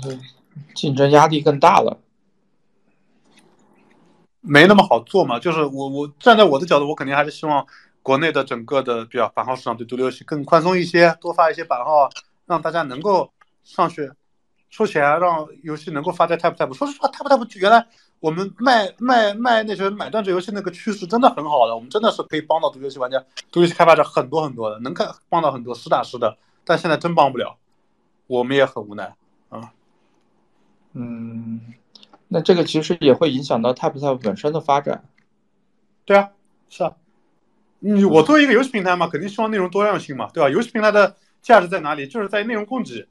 [0.02, 0.18] 对，
[0.74, 1.98] 竞争压力更大了，
[4.40, 5.38] 没那么好做嘛。
[5.38, 7.66] 就是我我站在我的角度，我肯定还是希望。
[8.04, 12.10] 国内的整个的比较版号市场对独立游戏更宽松一些，多发一些版号，
[12.44, 13.32] 让大家能够
[13.62, 14.12] 上去
[14.68, 16.74] 收钱，让游戏能够发在 TapTap。
[16.74, 17.86] 说实话，TapTap 原来
[18.20, 23.18] 我们卖卖卖那些买断制游戏那个趋势真的很好的，我们真的是可以帮到独立游戏玩家、
[23.50, 26.36] 独立游戏开发者很多很多的，能看帮到很多实打实的。
[26.62, 27.56] 但现在真帮不了，
[28.26, 29.16] 我们也很无奈。
[30.94, 31.60] 嗯，
[32.28, 35.04] 那这个其实也会影响到 TapTap 本身的发展。
[36.04, 36.30] 对啊，
[36.68, 36.94] 是啊。
[37.80, 40.48] 你我作为一个游戏平台嘛，肯定希望内容多样性嘛，对吧？
[40.48, 42.06] 游戏平台的价值在哪里？
[42.06, 43.06] 就是在内容供给，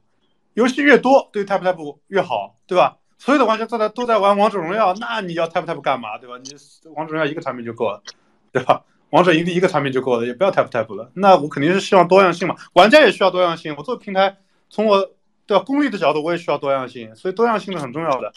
[0.54, 2.96] 游戏越多，对 TapTap 越好，对吧？
[3.18, 6.36] 所有的玩家都在都在玩王者荣耀，那你要 TapTap 干嘛，对吧？
[6.42, 6.50] 你
[6.94, 8.02] 王者荣耀一个产品就够了，
[8.50, 8.82] 对吧？
[9.10, 11.12] 王者营地一个产品就够了，也不要 TapTap 了。
[11.14, 13.72] 那我肯定是希望多样性嘛，玩家也需要多样性。
[13.78, 14.36] 我做平台，
[14.68, 15.13] 从我
[15.46, 18.32] 对啊功利的角度，我也需要多样性，所以多样性是很重要的。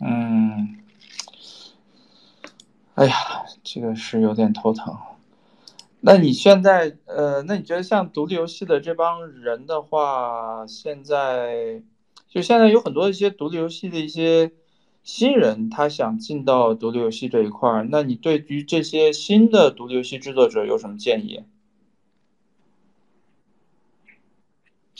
[0.00, 0.76] 嗯。
[2.94, 3.14] 哎呀，
[3.62, 4.96] 这个是有点头疼。
[6.00, 11.82] 那你现在，呃，那你觉得像独立游戏的这帮人的话，现在
[12.28, 14.52] 就现在有很多一些独立游戏的一些
[15.02, 21.44] 新人，他想进到独立游戏这一块儿，那你对于这些新的独立游戏制作者有什么建议？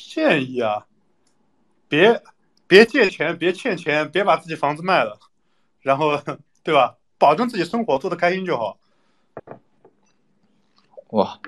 [0.07, 0.87] 建议啊，
[1.89, 2.23] 别
[2.67, 5.19] 别借钱，别欠钱，别把自己房子卖了，
[5.83, 6.17] 然后，
[6.63, 6.97] 对吧？
[7.19, 8.79] 保证自己生活做得开心就好。
[11.09, 11.41] 哇，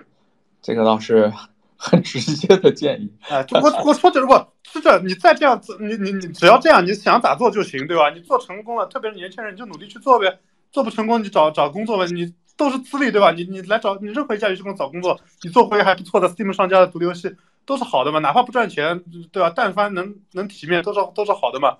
[0.60, 1.32] 这个倒是
[1.76, 3.12] 很直接的建议。
[3.28, 8.10] 哎，我我说的，如果是这，你再这样子，你你你只要这样，你想咋做就行，对吧？
[8.10, 10.40] 你做成功了，特别是年轻人，你就努力去做呗。
[10.72, 12.06] 做不成功，你找找工作呗。
[12.06, 13.30] 你都是资历，对吧？
[13.30, 17.36] 你你来找你任何一家游戏公司找工作，你做回还不错的 Steam 上架的独立游戏
[17.70, 18.18] 都是好的嘛。
[18.18, 19.52] 哪怕不赚钱，对吧？
[19.54, 21.78] 但凡能能体面，都是都是好的嘛。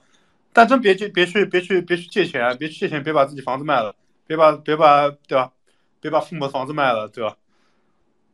[0.53, 3.95] 但真别去，别去，别去，别去借钱，别去借钱，别把自己房子卖了，
[4.27, 5.51] 别把，别把，对吧？
[6.01, 7.37] 别把父母的房子卖了，对吧？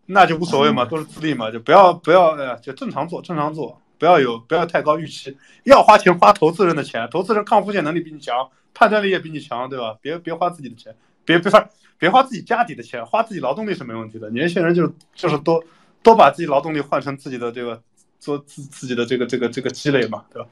[0.04, 5.36] 那就无所谓嘛，都是自立嘛，就不要，不要，呃，就正常做，正常做，不要有，不要太高预期。
[5.64, 9.96] 要花钱花投资人的钱，投资人抗风险能力比你强，判断力也比你强，对吧？
[10.00, 11.68] 别别花自己的钱，别别花
[11.98, 14.30] 别花自己家底的钱，花自己劳动力是没问题的。
[14.30, 15.64] 年轻人就是就是多
[16.06, 17.82] 多把自己劳动力换成自己的这个
[18.20, 20.48] 做自自己的这个这个这个积累嘛，对吧？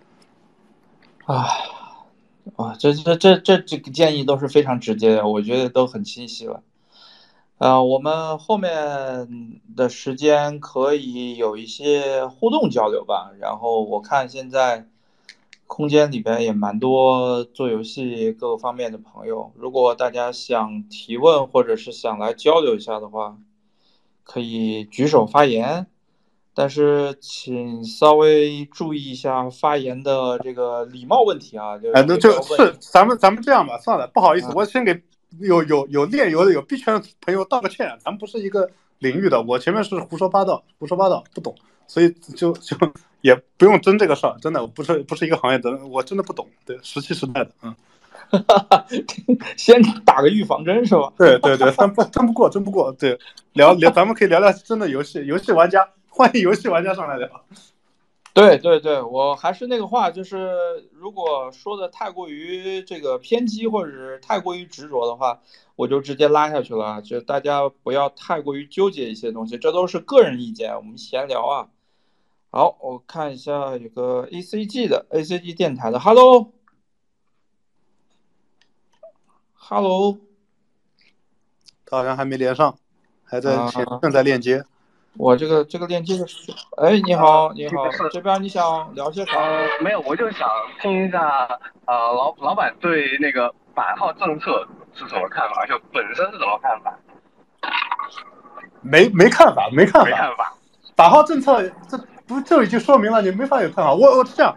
[1.27, 1.47] 啊，
[2.57, 6.65] 啊，这这这这这个建议都是非常直接的，我觉得都很清晰了。
[7.59, 13.31] 呃，我们后面的时间可以有一些互动交流吧。
[13.39, 14.89] 然后我看现在
[15.69, 23.39] 空间里边也蛮多做游戏各个方面的朋友，如果大家想提问或者是想来交流一下的话，
[24.25, 25.87] 可以举手发言。
[26.53, 31.77] 但是请稍微注意一下发言的这个礼貌问题啊。
[31.95, 35.03] 哎，那就是咱们咱们这样吧，算了，不好意思，我先给。
[35.41, 38.71] 有有有练游的有币圈的朋友道个歉，咱们不是一个
[39.01, 41.53] 领域的，我前面是胡说八道，胡说八道不懂，
[41.89, 42.77] 所以就就
[43.21, 47.75] 也不用争这个事儿，真的不是不是一个行业的，我真的不懂，对，石器时代的，嗯，
[49.57, 51.13] 先打个预防针是吧？
[51.17, 53.19] 对对对，争不争不过，争不过，对，
[53.53, 57.29] 聊聊，咱们可以聊聊真的游戏，游戏玩家，欢迎游戏玩家上来聊。
[58.33, 60.51] 对对对，我还是那个话，就是
[60.93, 65.39] 如果说的太过于这个偏激，或者是太过于执着的话，
[65.77, 67.01] 我就直接拉下去了。
[67.01, 71.69] 就大家不要太过于纠结一些东西，这都是个人意见，我们闲聊啊。
[72.51, 76.01] 好，我看一下有个 A C G 的 A C G 电台的
[79.67, 80.19] ，Hello，Hello，
[81.87, 82.77] 他好像还没连上，
[83.25, 83.57] 还在
[84.03, 84.63] 正在链接。
[85.17, 89.33] 我这个这个链接是，哎，你好，你好，这边你想聊些啥？
[89.81, 90.47] 没有，我就想
[90.83, 91.47] 听一下，
[91.87, 95.65] 呃，老老板对那个版号政策是什么看法？
[95.67, 96.99] 就本身是什么看法？
[98.83, 100.11] 没没看法，没看法。
[100.11, 100.55] 没看法。
[100.97, 101.97] 版号政策，这
[102.27, 103.95] 不就已经说明了你没法有看法？
[103.95, 104.55] 我我这样，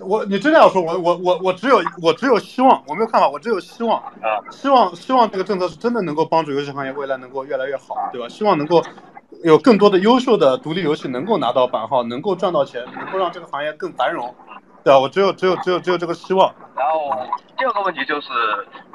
[0.00, 8.28] 我你真的要说，我我我我只有我只有希望，我没有看法，我只有希望啊，希望希望这个政策是真的能够帮助游戏行业未来能够越来越好，对吧？
[8.28, 8.82] 希望能够。
[9.44, 14.34] 有更多的优秀的独立游戏能够拿到版号，能够赚到钱，能够让这个行业更繁荣，
[14.82, 14.98] 对吧？
[14.98, 16.52] 我只有只有只有只有这个希望。
[16.74, 17.10] 然后
[17.58, 18.28] 第二个问题就是，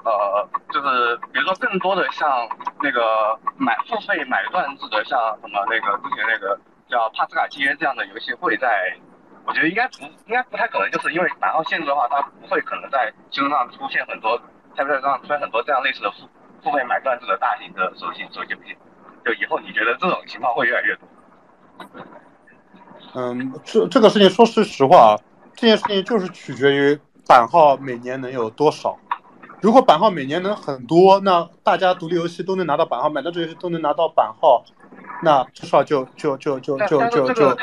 [0.04, 2.28] 呃，就是比如说更多的像
[2.82, 6.58] 那个买付费买断制的，像什么那个之前那个
[6.90, 8.68] 叫帕斯卡契约这样的游戏会在，
[9.46, 14.40] 我觉得应该不应该不太可能，就是因为版号限制的话，它不会可能在新闻上出现很多，
[14.78, 16.28] 在不上出现很多这样类似的付
[16.64, 18.76] 付费买断制的大型的手机手机游戏。
[19.26, 21.08] 就以后你觉得这种情况会越来越多？
[23.14, 25.20] 嗯，这这个事情说实实话啊，
[25.54, 28.98] 这件事情就是取决于版号每年能有多少。
[29.62, 34.64] 如果版号每年能很多，那大家独立游戏都能拿到版号，买到这游戏都能拿到版号，
[35.24, 37.56] 那至少就就就就就就就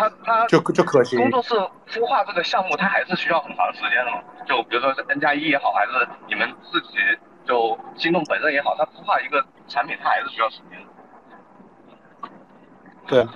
[0.48, 1.18] 就就可行。
[1.20, 1.54] 工作室
[1.88, 4.22] 孵化这个项目，它还是需要很长时间的嘛？
[4.46, 6.98] 就比如说是 N 加一也好，还是你们自己
[7.46, 10.78] 就心动本身也好，它孵化一个产品，它还是需要时间。
[13.06, 13.26] 对，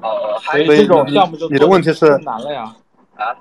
[0.00, 2.74] 呃，所以这种项目就你的问题是难了呀？
[3.16, 3.34] 啊？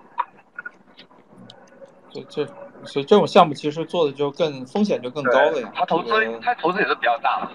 [2.11, 2.45] 这这，
[2.85, 5.71] 所以这种项目其实做的就更风险就更高了呀。
[5.75, 7.49] 他投资，他投资也是比较大的。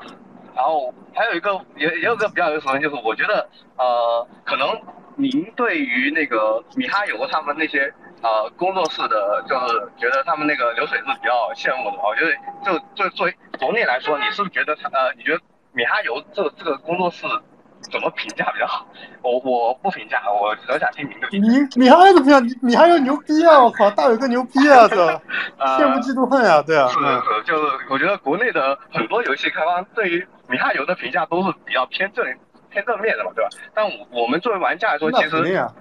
[0.54, 4.68] 然后还有一个，也也有个比较有意思的，就是我觉得，呃，可能
[5.16, 11.96] 您对于那个米哈游他们那些呃工作室的，就是觉得他们那个流水是比较羡慕的。
[12.02, 12.32] 我觉得，
[12.64, 15.40] 就就作为国内来说，你是不是觉得他呃，你觉得？
[15.76, 17.26] 米哈游这个这个工作室
[17.90, 18.86] 怎么评价比较好？
[19.22, 21.28] 我我不评价，我只想听您的。
[21.30, 22.42] 你米哈游怎么样？
[22.60, 23.62] 米哈游牛逼啊！
[23.62, 24.86] 我靠，大伟哥牛逼啊！
[24.88, 24.96] 这
[25.78, 26.62] 羡慕嫉妒恨啊！
[26.62, 32.24] 对啊，是是，就是我觉得国内的很多游戏开发对于米哈游的评价都是比较偏正。
[32.70, 33.50] 偏正面的嘛，对吧？
[33.72, 35.36] 但我我们作为玩家来说，其实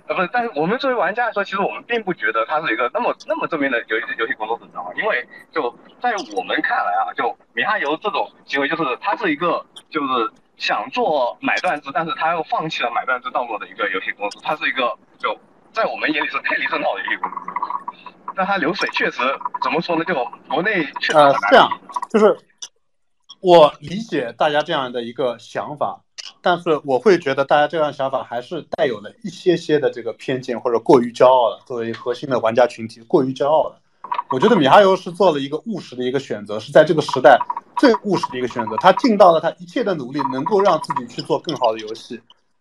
[0.07, 4.91] 呃不是，但是我们作为玩家来说，其实我们并不觉得它是一个那么那么正面的游戏游戏工作室，知道吗？
[4.95, 10.29] 因为就在我们看来啊，就米哈游这种行为，就是它是一个就是
[10.63, 15.37] 想做买断制，但是他又放弃了买断制道路的一个游戏公司，它是一个就
[15.73, 18.13] 在我们眼里是偏离正道的游戏公司。
[18.33, 19.19] 但它流水确实
[19.61, 20.05] 怎么说呢？
[20.05, 20.15] 就
[20.47, 21.51] 国内确实很难。
[21.51, 21.69] 这样
[22.09, 22.37] 就是
[23.41, 25.99] 我理解大家这样的一个想法。
[26.41, 31.61] 但是我会觉得大家这样想法还是带有了一些些的这个偏见或者过于骄傲了。
[31.65, 33.81] 作为核心的玩家群体，过于骄傲了。
[34.29, 37.37] 我觉得米哈游是做了一个务实的一个选择，是在这个时代
[37.77, 38.75] 最务实的一个选择。
[38.77, 42.19] 他尽到了他一切的努力，能够让自己去做更好的游戏。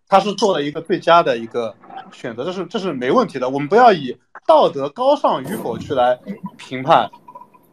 [0.08, 1.74] 他是做了一个最佳的一个
[2.12, 3.48] 选择，这是这是没问题的。
[3.48, 4.16] 我们不要以
[4.46, 6.18] 道德高尚与否去来
[6.56, 7.10] 评判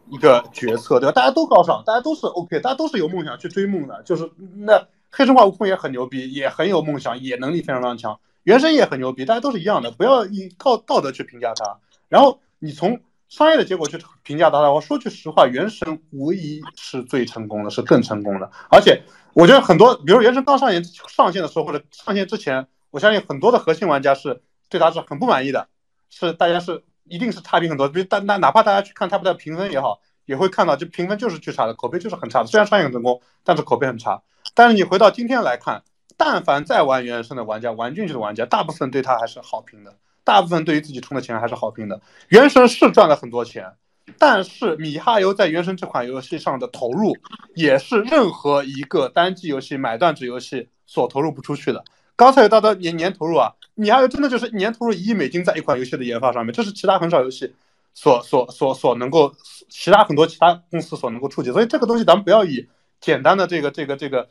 [0.08, 1.12] 一个决策，对吧？
[1.12, 4.86] 大家都高尚，大家都是 OK，大家都是有梦想去追梦的，就是那。
[5.12, 8.20] 黑神话悟空也很牛逼，也很有梦想，也能力非常非常强。
[8.44, 11.78] 原神也很牛逼，大家都是一样的，不要以靠道德去评价他。
[12.08, 13.00] 然后你从
[13.30, 18.50] 商业的结果去评价它的话，说句实话，原神无疑是最成功的，是更成功的。
[18.68, 19.02] 而且
[19.32, 25.68] 我觉得很多，比如原神刚上线上线的时候，或者上线之前，我相信很多的核心玩家是对它是很不满意的，
[26.10, 27.88] 是大家是一定是差评很多。
[27.88, 30.02] 比如但那哪怕大家去看他们的评分也好。
[30.26, 32.46] 也会看到，就评分就是巨差的，口碑就是很差的。
[32.46, 34.22] 虽然商业很成功，但是口碑很差。
[34.54, 35.82] 但是你回到今天来看，
[36.16, 39.96] 但凡在玩原神的玩家，玩进去的玩家，大部分对他还是好评的，
[40.30, 42.00] 大部分对于自己充的钱还是好评的。
[42.28, 43.72] 原神是赚了很多钱，
[44.16, 47.16] 但是米哈游在原神这款游戏上的投入，
[47.56, 51.82] 也是任何一个单机游戏买断制游戏所投入不出去的。
[52.14, 57.52] 刚才有到的年年投入啊，米哈游真的就是年投入一亿美金在一款游戏的研发上面，这是其他很少游戏
[57.92, 59.34] 所所所所能够，
[59.68, 61.50] 其他很多其他公司所能够触及。
[61.50, 62.68] 所以这个东西咱们不要以
[63.00, 64.28] 简单的这个这个这个。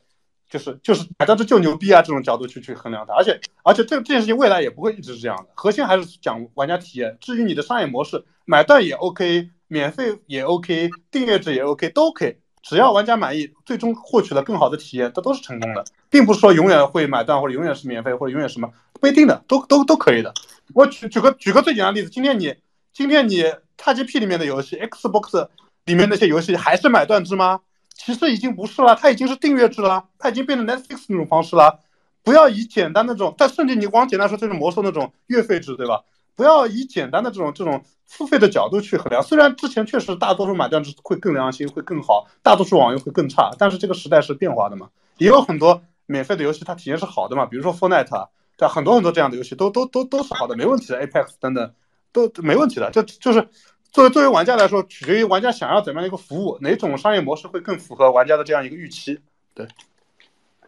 [0.50, 2.02] 就是就是买断制就牛逼啊！
[2.02, 5.46] 这种角度去去衡量它，而且而且这这件事情未来也不会一直是这样的。
[5.54, 7.18] 核心还是讲玩家体验。
[7.22, 12.40] 至于你的商业模式，买断也 OK，免费也 OK，订阅制也 OK，都 OK。
[12.62, 18.70] 只要玩家满意，最终获取了更好的体验，这都是成功的，并不是说永远会买断或者永远是免费或者永远什么
[19.00, 20.34] 不一定的，都都都可以的。
[20.74, 22.54] 我举举个举个最简单的例子，今天你
[22.92, 23.44] 今天你
[23.78, 25.48] XGP 里面的游戏，Xbox
[25.86, 27.62] 里面那些游戏还是买断制吗？
[28.02, 31.82] 其实已经不是了，它已经是订阅制了，它已经变成 Netflix 那种方式了。
[32.24, 36.04] 不要以简单的这种，但甚至你光简单说，这种魔兽那种月费制，对吧？
[36.36, 39.22] 不要以简单的这种这种付费的角度去衡量。
[39.22, 47.46] 虽然之前确实大多数买断制会更良心，会更好，大多数网游会更差，但是这个时代是变化的嘛，也有很多免费的游戏，它体验是好的嘛。
[47.46, 48.28] 比如说 Fortnite，
[48.58, 48.70] 对吧？
[48.70, 51.06] 很多很多这样的游戏都都都都是好的，没问题的。
[51.06, 51.74] Apex 等等
[52.14, 53.48] 都没问题的，就就是。
[53.92, 59.20] 作为作为玩家来说，取决于玩家想要怎么样的一个服务，哪种商业模式会更符合玩家的这样一个预期。
[59.56, 59.68] 对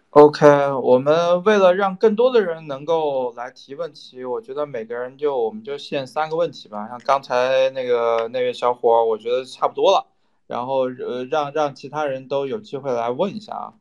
[0.10, 6.88] ，OK，我们为了让更多的人能够来提问题，我觉得每个人就我们就限三个问题吧。
[6.88, 10.07] 像刚才那个那位小伙，我觉得差不多了，
[10.48, 13.73] 然后呃让让其他人都有机会来问一下啊。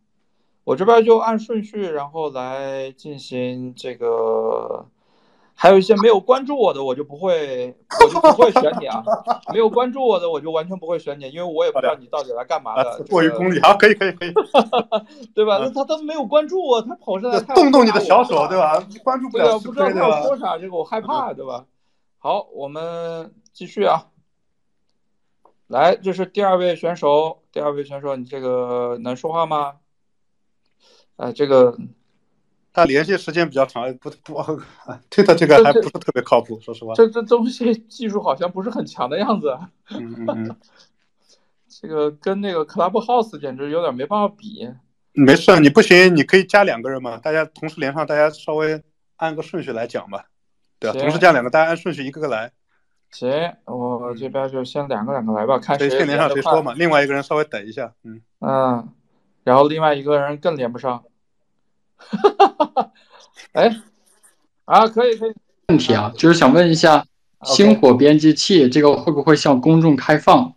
[0.65, 4.87] 我这边就按顺序，然后来进行这个。
[5.61, 9.05] 还有一些没有关注我的，我就不会， 我就不会选你啊。
[9.53, 13.05] 没有关注我的，我就完全不会选你，因为我也不知道你到底来干嘛的。
[13.11, 14.33] 过于功利，啊， 可以，可以，可以，
[15.35, 15.59] 对吧？
[15.61, 18.83] 那他都没有关注我，他跑上来动动你的小手，对吧？
[19.05, 21.67] 关注不了，不知道他要说啥，这个我害怕，对吧？
[22.17, 24.07] 好，我们继续啊。
[25.67, 29.75] 来，这是第二位选手，第二位选手，你这个能说话吗？
[31.17, 31.77] 哎，这个。
[32.73, 34.61] 他连续时间比较长，不不，
[35.11, 36.95] 推特这个还不是特别靠谱，说实话。
[36.95, 39.59] 这这东西技术好像不是很强的样子。
[39.91, 40.57] 嗯嗯嗯。
[41.69, 44.69] 这个跟那个 Clubhouse 简直有点没办法比。
[45.13, 48.83] 没事，你不行，你可以加两个人嘛，大家同时连上，大家稍微
[49.17, 50.27] 按个顺序来讲吧。
[50.79, 52.53] 对啊，同时加两个，大家按顺序一个个来。
[53.11, 53.29] 行，
[53.65, 56.75] 我这边就先两个两个来吧，看谁先连上谁说嘛。
[56.75, 58.21] 另外一个人稍微等一下，嗯。
[58.41, 58.89] 嗯，
[59.43, 61.03] 然后另外一个人更连不上。
[62.09, 62.93] 哈哈哈哈
[63.53, 63.81] 哎，
[64.65, 65.35] 啊，可以可以。
[65.69, 67.05] 问题啊，就是想问一下，
[67.45, 70.55] 星火编辑器这个会不会向公众开放？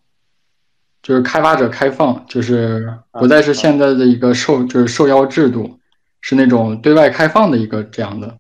[1.04, 5.78] 就是开发者开放，就是不再是现在的一个受就是受邀制度，
[6.22, 8.38] 是那种对外开放的一个这样的。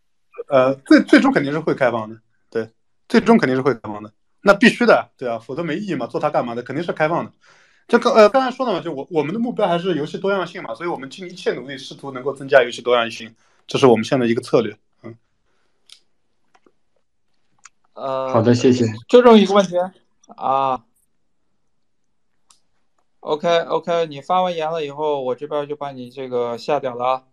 [0.48, 2.16] 呃，最最终肯定是会开放的，
[2.50, 2.70] 对，
[3.10, 4.12] 最终肯定是会开放的，
[4.42, 6.64] 那必须的，对啊，否则没意义嘛，做它干嘛的？
[6.64, 7.32] 肯定是开放的。
[7.88, 13.36] 这个呃，刚才说的嘛，就我我们的目标还是游戏多样性嘛，所以我们尽一切努力，试图能够增加游戏多样性，
[13.68, 14.78] 这是我们现在一个策略。
[15.04, 15.16] 嗯，
[17.94, 18.86] 呃，好的，谢谢。
[19.08, 19.76] 就这么一个问题
[20.36, 20.84] 啊。
[23.20, 27.24] OK OK，你发完言了以后，我这边就把你这个下掉了啊。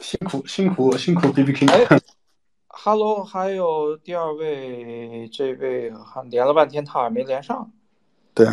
[0.00, 1.70] 辛苦辛苦辛苦，B B King。
[1.72, 2.00] 哎
[2.68, 7.72] ，Hello，还有第二位，这位还连了半天，他还没连上。
[8.34, 8.46] 对，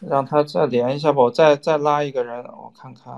[0.00, 3.12] 让他再连一下吧，我再再拉一个人，我看看。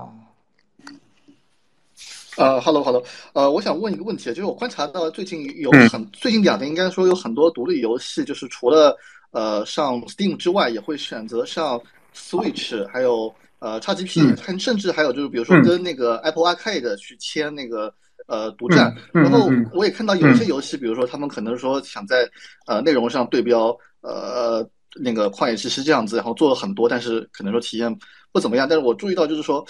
[2.35, 3.03] 呃，Hello，Hello，
[3.33, 8.97] 呃，我想问一个问题，就是我观察到最近有很最近两年，应该说有很多独立游戏，就是除了
[9.29, 11.79] 呃上 Steam 之外，也会选择上
[12.15, 17.93] Switch，还有呃 XGP，甚甚至还有就是比如说跟那个 Apple Arcade 去签那个
[18.25, 18.91] 呃独占。
[19.11, 22.27] 然后我也看到有一些游戏，比如说他们可能说想在
[22.65, 24.67] 呃内容上对标呃。
[24.95, 27.95] 那个旷野之息这样子，然后做了很多，但是可能说体验
[28.31, 28.67] 不怎么样。
[28.69, 29.65] 但是我注意到，就是说，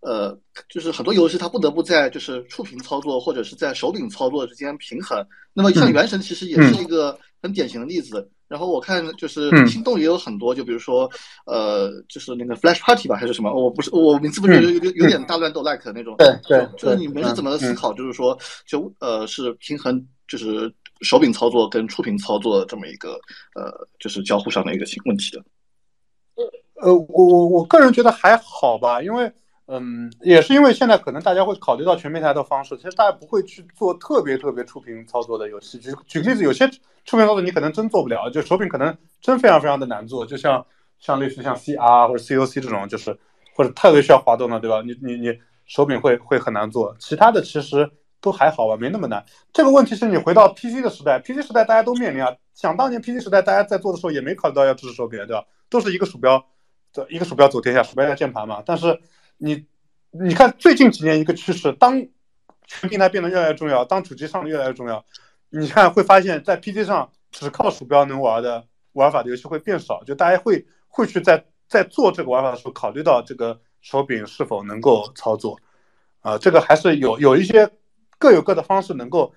[0.00, 0.38] 呃，
[0.68, 5.18] 就是很多游戏它不得不在就是触屏操作或者是在手柄操作之间平衡。
[5.52, 8.30] 那么像原神其实也是一个很典型的例子。
[8.46, 11.10] 然后我看就是心动也有很多，就比如说，
[11.44, 13.52] 呃，就是那个 Flash Party 吧，还是什么？
[13.52, 16.14] 我不是我名字不是有有有点大乱斗 like 那种。
[16.16, 17.92] 对对，就是你们是怎么思考？
[17.92, 20.72] 就是说，就呃是平衡就是。
[21.00, 23.18] 手柄操作跟触屏操作这么一个
[23.54, 25.44] 呃，就是交互上的一个问题的。
[26.80, 29.32] 呃，我我我个人觉得还好吧，因为
[29.66, 35.78] 嗯，也是因为现在可能大家会考虑到全平台的方式，其实大家不会去做特别特别触屏操作的游戏。
[35.78, 36.68] 举举个例子，有些
[37.04, 40.64] 触屏操作你可能真做不了，就手柄可能真非常非常的难做，就像
[41.00, 43.18] 像类似像 CR 或者 COC 这种，就是
[43.54, 44.80] 或者特别需要滑动的，对吧？
[44.82, 49.24] 你你你手柄会会很难做，其他的其实都还好吧，没那么难。
[49.52, 52.34] 这个问题是你回到 PC 的时代，PC 时代大家都面临啊。
[52.54, 55.44] 想当年 PC 时代大家在做的时候也没考虑到要支持手柄，对吧？
[55.68, 56.44] 都是一个鼠标，
[57.08, 58.62] 一个鼠标走天下，鼠标加键盘嘛。
[58.64, 59.00] 但是
[59.36, 59.66] 你。
[60.10, 62.00] 你看最近几年一个趋势，当
[62.66, 65.04] 全平台变得越来越重要，当主机上的越来越重要，
[65.50, 75.58] 你看会发现，在 PC 上只靠鼠标能玩的玩法的游戏会变少，就大家会会去在在做这个玩法的时候考虑到这个手柄是否能够操作，
[76.20, 77.70] 啊，这个还是有有一些
[78.18, 79.32] 各有各的方式能够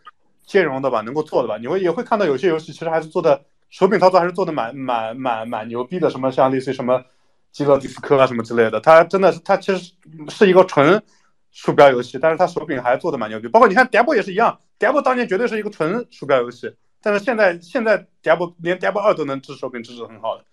[0.45, 1.57] 兼容的吧，能够做的吧。
[1.57, 7.03] 你会也会看到有些游戏其实还是做的手柄操作还是做的蛮蛮蛮蛮牛逼的，什么像类似于什么。
[7.51, 9.93] 基洛迪斯科啊什么之类的，它真的是它其实
[10.29, 11.03] 是一个纯
[11.51, 13.47] 鼠标游戏，但是它手柄还做的蛮牛逼。
[13.49, 20.45] 包括你看 Diablo 也是一样，Diablo 当年绝对是一个纯鼠标游戏，但是现在现在 Diablo 连 Diablo 二都能支持手柄，支持很好的。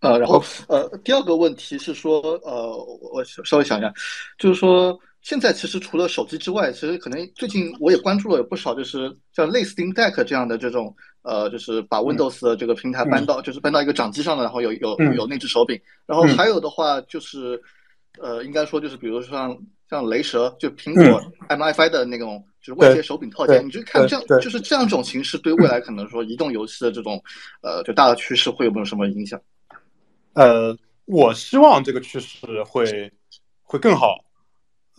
[0.00, 2.76] 呃，然后呃，第二个问题是说，呃，
[3.12, 3.94] 我稍微想一下，
[4.40, 4.98] 就是说。
[5.22, 15.78] 现在其实除了手机之外，其实可能最近我也关注了有不少，就是像类似 Steam Deck 这样的这种，呃，就是把 Windows 的这个平台搬到，就是搬到一个掌机上的，然后有有有内置手柄。
[16.06, 17.60] 然后还有的话就是，
[18.18, 19.56] 呃，应该说就是比如说像
[19.90, 23.64] 像雷蛇，就苹果 MFI 的那种，就是外接手柄套件。
[23.64, 27.22] 你就看这样，就是这样一种形式，对未来可能说移动游戏的这种，
[27.60, 29.38] 呃，就大的趋势会有没有什么影响？
[30.32, 30.74] 呃，
[31.04, 33.12] 我希望这个趋势会
[33.62, 34.16] 会更好。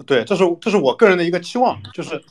[0.05, 2.21] 对，这是这是我个人的一个期望，就是，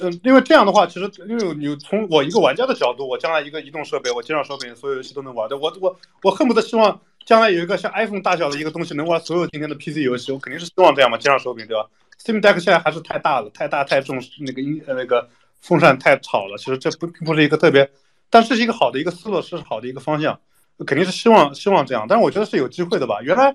[0.00, 5.56] 嗯，因为这样的话，其实因为你从我一个玩家的角度，我将来一个移动设备，我接上手柄，所有游戏都能玩的。
[5.56, 10.32] 我我我恨不得希望将来有一个像 iPhone 大小的一个东西，能玩所有今天的 PC 游戏。
[10.32, 11.86] 我肯定是希望这样嘛，接上手柄，对吧
[12.20, 15.28] ？Steam Deck 现在还是太大了，太大太重，那个音呃那个
[15.60, 16.56] 风扇太吵了。
[16.58, 17.90] 其实这不并不是一个特别，
[18.30, 20.40] 但这是一个好的一个思路，是好的一个方向，
[20.86, 22.06] 肯定是希望希望这样。
[22.08, 23.54] 但是我觉得是有机会的吧，原来。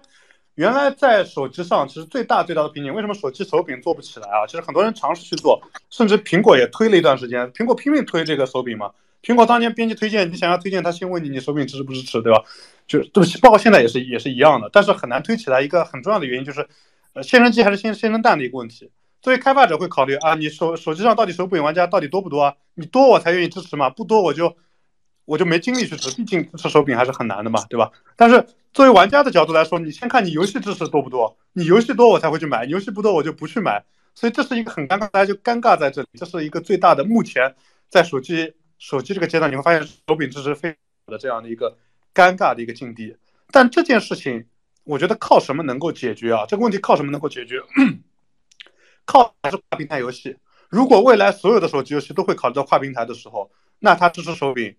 [0.57, 4.47] 原来在手机上，其实最大最大的瓶颈，为什么手机手柄做不起来啊？
[4.47, 5.61] 其实很多人尝试去做，
[5.91, 8.89] 甚至苹果也推了一段时间，苹果拼命推这个手柄嘛。
[9.21, 12.43] 苹果当年编辑推荐，你想要推荐，他先问你你手柄支持不支持，对吧？
[12.87, 15.61] 就对不起，包括现在也是也是一样的，但是很难推起来。
[15.61, 16.67] 一个很重要的原因就是，
[17.13, 18.89] 呃，先生机还是先先生蛋的一个问题。
[19.21, 22.55] 作为开发者会考虑啊，你手手机上到底手柄玩家到底多不多啊？
[22.73, 24.55] 你多我才愿意支持嘛，不多我就。
[25.27, 27.91] 我就没精力去支，毕竟支持手柄还是很难的嘛，对吧？
[28.15, 33.83] 但是作为玩家的角度来说，你先看你游戏支持多不多，你游戏多我才会去买，游戏不多我就不去买，
[34.15, 37.53] 所以这是一个很尴尬，大家就尴尬在这里，这是一个最大的目前
[37.89, 40.77] 在手机手机这个阶段，你会发现手柄支持非常
[41.07, 41.77] 的这样的一个
[42.15, 43.17] 尴尬的一个境地。
[43.51, 44.45] 但这件事情，
[44.85, 46.45] 我觉得靠什么能够解决啊？
[46.47, 47.61] 这个问题靠什么能够解决？
[49.03, 50.37] 靠还是跨平台游戏。
[50.69, 54.73] 如果未来所有的手机游戏都会考虑到跨平台的时候，那它支持手柄。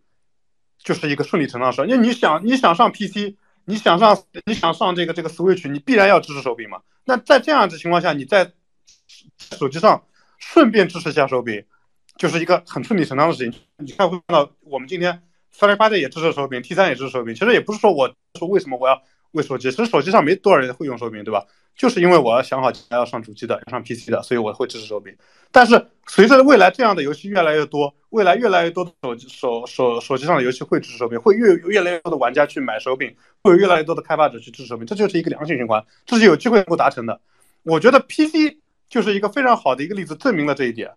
[0.82, 3.34] 就是一个顺理成章的事，因为你想你想上 PC，
[3.64, 6.80] 你想上你想上这个这个 Switch，你必然要支持手柄嘛。
[7.04, 8.52] 那在这样的情况下，你在
[9.56, 10.04] 手机上
[10.38, 11.64] 顺便支持一下手柄，
[12.16, 13.60] 就是一个很顺理成章的事情。
[13.76, 17.34] 你看会看到我们今天三零八的也支持手柄，T 三也支持手柄。
[17.34, 19.02] 其实也不是说我说为什么我要
[19.32, 21.44] 为手机，其实手机上没多少人会用手柄，对吧？
[21.76, 25.14] 就是因为我要想好要上主机的，要上 PC 的，所以我会支持手柄。
[25.52, 37.20] 但是随着未来这样的游戏越来越多，未来越来越多的手机手手手机上的游戏会支持手柄，会越越来越多的玩家去买手柄，会有越来越多的开发者去支持手柄，这就是一个良性循环，这是有机会能够达成的。
[37.62, 38.56] 我觉得 PC
[38.88, 40.90] 就是一个非常好的一个例子，证明了这一点。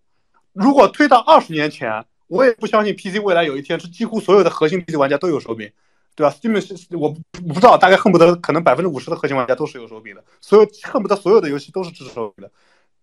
[0.53, 5.71] 如果推到二十年前，我也不相信 PC 未来有一天是几乎所有的核心 PC 玩家都有手柄。
[6.15, 12.51] 对吧？Steam 是我不知道，大概恨不得可能百分之五十的核心玩家都是有手柄的，所有恨不得所有的游戏都是支持手柄的。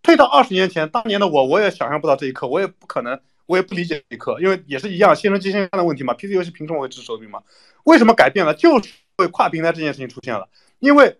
[0.02, 6.14] 退到二十年前，当年的我我也想象不到这一刻，我也不可能，我也不理解这一刻，因为也是一样，先生机先生的问题嘛。
[6.14, 7.42] PC 游戏凭什么会支持手柄嘛？
[7.84, 8.54] 为什么改变了？
[8.54, 10.48] 就是因为跨平台这件事情出现了，
[10.78, 11.18] 因为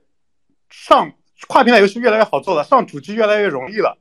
[0.70, 1.12] 上
[1.48, 3.98] 跨平台游戏越来越好做了，上主机越来越容易了。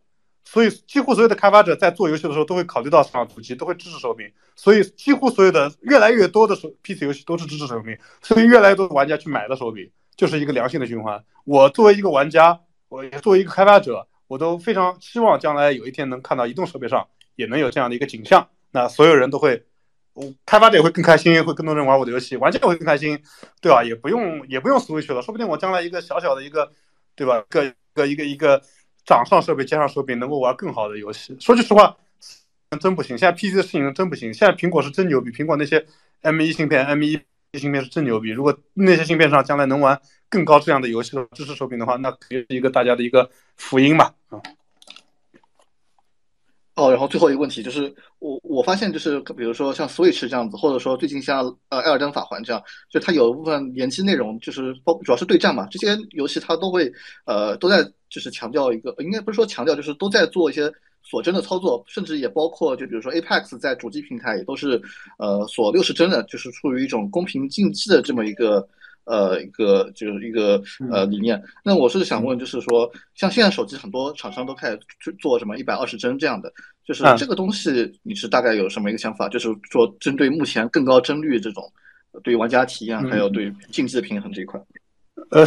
[0.49, 4.32] 所以，几乎所有的开发者在做游戏的时候都会考虑到市场主机，都会支持手柄。
[4.56, 7.98] 所以，几乎所有的越来越多的手 PC 游戏都是支持手柄。
[8.22, 11.22] 所以，越来越多的玩家去买了手柄，就是一个良性的循环。
[11.44, 17.06] 我作为一个玩家，我也作为一个开发者，我都非常希望将来有一天能看到移动设备上
[17.36, 18.48] 也能有这样的一个景象。
[18.72, 19.65] 那所有人都会，
[20.14, 23.22] 我开发者也会更开心，会更多人玩我的游戏，玩家也会更开心，
[23.60, 23.84] 对吧？
[23.84, 26.72] 也不用也不用 Switch 了，说不定我将来一个小小的一个，
[27.18, 27.44] 对吧？
[27.49, 28.61] 个个一个一个。
[29.08, 31.36] 掌上设备加上手柄能够玩更好的游戏。
[31.40, 31.96] 说句实话，
[32.82, 33.18] 真不行。
[33.18, 34.34] 现在 PC 的性能真不行。
[34.34, 35.84] 现在苹果是真牛逼，苹果那些
[36.22, 37.22] M1 芯片、M1
[37.54, 38.30] 芯片是真牛逼。
[38.30, 44.42] 如果那些芯片上将来能玩更高质量的游戏的支持手柄的话，那肯定是一个大家的一个福音吧，啊。
[46.78, 56.91] 哦，然后最后一个问题就是，我我发现就是，比如说像 Switch 这样子，或者说最近像呃《艾尔登法环》这样，就它有一部分联机内容，就是包主要是对战嘛，这些游戏它都会
[57.26, 60.72] 呃都在就是强调一个，应该不是说强调，就是都在做一些
[61.02, 64.80] 锁帧的操作，甚至也包括就比如说 Apex 在主机平台也都是
[65.18, 68.68] 呃锁六十帧的，就是处于一种公平竞技的这么一个。
[69.08, 70.62] 呃，一个就是一个
[70.92, 71.42] 呃理念。
[71.64, 76.52] 那我是想问，就是说，像现在手机很多厂商都开始去做什么一百二十帧这样的，
[76.86, 79.30] 就是这个东西，你是大概有什么一个想法？
[79.30, 81.64] 就是说，针对目前更高帧率这种，
[82.22, 84.62] 对玩家体验还有对竞技的平衡这一块。
[85.32, 85.46] 呃，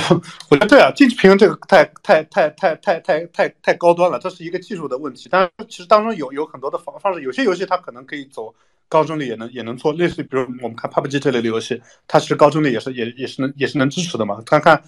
[0.51, 5.29] 我觉得对啊，竞技平衡这个太太太太太太太太高端了，这是一个技术的问题。
[5.31, 8.55] 但是其实当中有有很多的方方式，有些游戏它可能可以走。
[8.91, 14.43] 高帧率也能也能做，类似于比如我们看 PUBG 这类的游戏，它其实高帧率也是也也是能也是能支持的嘛。
[14.45, 14.83] 看看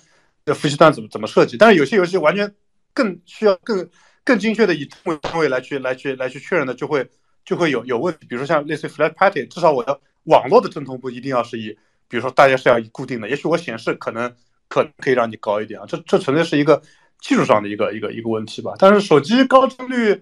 [0.44, 1.56] 这服务器端怎么怎么设计。
[1.56, 2.52] 但是有些游戏完全
[2.92, 3.88] 更需要更
[4.24, 7.08] 更精确的以帧为单位来去来去来去确认的，就会
[7.44, 8.26] 就会有有问题。
[8.28, 11.70] 比如说像类似于 Flash Party，至少我的网络的正同步一定要是以，
[12.08, 14.34] 比如说大家是要以固定的，也许我显示可能
[14.68, 15.86] 可可以让你高一点啊。
[15.88, 16.82] 这这纯粹是一个
[17.20, 18.74] 技术上的一个一个一个问题吧。
[18.78, 20.20] 但是手机高帧率，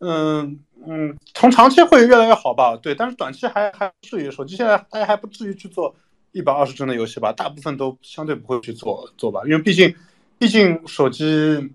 [0.00, 0.60] 嗯。
[0.88, 2.76] 嗯，从长期会越来越好吧？
[2.76, 4.30] 对，但是短期还还不至于。
[4.30, 5.92] 手机现在大家还不至于去做
[6.30, 7.32] 一百二十帧的游戏吧？
[7.32, 9.92] 大部分都相对不会去做做吧，因为毕竟，
[10.38, 11.74] 毕竟手机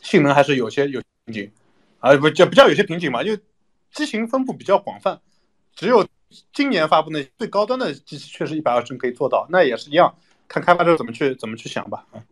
[0.00, 1.52] 性能还是有些有瓶颈，
[1.98, 3.22] 啊不叫不叫有些瓶颈嘛？
[3.22, 3.38] 因为
[3.92, 5.20] 机型分布比较广泛，
[5.74, 6.06] 只有
[6.54, 10.14] 今年发布的最高端的机器确实一百二十帧可以做到，那也是一样，
[10.48, 12.24] 看开发者怎么去怎么去想吧啊。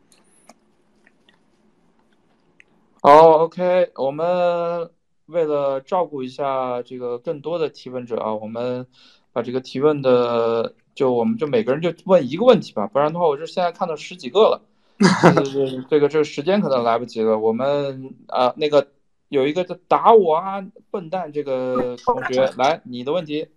[3.03, 4.91] 好，OK，我们。
[5.27, 8.87] 为了照顾一下这个更多的提问者啊，我们
[9.33, 14.63] 把这个提问的就我们就每个人就问一个问题吧，不然的话我这现在看到十几个了，
[14.99, 17.39] 这这个这个时间可能来不及了。
[17.39, 18.89] 我们啊那个
[19.29, 23.49] 有一个打我啊笨蛋这个同学来你的问题。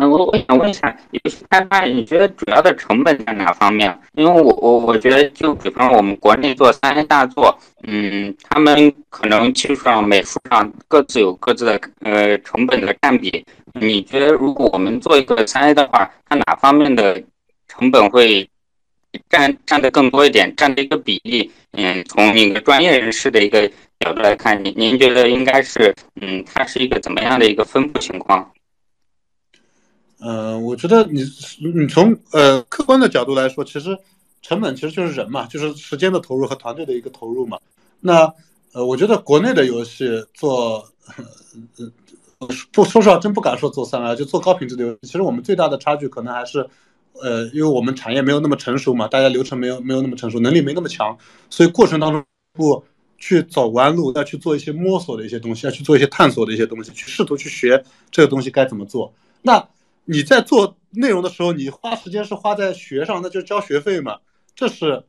[0.00, 3.94] 嗯，我我想问一下，游戏开发你觉得主要的成本在哪方面？
[4.14, 13.44] 因为我我我觉得，就比方我们国内做三 A 大作，嗯，他们可能技术上、美术上各自有各自的呃成本的占比。
[13.74, 17.22] 你觉得如果我们做一个三 A 的话，它哪方面的
[17.68, 18.48] 成本会
[19.28, 20.54] 占占的更多一点？
[20.56, 21.50] 占的一个比例？
[21.72, 28.50] 嗯，从一个专业人士的一个角度来看，您您觉得应该是嗯，它是一个怎么样的一个分布情况？
[30.20, 31.22] 嗯，我觉得你
[31.74, 33.96] 你从呃客观的角度来说，其实
[34.42, 37.58] 成本其实就是人嘛，就是时间的投入和团队的一个投入嘛。
[38.00, 38.32] 那
[38.72, 40.86] 呃，我觉得国内的游戏做，
[42.70, 44.98] 不说实话，真不敢说做三 A，就做高品质的游戏。
[45.02, 46.68] 其实我们最大的差距可能还是，
[47.20, 51.16] 呃，因为我们产业没有那么成熟嘛，大家流程没有没有那么成熟，能力没那么强，
[51.48, 52.82] 所以过程当中不
[53.18, 59.12] 去走弯路，要去做一些摸索的一些东西，要去做一些探索的一些东西，去试图去学这个东西该怎么做。
[59.42, 59.66] 那
[60.12, 64.18] 你在做内容的时候，你花时间是花在学上，那就交学费嘛。
[64.56, 65.04] 这是，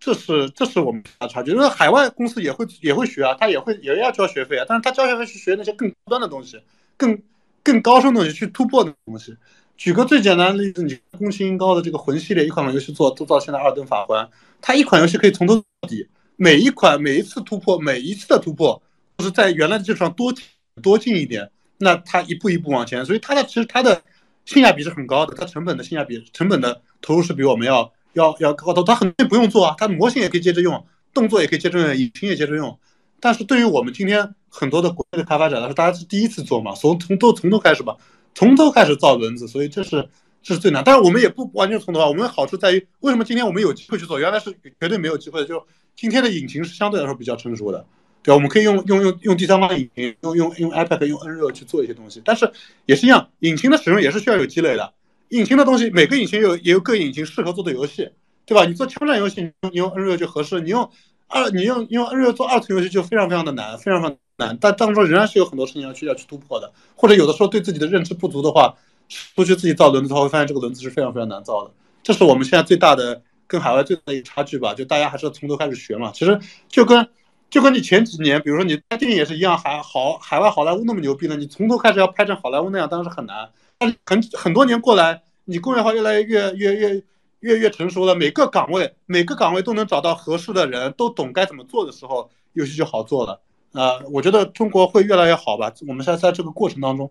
[0.00, 1.52] 这是，这是我们的差距。
[1.52, 4.64] 因为海外公司也会也会学啊，他也会也要交学费啊。
[4.68, 6.60] 但是他交学费去学那些更高端的东西，
[6.96, 7.22] 更
[7.62, 9.36] 更高深的东西，去突破的东西。
[9.76, 14.28] 举个最简单的例子，你工薪高的这个魂系列一款游戏做做到现在二等法官，
[14.60, 18.82] 它一款游戏可以从头到底，每一款每一次突破，每一次的突破
[19.16, 20.34] 都是在原来的基础上多
[20.82, 21.48] 多进一点，
[21.78, 24.02] 那它一步一步往前，所以它的其实它的。
[24.44, 28.82] 性价比是很高的，它成本的性价比，成本的投入是比我们要要要高的。
[28.82, 32.78] 它很多不用做啊，它模型也可以接着用，动作也可以接着用，引擎也接着用。
[33.20, 37.96] 但是对于我们今天很多的国内的开发者来说，大家是第一次做嘛，从从头从头开始吧，
[38.34, 40.08] 从头开始造轮子，所以这是
[40.42, 40.82] 这是最难。
[40.84, 44.18] 但是我们也不完全从头啊，我们好处在于，为什么今天我们有机会去做？
[44.18, 44.50] 原来是
[44.80, 45.64] 绝对没有机会的，就
[45.94, 47.86] 今天的引擎是相对来说比较成熟的。
[48.22, 52.50] 对，我们可以用用用用第三方引擎，用用用 iPad、用 Nreal 去做一些东西，但是
[52.86, 54.92] 也是一样，引擎的使用也是需要有积累的。
[55.30, 58.10] 引擎的东西，每个引擎有也有各引擎适合做的游戏，
[58.46, 58.64] 对吧？
[58.64, 60.88] 你做枪战游戏，你用 Nreal 就合适；你用
[61.26, 64.56] 二，你用用 NRE 做二次游戏就非常非常的难，非常非常难。
[64.60, 68.74] 但当中仍然是有很多事情要去要去突破的，或者有的时候对自己的认知不足的话，
[69.08, 71.72] 出去自己造轮子的话，会发现这个轮子是非常非常难造的。
[72.04, 74.74] 这是我们现在最大的跟海外最大的一个差距吧？
[74.74, 76.12] 就大家还是要从头开始学嘛。
[76.14, 76.38] 其实
[76.68, 77.08] 就跟。
[77.52, 83.50] 就跟你前几年，比如说你拍电影也是一样，海好海外好莱坞那么牛逼了，你从头开始要拍成好莱坞那样，当然是很难。
[83.76, 87.02] 但是很很多年过来，你工业化越来越越越
[87.40, 93.42] 越越成熟了，每个岗位每个岗位都能找到合适的人，都懂该怎么做的时候，游戏就好做了。
[93.72, 95.70] 啊，我觉得中国会越来越好吧？
[95.86, 97.10] 我们现在在这个过程当中。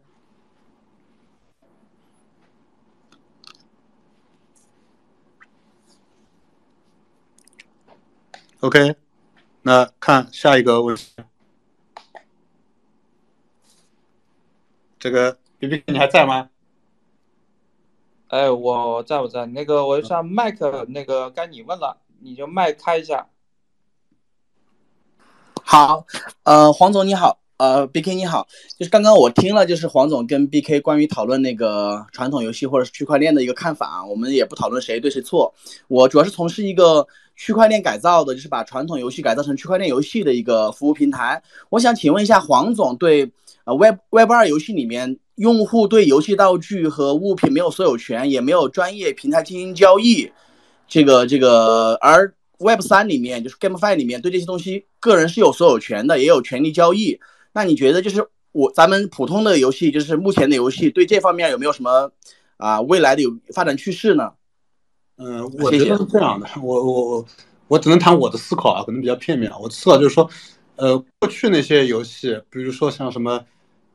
[8.61, 8.95] OK，
[9.63, 11.13] 那看下一个问题。
[14.99, 16.49] 这个 B B，你还在吗？
[18.27, 19.45] 哎，我在，我在。
[19.47, 23.27] 那个，我上麦克，那个该你问了，你就麦开一下。
[25.63, 26.05] 好，
[26.43, 28.47] 呃，黄总你好，呃，B K 你好，
[28.77, 35.53] 就是刚刚我听了，就是黄总跟 B K 关于讨论那个传统游戏或者是区块链的一个看法啊，我们也不讨论谁对谁错。
[35.87, 41.41] 我主要是从事一个区块链改造的，就是把传统游戏改造成区块链游戏的一个服务平台。
[41.69, 43.31] 我想请问一下黄总，对
[43.65, 50.31] 呃 Web Web 二游戏里面用户对游戏道具和物品没有所有权，也没有专业平台进行交易，
[50.87, 52.33] 这个这个而。
[52.63, 57.19] Web 三里面就是 GameFi 里面对这些东西个人是有所有权的，也有权利交易。
[57.53, 62.11] 那你觉得就是我咱们普通的游戏，就是目前的游戏对这方面有没有什么
[62.57, 64.33] 啊未来的有发展趋势呢？
[65.21, 66.47] 嗯，我觉得是这样的。
[66.61, 67.25] 我我我
[67.67, 69.57] 我只能谈我的思考啊，可能比较片面啊。
[69.59, 70.29] 我的思考就是说，
[70.75, 73.45] 呃，过去那些游戏，比如说像什么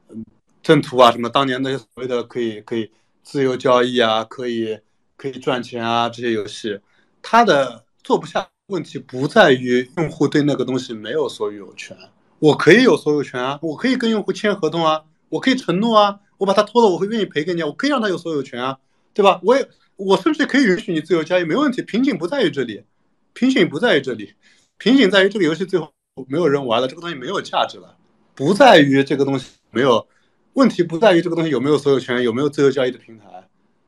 [0.08, 0.24] 嗯
[0.62, 2.90] 正途啊，什么当年那些所谓的可以可以
[3.22, 4.78] 自由交易啊，可以
[5.16, 6.78] 可以赚钱啊这些游戏，
[7.20, 8.48] 它的做不下。
[8.68, 11.96] 问题不在于用户对那个东西没有所有权，
[12.40, 18.78] 我可以有所有权啊，我可以跟用户签合同啊，我可以承诺啊，我把它拖了，我会愿意赔给你，我可以让他有所有权啊，
[19.14, 19.40] 对吧？
[19.44, 21.82] 我也我甚至可以允许你自由交易，没问题。
[21.82, 22.84] 瓶颈不在于这里，
[23.32, 24.34] 瓶颈不在于这里，
[24.78, 25.92] 瓶颈在于这个游戏最后
[26.28, 27.96] 没有人玩了，这个东西没有价值了，
[28.34, 30.06] 不在于这个东西没有
[30.54, 33.24] 问题，不在于这个东西有没有所有权，有没有自由交易的平台。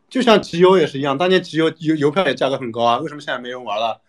[0.09, 4.01] 就像集邮也是一样，当年集邮邮邮票也价格很高啊，为什么现在没人玩了？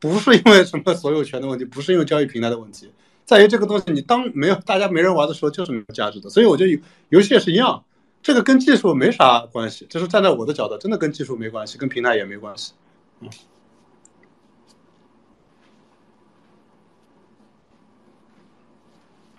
[0.00, 2.90] 不是因为什么所有权的问题，不是因为交易平台的问题，
[3.24, 6.28] 在于这个东西你当没有大家没人玩的时候就是没有价值的。
[6.28, 7.84] 所以我觉得游戏也是一样，
[8.22, 12.72] 这个跟技术没啥关系，就是站在我的角度，真的跟技术没关系，跟平台也没关系。
[13.20, 13.28] 嗯。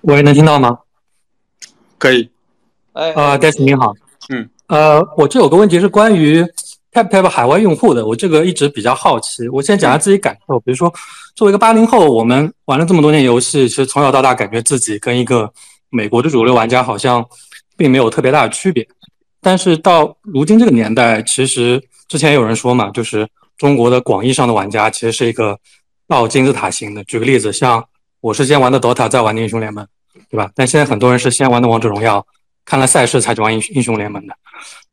[0.01, 0.79] 喂，能听到吗？
[1.97, 2.29] 可以。
[2.91, 3.13] 哎。
[3.13, 3.93] 啊，戴斯你好。
[4.29, 4.49] 嗯。
[4.67, 6.45] 呃，我这有个问题是关于。
[6.93, 9.49] TapTap 海外用户的，我这个一直比较好奇。
[9.49, 10.93] 我先讲下自己感受，比如说，
[11.33, 15.51] 作为一个八零后，我们玩了这么多年游戏，其实从小到大感觉自己跟一个
[15.89, 17.25] 美国的主流玩家好像
[17.75, 18.87] 并没有特别大的区别。
[19.41, 23.27] 但是到如今这个年代，其实之前有人说嘛，就是
[23.57, 25.59] 中国的广义上的玩家其实是一个
[26.07, 27.03] 倒金字塔型的。
[27.03, 27.83] 举个例子，像
[28.21, 29.85] 我是先玩的 DOTA，再玩的英雄联盟，
[30.29, 30.49] 对吧？
[30.55, 32.25] 但现在很多人是先玩的王者荣耀，
[32.63, 34.33] 看了赛事才去玩英英雄联盟的。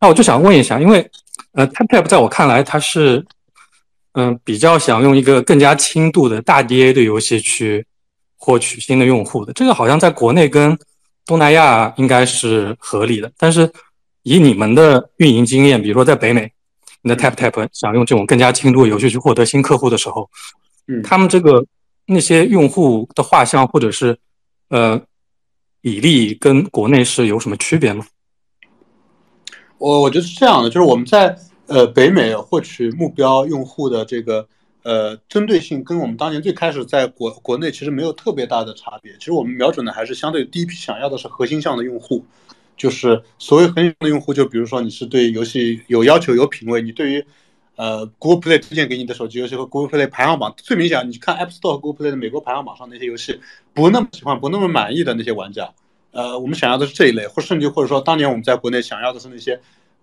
[0.00, 1.08] 那我就想问一下，因为
[1.52, 3.24] 呃，TapTap 在我看来，它是，
[4.14, 7.86] 嗯，比较想用一个更加轻度的大 DA 的游戏去
[8.36, 9.52] 获取新的用户的。
[9.52, 10.76] 这个好像在国内跟
[11.30, 13.30] 东南亚应该是合理的。
[13.38, 13.72] 但是
[14.24, 16.50] 以你们的运营经验，比如说在北美，
[17.02, 20.28] 你的 TapTap 想用这种更加轻度的游戏去获得新客户的时候，
[20.88, 21.64] 嗯，他们这个
[22.04, 24.18] 那些用户的画像或者是
[24.70, 25.00] 呃
[25.80, 28.04] 比例跟国内是有什么区别吗？
[29.78, 31.38] 我我觉得是这样的，就是我们在
[31.68, 34.48] 呃北美获取目标用户的这个
[34.82, 39.12] 呃针对性，跟我们当年最开始在国国内其实没有特别大的差别。
[39.18, 42.24] 其实我们瞄准的还是相对第一批想要的是核心向的用户，
[42.76, 47.24] 就是所谓核心的用户，就比如说你是对游戏有要求、有品味，你对于
[47.76, 53.40] 呃 Google Play 推荐给你的手机游戏和 Google Play 排行榜最明显，你看 App Store 和 Google Play 的美国排行榜上那些游戏
[53.74, 55.72] 不那么喜欢、不那么满意的那些玩家。
[56.12, 59.54] 呃，我们想要的是这一类，或甚至或者说当年我们在国内想要的是那些，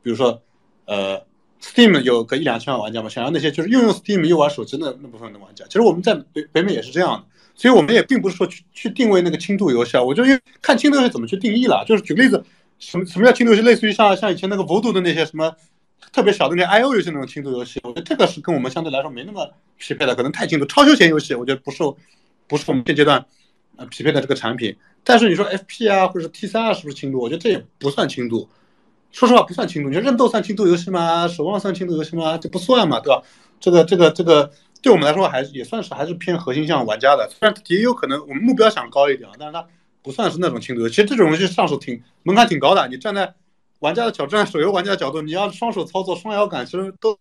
[0.02, 0.42] 比如说，
[0.86, 1.22] 呃
[1.62, 5.66] ，Steam 有个一两千万玩家嘛，想要那些就是又用 Steam 又玩手机的那部分的玩家。
[5.66, 7.26] 其实我们在北北美也是这样的，
[7.56, 10.24] 所以我们也并不是说去去定位那个轻度游戏啊，我就
[10.62, 11.84] 看轻度游戏怎么去定义了。
[11.86, 12.44] 就是举个例子，
[12.80, 13.62] 什么什么叫轻度游戏？
[13.62, 15.56] 类似于像像以前那个 v o d o 的那些什么
[16.12, 20.66] 特别小的那 IO 游戏那种轻度游戏，我觉得这个是跟我们相对来说没那么匹配的，可能太轻度。
[20.66, 21.84] 超休闲游戏，我觉得不是
[22.48, 23.26] 不是我们现阶段
[23.76, 24.76] 呃匹配的这个产品。
[25.04, 27.20] 但是你说 FP 啊，或者是 T 三啊，是不是轻度？
[27.20, 28.48] 我觉得这也不算轻度。
[29.12, 29.90] 说实话，不算轻度。
[29.90, 31.28] 你说认斗算轻度游戏吗？
[31.28, 32.38] 守望算轻度游戏吗？
[32.38, 33.22] 这不算嘛，对吧？
[33.60, 34.52] 这个、这个、这个，
[34.82, 37.28] 对我们来说还是也算是还是偏核心向玩家的。
[37.32, 39.66] 虽然也有可能我们目标想高一点啊，但是它
[40.04, 40.88] 不算是那种轻度。
[40.88, 42.88] 其实这种游戏上手挺门槛挺高的。
[42.90, 43.34] 你站在
[43.80, 47.18] 玩家的角度，站在手游玩家的角度，你要双手操作、双摇杆，其实都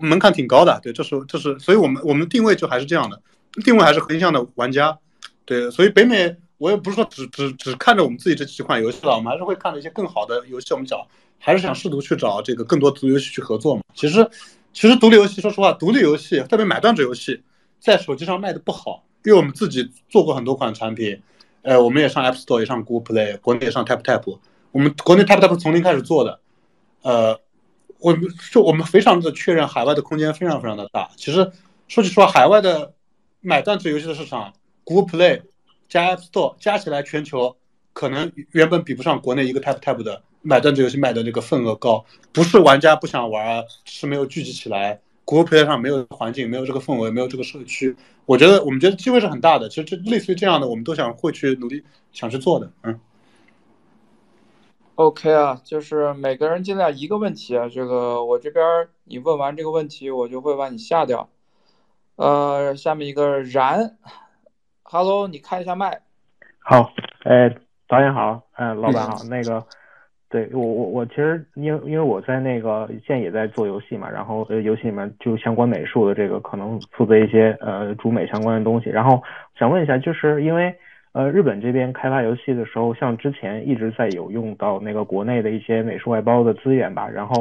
[0.00, 0.78] 门槛挺高的。
[0.82, 3.22] 对，这是这是，所以我们我们定位就还是这样的，
[3.64, 4.98] 定位还是核心向的玩家。
[5.46, 6.36] 对，所以北美。
[6.60, 10.74] 我也不是说只只只看着我们自己这几款游戏了，我们还是会看一些更好的游戏。
[10.74, 11.00] 我们讲
[11.38, 13.82] 还是想试图去找这个更多独立游戏去合作嘛。
[13.94, 14.28] 其实，
[14.74, 17.42] 其实独立游戏，说实话，独立游戏特别买断制游戏，
[17.78, 21.18] 在手机上卖的不好，因为我们自己做过很多款产品，
[21.62, 24.38] 呃，我们也上 App Store，也上 Google Play，国内也上 TapTap，
[24.70, 26.40] 我们国内 TapTap 从零开始做的，
[27.00, 27.40] 呃，
[28.00, 28.20] 我们
[28.52, 31.10] 就我们非常的确认海外的空间非常非常的大。
[31.16, 31.50] 其实
[31.88, 32.92] 说句实话，海外的
[33.40, 34.52] 买断制游戏的市场
[34.84, 35.42] ，Google Play
[35.90, 37.54] 加 App Store 加起来全球
[37.92, 42.02] 可能原本比不上国内一个 Tap Tap 的买断制游戏卖的那个份额高，
[42.32, 47.94] 不是玩家不想玩，是没有聚集起来，Google Play 上没有环境，没有这个氛围，没有这个社区。
[48.24, 52.98] 我觉得我们觉得机会是很大的，其实这类似于这样的，我们都想会去努力想去做的，嗯。
[54.94, 58.64] OK 啊，就是每个人尽量一个问题啊，这个我这边
[59.04, 61.28] 你问完这个问题，我就会把你下掉。
[62.16, 63.96] 呃，下面一个然
[64.90, 66.00] ，Hello，你开一下麦。
[66.58, 66.90] 好，
[67.22, 67.54] 哎，
[67.86, 69.64] 导演好，哎，老板好，那个，
[70.28, 79.22] 对我我我其实因为因为我在那个现在也在做游戏嘛，然后呃游戏里面就相关美术的这个可能负责一些呃主美相关的东西，然后
[79.56, 80.74] 想问一下，就是因为。
[81.12, 87.34] 呃，日本这边开发游戏的时候，像之前一直在有用到那个国内的一些美术外包的资源吧，然后，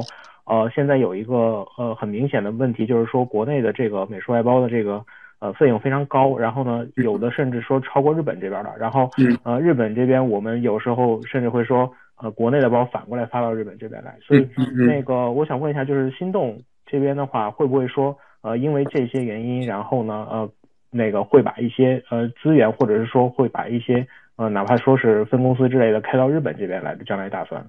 [0.45, 5.05] 呃，现在有一个呃很明显的问题，就是说国内的这个美术外包的这个
[5.39, 9.09] 呃费用非常高，然后呢，有的甚至说超过日本这边的，然后，
[9.43, 14.47] 呃，日本这边我们有时候甚至会说，呃，国内的包反过来发到日本这边来，所以
[14.87, 20.49] 那个我想问一下，就是心动这边的话，会不会说，呃，因为这些原因，然后呢，呃。
[20.91, 24.07] 那个会把一些呃资源，或者是说会把一些
[24.37, 27.63] 呃哪怕说是分公司之类的开到日本这边来的将来打算。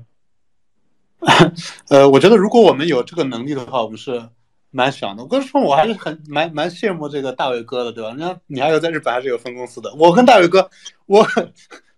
[1.90, 4.12] 呃，我觉得如果我们有这个能力的话，我们是
[4.70, 5.22] 蛮想的。
[5.22, 8.12] 我跟你说，我还是很蛮蛮羡慕这个大伟哥的，对吧？
[8.16, 9.92] 你看，你还有在日本还是有分公司的。
[9.94, 10.68] 我跟大伟哥，
[11.06, 11.24] 我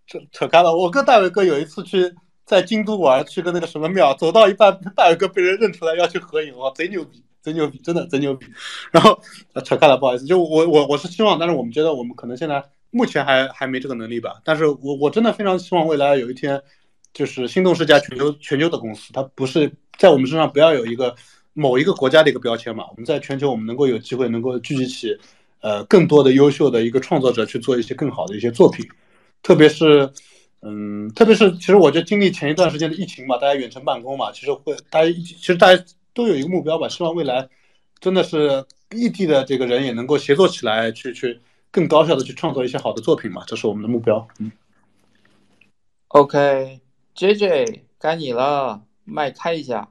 [0.07, 0.75] 扯扯开了。
[0.75, 7.23] 我跟大伟哥有一次去在京都玩，去个那个什么庙，走到一半，大伟哥被人认出来要去合影，哇，贼牛逼！
[7.43, 8.47] 真牛逼，真的真牛逼。
[8.93, 9.21] 然后
[9.65, 14.41] 扯开了，不好意思，就我我我是希望，但是我们觉得我们可能现在目前还还没这个能力吧。
[14.45, 16.63] 但是我我真的非常希望未来有一天，
[17.13, 21.15] 就是心动是家全球全球的公司，它不是在我们身上不要有一个
[21.53, 22.85] 某一个国家的一个标签嘛。
[22.91, 25.19] 我们在全球，我们能够有机会能够聚集起
[25.61, 28.87] 呃更多的优秀的一个创作者去做一些更好的一些作品，
[29.43, 30.11] 特别是
[30.61, 35.85] 嗯，特别是其实我觉得经历前一段时间的疫情嘛，大家远程办公嘛，其实会大家其实大家。
[36.15, 37.49] 都有一个目标吧，希望未来
[37.99, 44.29] 真的是异地的这个人也能够协作起来，去去更高效的去创作一些好的作品嘛，这是我们的目标。
[44.39, 44.53] 嗯。
[46.09, 49.89] OK，J J，该你了，麦开一下。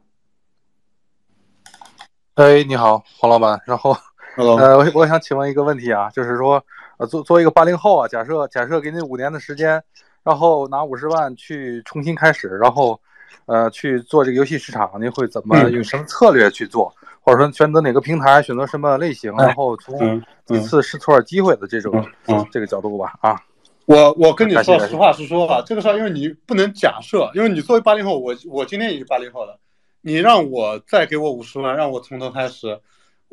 [2.35, 3.59] 哎，你好，黄老板。
[3.65, 3.95] 然后，
[4.37, 6.63] 呃，我我想请问一个问题啊，就是说，
[6.97, 9.81] 呃，作作为一个八零后啊，假设假设给你五年的时间，
[10.23, 12.99] 然后拿五十万去重新开始，然后。
[13.47, 16.93] 呃，去做这个游戏市场，您会怎么用什么策略去做？
[17.21, 22.05] 或者说选择哪个平台，选择什么类型，然后从几次试错机会的这种
[22.51, 23.13] 这个角度吧？
[23.19, 23.41] 啊，
[23.85, 29.57] 我我跟你说实话实说吧，这个事儿因为你不能假设，因为你作为八零后，我我今天也是八零后的，
[30.01, 32.79] 你让我再给我五十万，让我从头开始。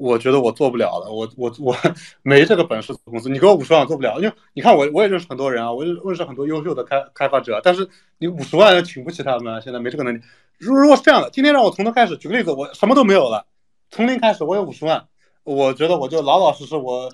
[0.01, 1.77] 我觉得我做不了了，我我我
[2.23, 3.28] 没这个本事做公司。
[3.28, 7.89] 你给我五十万做不了，因为你看我我也认识很多人啊，我认识很多优秀的开开发者，但是
[8.19, 10.20] 你五十万请不起他们，现在没这个能力。
[10.57, 13.45] 如如果是这样的，今天让我从头开始，举个例子，我什么都没有了，
[13.90, 15.09] 从零开始，我有五十万，
[15.43, 17.11] 我觉得我就老老实实，我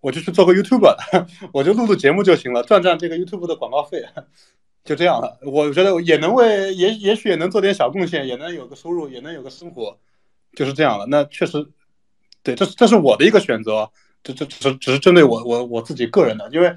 [0.00, 0.86] 我就去做个 YouTube，
[1.54, 4.04] 我就录录节目就行了，赚赚这个 YouTube 的广告费，
[4.88, 5.38] 就这样了。
[5.42, 9.98] 我觉得也能为也也许也能做点小贡献，也能有个收入，也能有个生活，
[10.54, 11.06] 就是这样了。
[11.06, 11.66] 那确实。
[12.40, 13.90] 对，这这是我的一个选择，
[14.22, 16.74] 这这只只是针对我我我自己个人的，因为，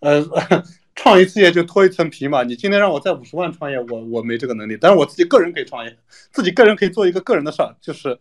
[0.00, 0.26] 呃，
[0.96, 2.42] 创一次业就脱一层皮嘛。
[2.42, 5.96] 你今天让我在五十万创业，我我没这个能力，但是我自己个人可以创业，
[6.32, 8.18] 自己个人可以做一个个人的事儿，就是，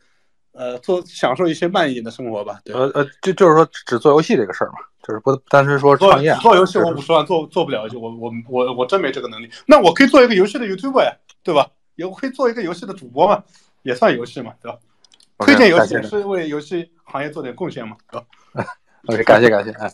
[0.55, 2.59] 呃，做享受一些慢一点的生活吧。
[2.63, 6.33] 对，呃呃，就就是说只做游戏这个事儿嘛，就是不单纯说创业。
[6.41, 9.49] 做游戏我五十万做做不了，就我我我我真没这个能力。
[9.65, 11.11] 那我可以做一个游戏的 YouTube 呀，
[11.43, 11.69] 对吧？
[11.95, 13.43] 也可以做一个游戏的主播嘛，
[13.83, 14.77] 也算游戏嘛，对吧？
[15.39, 17.97] 推荐游戏是为游戏行业做点贡献嘛？
[18.09, 18.25] 对吧
[19.07, 19.71] ？OK，感谢感谢。
[19.71, 19.91] 哎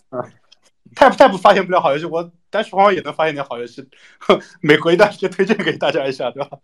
[0.95, 3.87] ，Tap Tap 发现不了好游戏，我单曲方也能发现点好游戏，
[4.61, 6.57] 每隔一段时间推荐给大家一下，对吧？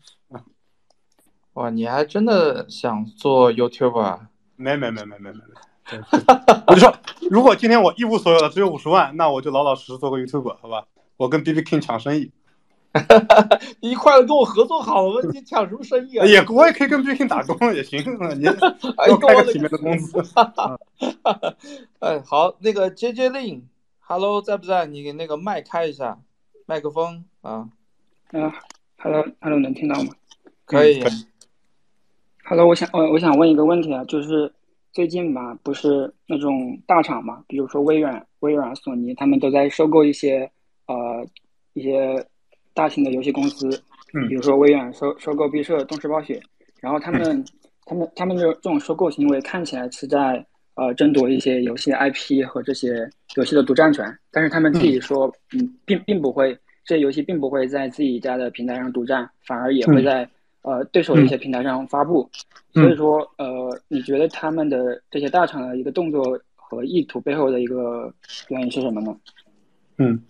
[1.58, 4.30] 哇，你还真的想做 YouTube 啊？
[4.58, 6.00] 没没没没没没没。
[6.68, 6.96] 我就说，
[7.32, 10.86] 如果今天我一无所有了只有五十万，那我就老老实实做个 YouTube，好吧？
[11.18, 12.32] 我跟 BB King 抢生意。
[13.82, 16.26] 你快跟我合作好了，你抢什么生意啊？
[16.28, 18.02] 也我也可以跟 B King 打工也行，
[18.38, 20.24] 你多开个体面的公司。
[21.98, 24.86] 哎，好，那个 JJ Lin，Hello，在不在？
[24.86, 26.20] 你给那个麦开一下，
[26.68, 27.70] 麦克风啊。
[28.32, 28.54] 啊
[29.00, 30.14] ，Hello，Hello，能听到吗？
[30.66, 31.04] 可以。
[32.50, 34.50] Hello，我想我我想问一个问题啊，就是
[34.94, 40.50] 最近吧，不是那种大厂嘛，比如说微软、微软、索尼，他们都在收购一些
[40.88, 41.26] 呃
[41.74, 42.26] 一些。
[42.74, 43.68] 大型的游戏公司，
[44.30, 46.40] 比如说微软收收购毕设、动视暴雪，
[46.80, 47.44] 然后他们
[47.86, 50.46] 他们他们这这种收购行为看起来是在
[50.76, 56.56] 呃争夺一些游戏 IP 和这些游戏的独占权，但是他们自己说，嗯，并并不会
[56.86, 60.30] 这些游戏并不会在自己家的平台上独占，反而也会在
[60.68, 62.30] 呃对手的一些平台上发布。
[62.74, 68.14] 所以说，呃，你觉得他们的这些大厂的一个动作和意图背后的一个
[68.50, 69.16] 原因是什么呢？
[69.98, 70.22] 嗯，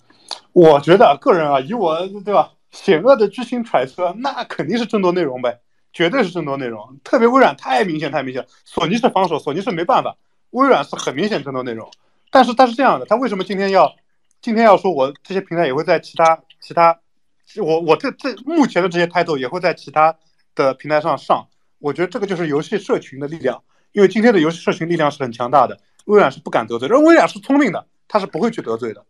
[0.54, 2.54] 我觉得个人啊，以我对吧？
[2.72, 5.60] 险恶的居心揣测，那肯定是争夺内容呗，
[5.92, 6.98] 绝对是争夺内容。
[7.04, 8.46] 特别微软太明显，太明显。
[8.64, 10.16] 索尼是防守，索尼是没办法。
[10.52, 11.90] 微软是很明显争夺内容。
[12.30, 13.94] 但是它是这样的，他为什么今天要
[14.42, 16.98] 今天要说我这些平台也会在其他其他，
[17.62, 20.16] 我我这这目前的这些 title 也会在其他
[20.58, 21.48] 的平台上上？
[21.80, 23.62] 我觉得这个就是游戏社群的力量，
[23.92, 29.06] 因为今天的游戏社群力量是很强大的，微软是不敢得罪，而微软是聪明的，他是不会去得罪的。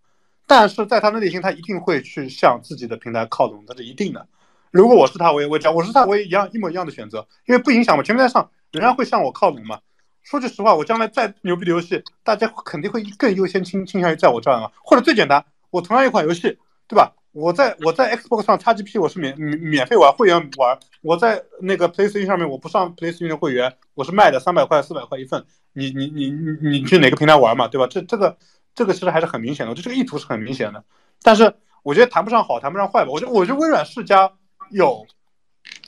[0.45, 4.28] 但是在他的内心，他一定会去向自己的平台靠拢，这是一定的。
[4.72, 5.74] 如果我是他，我也会这样。
[5.74, 8.03] 我是他，我也一样一模一样的选择，因为不影响嘛。
[8.03, 9.80] 平台上仍然会向我靠拢嘛。
[10.24, 14.69] 说句实话，我将来再牛逼的游戏，大家肯定会更优先倾倾向于在我这儿嘛。
[14.84, 17.14] 或者最简单，我同样一款游戏，对吧？
[17.38, 25.46] 我在我在 Xbox 上 XGP 我是免免免费玩会员玩，我在那个 PlayStation 上面我不上 PlayStation 的会员，我是卖的三百块四百块一份。
[25.74, 27.88] 你你你你你去哪个平台玩嘛，对吧？
[27.90, 28.38] 这这个。
[28.78, 30.84] 这个其实还是很明显的，就这个意图是很明显的，
[31.24, 31.52] 但是
[31.82, 33.10] 我觉得谈不上好，谈不上坏吧。
[33.12, 34.32] 我觉得，我觉得微软世家
[34.70, 35.08] 有，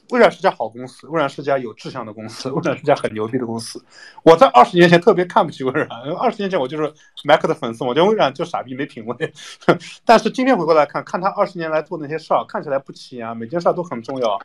[0.09, 3.83] 微软是家好公司，微软是家有志向的公司，微软是家很牛逼的公司。
[4.23, 5.87] 我在二十年前特别看不起微软，
[6.19, 6.91] 二十年前我就是
[7.23, 9.33] Mac 的粉丝，我觉得微软就傻逼没品位。
[10.05, 14.39] 但是今天回过来看看他二十年来做那些事儿，看起来不起眼，每件事儿都很重要，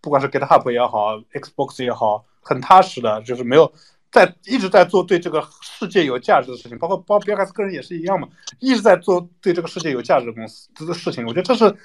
[0.00, 3.72] 不管是 GitHub 也好，Xbox 也好，很踏实的，就是没有。
[4.08, 8.26] 在一直在做对这个世界有价值的事情，包括包比尔盖茨个人也是一样嘛，
[8.60, 11.26] 一直在做对这个世界有价值的公司这个事情。
[11.26, 11.76] 我觉得这是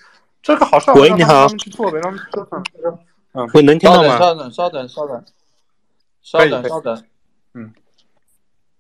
[0.42, 0.92] 这个好事。
[0.92, 1.34] 喂，你好。
[1.34, 2.64] 让他们去做呗，让他们折腾。
[3.34, 4.18] 嗯，会，能听到吗？
[4.18, 5.26] 稍等，稍等，稍等，
[6.22, 7.04] 稍等，稍等。
[7.54, 7.74] 嗯。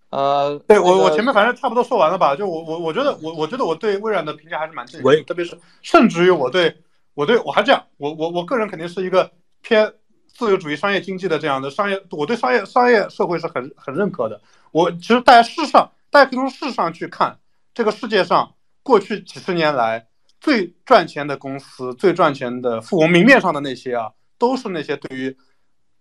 [0.09, 2.35] 呃，对我我前面反正差不多说完了吧？
[2.35, 6.75] 就我我我觉得我我觉得我对微软的评价还是蛮正的，特别是甚至于我对
[7.13, 9.93] 我对我还这样，我我我个人肯定是一个偏。
[10.33, 14.41] 自由主义商业经济的这样的商业，我对商业商业社会是很很认可的。
[14.71, 17.37] 我其实大家事实上，大家可以从事实上去看，
[17.73, 20.07] 这个世界上过去几十年来
[20.39, 24.09] 最赚钱的公司、最赚钱的富翁，明面上的那些啊，
[24.41, 25.37] 都是那些对于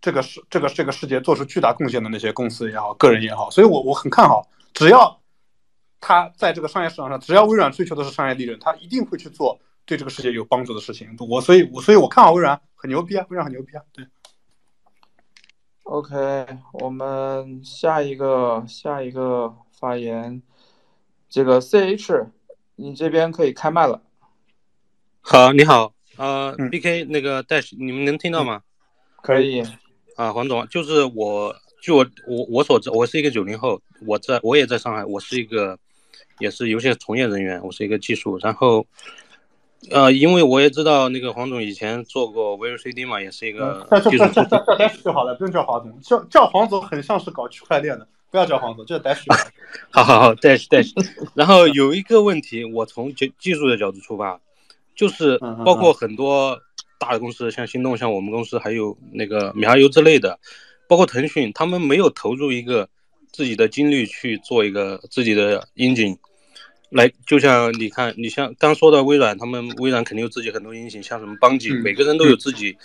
[0.01, 3.51] 这个世这个这个世界做出巨大贡献的那些公司也好，个人也好。
[3.51, 5.21] 所以我我很看好，只要
[6.01, 11.15] 他在这个商业市场上，只要微软追求的是商业利润，他一定会去做对这个世界有帮助的事情。
[11.19, 14.07] 我所以，我所以我看好微软很牛逼啊，微软很牛逼啊，对。
[15.83, 20.41] OK，我们下一个下一个发言，
[21.29, 22.29] 这个 CH，
[22.77, 24.01] 你这边可以开麦了。
[25.21, 28.61] 好，你好，呃，BK 那个 Dash，你们能听到吗？
[29.23, 29.63] 可以。
[30.17, 35.79] 啊，黄总，就是我，据我我我所知，我是一个九零后，我在我也在上海，我是一个
[36.39, 38.87] 也是游戏从业人员，我是一个技术，然后。
[39.91, 44.19] 呃，因为我也知道那个黄总以前做过 v c d 嘛，也是一个技术。
[44.27, 49.25] 叫叫 Dash 就好了，不用叫黄总，叫叫黄总很像是搞区块链的，不要叫黄总，叫 Dash。
[49.91, 50.93] 好好好，Dash Dash。
[51.33, 54.39] 然后有一个问题，我从技技术的角度出发，
[55.01, 56.61] 就是包括很多
[56.99, 60.39] 大的公司，像心动，像我们公司，还有那个米哈游之类的，
[60.87, 62.87] 包括腾讯，他们没有投入一个
[63.33, 66.19] 自己的精力去做一个自己的 engine。
[66.91, 72.77] 来，就像你看，你像刚说到微软，他们微软肯定有自己很多引擎，像什么邦吉，每个人都有自己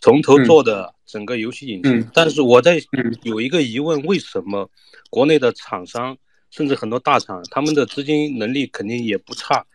[0.00, 2.08] 从头做的整个游戏引擎。
[2.14, 2.80] 但是我在
[3.24, 4.70] 有一个疑问，为什么
[5.10, 6.16] 国内的厂商，
[6.52, 9.66] 甚至很多大厂，他们的资金能力肯定也不差，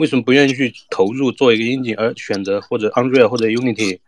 [0.00, 4.00] 为什么不愿意去投入做一个引擎，而选择或者 Unreal 或者 Unity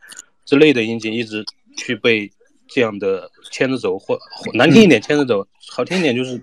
[0.47, 1.45] 之类的引擎，一直
[1.77, 2.33] 去被
[2.67, 4.19] 这样的牵着走，或
[4.55, 6.43] 难听一点牵着走，好听一点就是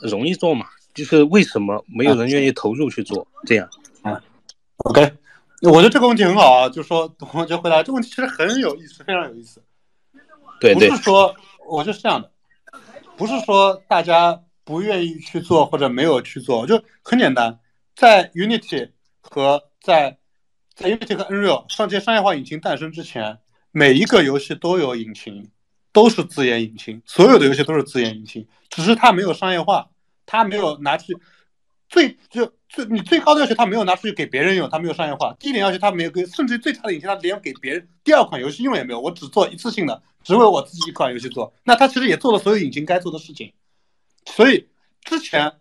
[0.00, 0.66] 容易做嘛？
[0.94, 3.68] 就是为什么没有人愿意投入去做这样？
[4.02, 4.22] 啊
[4.78, 5.12] ，OK，
[5.62, 9.60] 我觉得这个问题很好啊，就说我就回答这个问题，其实很有意思，非常有意思。
[10.60, 11.34] 对对，不是说
[11.68, 12.30] 我就是这样的，
[13.16, 17.58] 不是说大家不愿意去做或者没有去做，就很简单，
[18.00, 20.16] 在 Unity 和在
[20.74, 23.36] 在 Unity 和 Unreal 上这些商业化引擎诞生之前，
[23.72, 25.50] 每一个游戏都有引擎，
[25.92, 29.90] 都是自研引擎，所有的游戏都是自研引擎，只是它没有商业化。
[30.24, 31.14] 他没有拿去
[31.90, 35.36] 最就最你最高的要求，他没有拿出去给别人用，他没有商业化。
[35.38, 39.00] 第一点要求，他没有给，甚至最差的引擎，他连给别人第二款游戏用也没有。
[39.02, 41.52] 我只做一次性的，只为我自己一款游戏做。
[41.64, 43.52] 那他其实也做了所有引擎该做的事情。
[44.24, 44.68] 所以
[45.02, 45.52] 之前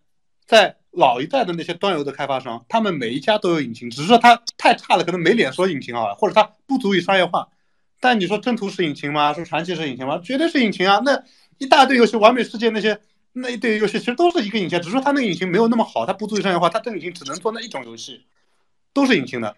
[0.46, 7.50] 在老一代的那些端游的开发商，他们每一家都有引擎，只是说他太差了，可能没脸说引擎好了，或者他不足以商业化。
[8.00, 9.34] 但你说征途是引擎吗？
[9.34, 10.20] 说传奇是引擎吗？
[10.24, 11.02] 绝对是引擎啊！
[11.04, 11.24] 那
[11.58, 13.00] 一大堆游戏，完美世界那些。
[13.32, 18.24] 那一堆游戏其实都是一个引擎，只是说它那个引擎没有那么好，它不足以商业化，它这个引擎只能做那一种游戏，
[18.92, 19.56] 都是引擎的。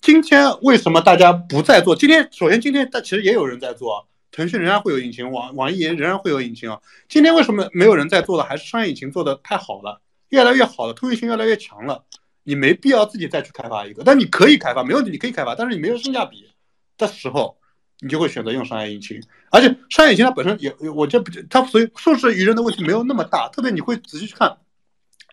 [0.00, 1.94] 今天为什么大家不再做？
[1.94, 6.80] 今天首先今天但其实也有人在做，腾讯仍然会有引擎，网网易仍然会有引擎啊。
[7.08, 8.42] 今天为什么没有人在做了？
[8.42, 12.04] 还是商业引擎做的太好了，越来越好了，通用性越来越强了，
[12.42, 14.02] 你没必要自己再去开发一个。
[14.04, 16.48] 但你可以开发，没问题，你可以开发，但是你没有性价比
[16.96, 17.56] 的时候。
[18.00, 19.18] 你就会选择用商业引擎，
[19.50, 23.48] 而且商业引擎它本身也，我这不它所以受制于人的问题没有那么大。
[23.48, 24.54] 特别你会仔细去看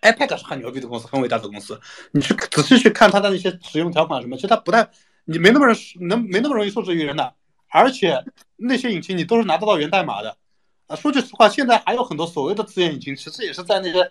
[0.00, 1.78] ，iPad 是很牛逼的公司，很伟大的公司。
[2.12, 4.88] 你去仔细去看它的那些使用条款什么，其实它不太，
[5.26, 5.66] 你没那么
[6.00, 7.34] 能没那么容易受制于人的。
[7.68, 8.24] 而且
[8.56, 10.38] 那些引擎你都是拿得到源代码的。
[10.86, 14.10] 啊，说句实话，现在还有很多所谓的自研引擎，其实也是在那些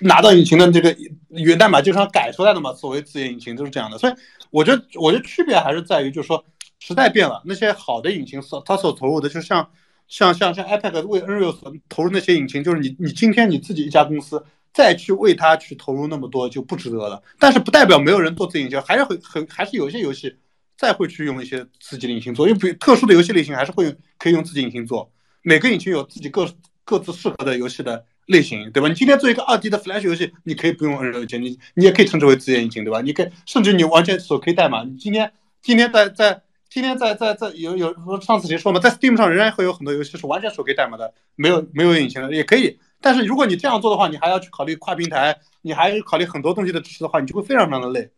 [0.00, 0.96] 拿到引擎的这个
[1.28, 2.72] 源代码基础上改出来的嘛。
[2.72, 3.98] 所谓自研引擎都是这样的。
[3.98, 4.14] 所以
[4.50, 6.44] 我觉得，我觉得区别还是在于，就是说。
[6.84, 9.70] 时代变了，那些好的引擎所它所投入的，就像
[10.08, 17.22] 像像像 iPad 为 Unreal 所投入那些引擎，就是你你今天你自己一家公司再去为它去投入那么多就不值得了。
[17.38, 20.34] 但是不代表没有人做自己引擎，还是很很还是有一些游戏
[20.76, 25.08] 再会去用一些自己的引擎做，因为比特殊的游戏类型还是会可以用自己引擎做。
[25.42, 26.52] 每个引擎有自己各
[26.84, 28.88] 各自适合的游戏的类型，对吧？
[28.88, 33.00] 你今天做一个二 D 的 Flash 游戏，你可以不用 Unreal 引擎，你你也可以称之为自研引擎，对吧？
[33.00, 34.82] 你可以甚至你完全手可以代码。
[34.82, 35.30] 你今天
[35.62, 36.42] 今天在在。
[36.74, 42.78] 今天在在在有有上次谁说嘛，在 Steam 上仍然会有很多游戏是完全手给代码的，没有没有引擎的也可以。
[42.98, 48.08] 但是如果你这样做的话，你还要去考虑跨平台，你还要考虑很多东西的支持的话，你就会非常非常的累。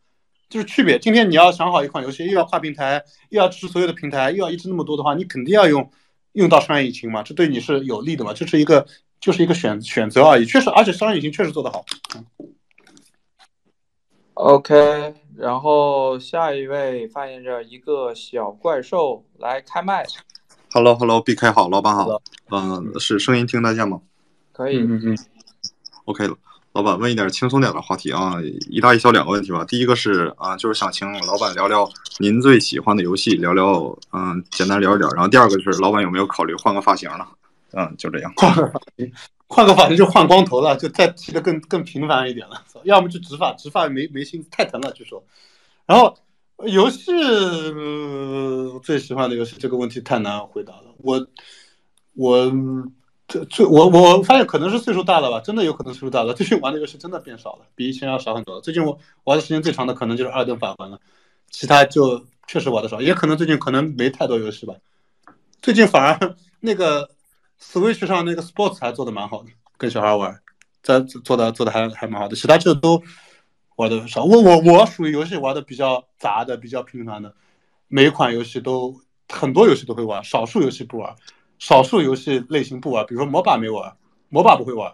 [0.49, 0.97] 就是区别。
[1.01, 5.91] 今天你要想好一款游戏，又要跨平台，又要支持所有的平台，又要一直那么多的话，你肯定要用
[6.35, 8.87] 用到商业引擎嘛，这对你是有利的嘛，这是一个
[9.25, 10.45] 就是一个选选择而已。
[10.45, 11.83] 确实，而且商业引擎确实做得好。
[14.35, 15.15] OK。
[15.35, 20.05] 然后下一位发言者一个小怪兽来开麦。
[20.73, 22.21] Hello，Hello，BK 好，老板好。
[22.51, 24.03] 嗯，是声音听得见吗？
[24.53, 24.77] 可以。
[24.77, 25.19] 嗯嗯。
[26.05, 26.37] OK 了，
[26.73, 28.35] 老板问一点轻松点的话题啊，
[28.69, 29.65] 一大一小两个问题吧。
[29.65, 31.89] 第一个是啊，就是想请老板聊聊
[32.19, 35.09] 您最喜欢的游戏，聊聊嗯，简单聊一聊。
[35.13, 37.27] 然后第二个就是老板有没有考虑换个发型了？
[37.77, 38.33] 嗯，就这样。
[38.37, 39.13] 换个发型，
[39.47, 42.63] 换个发型就换光头了，就再剃的更更频繁一点了。
[42.85, 45.25] 要么就直发，直发没没心太疼了，据说。
[45.87, 46.17] 然后
[46.67, 47.13] 游戏
[48.83, 50.95] 最喜欢的游戏这个问题太难回答了。
[50.99, 51.27] 我
[52.15, 52.53] 我
[53.27, 56.35] 这这我我发现可能是岁数大了吧，真的有可能岁数大了。
[56.35, 58.61] 最近玩的游戏真的变少了，比以前要少很多。
[58.61, 60.99] 最近我玩的时间最长的可能就是二等法环了，
[61.51, 64.75] 其他就确实玩的少，也可能最近可能没太多游戏吧。
[65.63, 67.09] 最近反而那个
[67.61, 70.41] Switch 上那个 Sports 还做的蛮好的，跟小孩玩。
[70.83, 73.03] 在做的做的还还蛮好的，其他就都
[73.77, 74.23] 玩的少。
[74.23, 77.35] 我我我属于游戏玩的比较杂的，比较频繁的，
[77.89, 79.01] 每款游戏都
[79.31, 81.17] 很多游戏都会玩，少数游戏不玩，
[81.59, 83.07] 少数游戏类型不玩。
[83.07, 83.97] 比如说魔法没玩，
[84.29, 84.93] 魔法不会玩，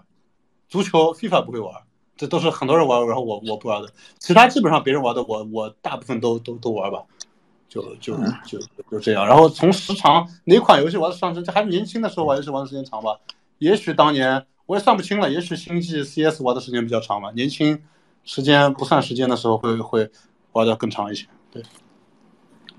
[0.68, 1.74] 足球 FIFA 不会玩，
[2.16, 3.92] 这都是很多人玩，然后我我不玩的。
[4.20, 7.02] 其他基本上别人玩的，我我大部分都都都玩吧，
[7.70, 8.14] 就就
[8.44, 8.58] 就
[8.90, 9.26] 就这样。
[9.26, 13.16] 然后从时长哪款游戏玩的上升，这还是年轻的时候玩游戏玩的时间长吧？
[13.56, 14.44] 也许当年。
[14.66, 17.32] 我也算不清了，也许星际 CS 玩的时间比较长吧。
[17.34, 17.82] 年轻
[18.22, 20.08] 时间不算时间的时候，会会
[20.52, 21.26] 玩的更长一些。
[21.50, 21.60] 对，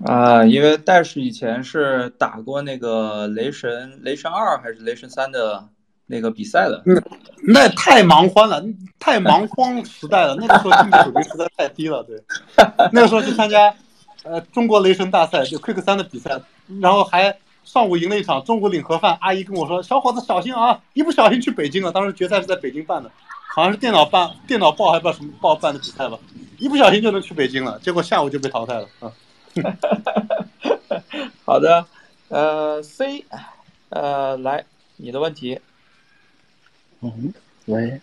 [0.06, 5.68] 啊，因为戴士以前是打过那个雷神、雷神二还是雷神三的
[6.06, 6.82] 那个比赛的。
[6.86, 7.02] 那
[7.46, 8.64] 那太忙欢了，
[8.98, 10.34] 太忙慌时代了。
[10.36, 12.02] 那个时候竞技水平实在太低了。
[12.04, 12.16] 对，
[12.90, 13.70] 那个时候去参加
[14.22, 16.40] 呃中国雷神大赛，就 Quick 三的比赛，
[16.80, 17.36] 然后还。
[17.64, 19.16] 上午赢了一场，中午领盒饭。
[19.20, 23.08] 阿姨跟我说：“小伙子小心啊，一不小心去北京了。”当时决赛是在北京办的，
[23.54, 26.18] 好像是电脑办、电脑报还不知道什么报办的比赛吧。
[26.58, 28.88] 一不小心就能去北京了，结果下午就被淘汰了。
[28.98, 29.12] 啊，
[31.46, 31.86] 好的，
[32.30, 33.24] 呃，C，
[33.90, 34.64] 呃，来
[34.96, 35.60] 你的问题。
[37.00, 37.32] 嗯，
[37.66, 38.00] 喂。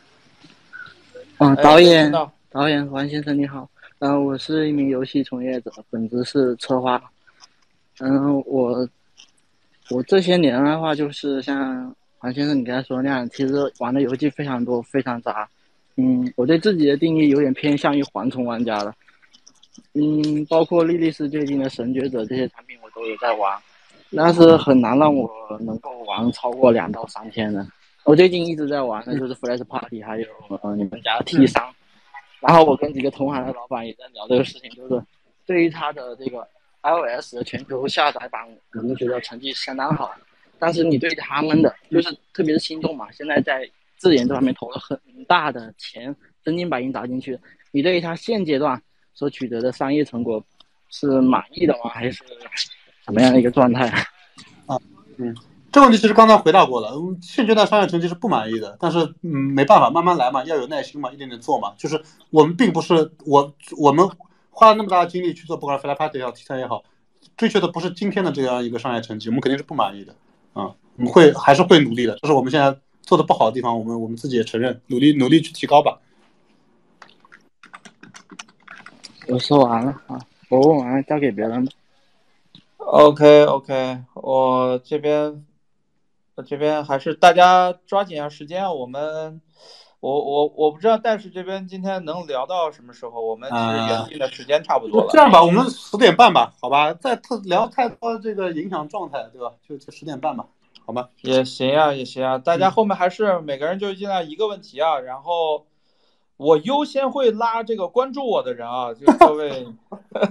[1.38, 2.10] 啊，导演，
[2.50, 3.70] 导演王先生你好。
[4.00, 7.02] 嗯，我是一名游戏从业者，本职是策划。
[8.00, 8.88] 嗯，我。
[9.92, 15.50] 我这些年的话，就是像黄先生你刚才说那样，其实玩的游戏非常多，非常杂。
[15.96, 18.94] 嗯，我对自己的定义有点偏向于蝗虫玩家了。
[19.96, 23.60] 嗯，包括莉莉丝最近的《神觉者》这些产品，我都有在玩，
[24.16, 25.28] 但是很难让我
[25.62, 27.66] 能够玩超过两到三天的。
[28.04, 30.28] 我最近一直在玩的就是 Flash Party，还有
[30.62, 31.64] 呃你们家 T 三。
[32.40, 35.04] 然后我跟几个同行的老板也在聊这个事情，就是
[35.46, 36.48] 对于他的这个。
[36.82, 40.16] iOS 的全球下载版，我们觉得成绩相当好，
[40.58, 44.98] 但是你对他们的，就是特别是心动嘛，现在在自研这方面投了很
[45.28, 47.38] 大的钱，真金白银砸进去，
[47.72, 48.82] 你对于他现阶段
[49.14, 50.42] 所取得的商业成果
[50.90, 51.90] 是满意的吗？
[51.90, 52.24] 还是
[53.04, 53.86] 什么样的一个状态？
[54.66, 54.80] 啊，
[55.18, 55.36] 嗯，
[55.72, 56.92] 这个问题其实刚才回答过了，
[57.22, 61.74] 现阶段商业成绩是不满意的，但是嗯没办法，慢慢来嘛，要有耐心嘛，一点点做嘛。
[61.78, 62.02] 就是
[62.32, 64.10] 我们并不是我我们
[64.50, 66.84] 花了那么大的精力去做，不管 f l y p a r t 也好，题材也好，
[67.38, 70.16] 追求的不是今天的这样一个商业成绩，我们肯定是不满意的
[70.54, 76.00] 啊，我们会还是会努力的，这是我们现在做的不好的地方，我们我们自己也承认，努力努力去提高吧。
[79.28, 80.20] 我说完了啊，
[80.50, 81.72] 我问完了，交给别人吧。
[82.78, 85.46] OK OK，我这边。
[86.44, 89.42] 这边还是大家抓紧下时间啊，我们，
[90.00, 95.10] 我我我不知道但是这边今天能聊到什么时候，我们其实原定的时间差不多了。
[95.12, 96.94] 这样吧，我们十点半吧，好吧？
[96.94, 99.54] 再特聊太多这个影响状态，对吧？
[99.68, 100.46] 就就十点半吧，
[100.86, 101.10] 好吗？
[101.22, 102.38] 也行啊，也行啊。
[102.38, 105.66] 大家后面还是每个人就尽量一个问题啊，然后
[106.38, 109.68] 我优先会拉这个关注我的人啊，就各位，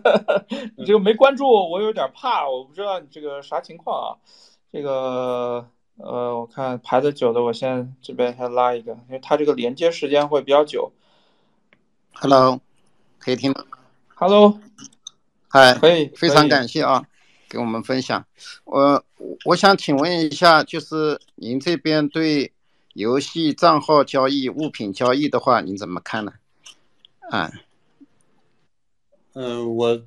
[0.78, 4.16] 你这个没关注我，我有点怕，我不知道你这个啥情况啊，
[4.72, 5.68] 这个。
[5.99, 10.93] 呃，我看排的久的，我先这边先拉一个，因为它这个连接时间会比较久。
[12.15, 12.61] Hello，
[13.19, 13.65] 可以听吗
[14.15, 14.61] ？Hello，
[15.49, 17.05] 嗨，可以，非常感谢啊，
[17.49, 18.25] 给我们分享。
[18.65, 19.05] 我
[19.45, 22.53] 我想请问一下，就是您这边对
[22.95, 26.33] 游戏账号交易、物品交易的话，您怎么看呢？
[27.31, 27.51] 啊，
[29.35, 30.01] 嗯，我，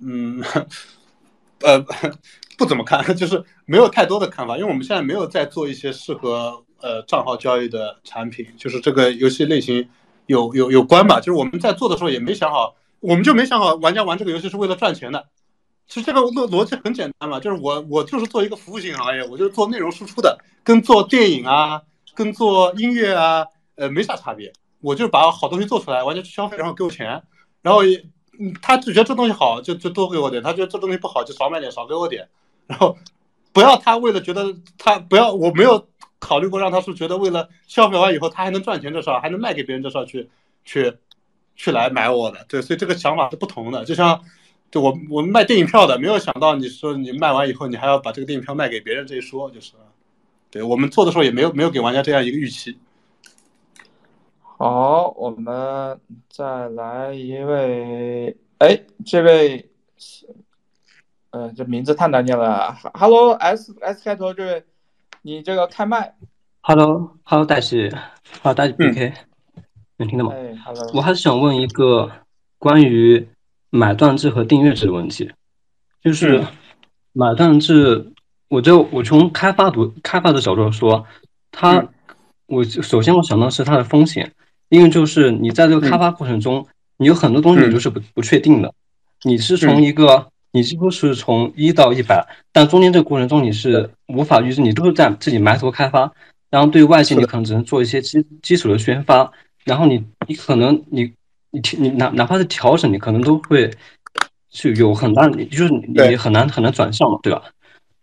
[0.00, 0.44] 嗯，
[1.64, 1.86] 呃。
[2.56, 9.88] 不怎么看， 就是没有太多的看法，因为我们现在没有在做一些适合呃账号交易的产品，就是这个游戏类型
[10.26, 15.26] 有有有关吧，就是我们在做的时候也没想好，我们就没想好玩家玩这个游戏是为了赚钱的。
[15.86, 21.82] 其实这个逻逻辑很简单嘛，就是我我就是做一个服务型行业，我就做内容输出的，跟做电影啊，
[22.14, 23.44] 跟做音乐啊，
[23.74, 24.50] 呃没啥差别，
[24.80, 27.22] 我就是把好东西做出来，玩家去消费，然后给我钱，
[27.60, 27.82] 然后
[28.38, 32.26] 嗯他就觉得这东西好就就多给我点，他觉得这东西不好就少买点少给我点。
[32.66, 32.96] 然后，
[33.52, 35.86] 不要他为了觉得他不要，我没有
[36.18, 40.28] 考虑过让他是觉得为了消费完以后他还能赚钱这事儿，还能卖给别人这事儿去
[40.64, 40.92] 去
[41.54, 43.84] 去来买我的，对，所以这个想法是不同的。
[43.84, 44.18] 就像，
[44.70, 49.74] 就我我们卖电影票的，没有想到你说你卖完以后你还要把这个电影票卖给别人这一说，就是，
[50.50, 52.78] 对我们做的时候也没有没有给玩家这样一个预期。
[54.56, 56.00] 好，我们
[56.30, 59.68] 再来一位，哎，这位。
[61.34, 62.76] 嗯，这名字太难念了。
[62.94, 64.64] Hello，S S 开头这位，
[65.22, 66.14] 你这个开麦。
[66.60, 67.92] Hello，Hello，大师
[68.40, 69.12] ，Hello，大师 PK，
[69.96, 70.32] 能听到吗？
[70.32, 70.92] 哎，Hello。
[70.94, 72.08] 我还是想问一个
[72.56, 73.26] 关于
[73.70, 75.32] 买断制和订阅制的问题，
[76.04, 76.44] 就是
[77.12, 78.12] 买断制，
[78.46, 81.04] 我就我从开发读开发的角度说，
[81.50, 81.84] 它，
[82.46, 84.32] 我首先我想到是它的风险，
[84.68, 86.64] 因为就是你在这个开发过程中，
[86.96, 88.72] 你有很多东西你就是不不确定的，
[89.24, 90.30] 你是从一个。
[90.54, 96.12] 你几乎是从一到一百，但中间这个过程中你是无法预知，你都是在自己埋头开发，
[96.48, 99.32] 然后对外界你可能只能做一些基基础的宣发，
[99.64, 101.12] 然后你你可能你
[101.50, 103.68] 你你哪哪怕是调整，你可能都会
[104.52, 107.42] 是有很大，就是你很难很难转向嘛，对吧？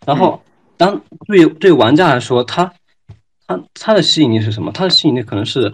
[0.06, 0.44] 然后
[0.76, 2.74] 当对对玩家来说，他
[3.48, 4.74] 他他的吸引力是什么？
[4.74, 5.72] 他的吸引力可能是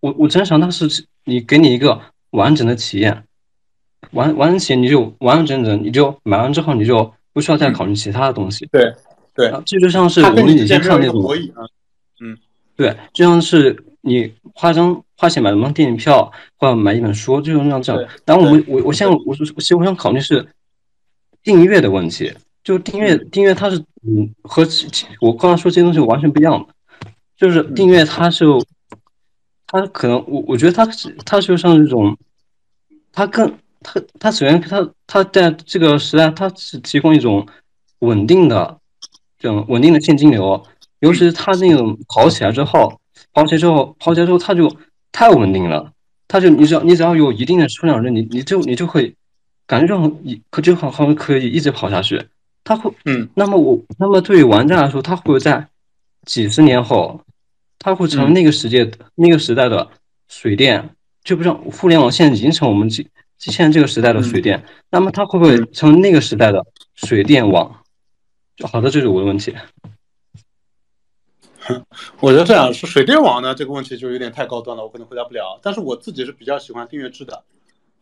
[0.00, 1.98] 我我真想，他是你给你一个
[2.32, 3.24] 完整的体验。
[4.12, 8.66] 完完钱你就完完整整，你就买完之后你就不需要再考虑其他的东西。
[8.72, 8.92] 对
[9.34, 11.22] 对，这就像是我们以前看那种，
[12.20, 12.36] 嗯，
[12.74, 18.10] 对，就像是你花张花钱买张电影票或者买一本书，就像这样。
[18.24, 20.46] 但我们我我现在我其实我想考虑是
[21.42, 22.32] 订阅的问题，
[22.64, 24.66] 就订阅订阅它是嗯和
[25.20, 26.74] 我刚才说这些东西完全不一样的，
[27.36, 28.44] 就是订阅它是
[29.66, 32.16] 它可能我我觉得它是它就像这种，
[33.12, 33.52] 它更。
[33.80, 37.46] 它它首先它它在这个时代，它是提供一种
[38.00, 38.78] 稳定的
[39.38, 40.62] 这种稳定的现金流，
[41.00, 43.00] 尤其是它那种跑起来之后，
[43.32, 44.74] 跑起来之后跑起来之后，它就
[45.12, 45.92] 太稳定了。
[46.26, 49.14] 它就你只要你只要有一定的数量人，你你就你就会
[49.66, 52.22] 感觉这种一可就好好可以一直跑下去。
[52.64, 55.66] 它会嗯，那么我那么对于玩家来说，它会在
[56.26, 57.18] 几十年后，
[57.78, 59.88] 它会成为那个世界那个时代的
[60.28, 60.90] 水电，
[61.24, 63.08] 就不像互联网现在已经成我们几。
[63.38, 67.82] 现在这个时代的水电，那么它会不会成为那个时代的水电网？
[68.64, 69.54] 好的，这是我的问题。
[72.18, 75.60] 我觉得这样是水电网呢，这个问题就有点太高端了，我可能回答不了。
[75.62, 77.44] 但是我自己是比较喜欢订阅制的，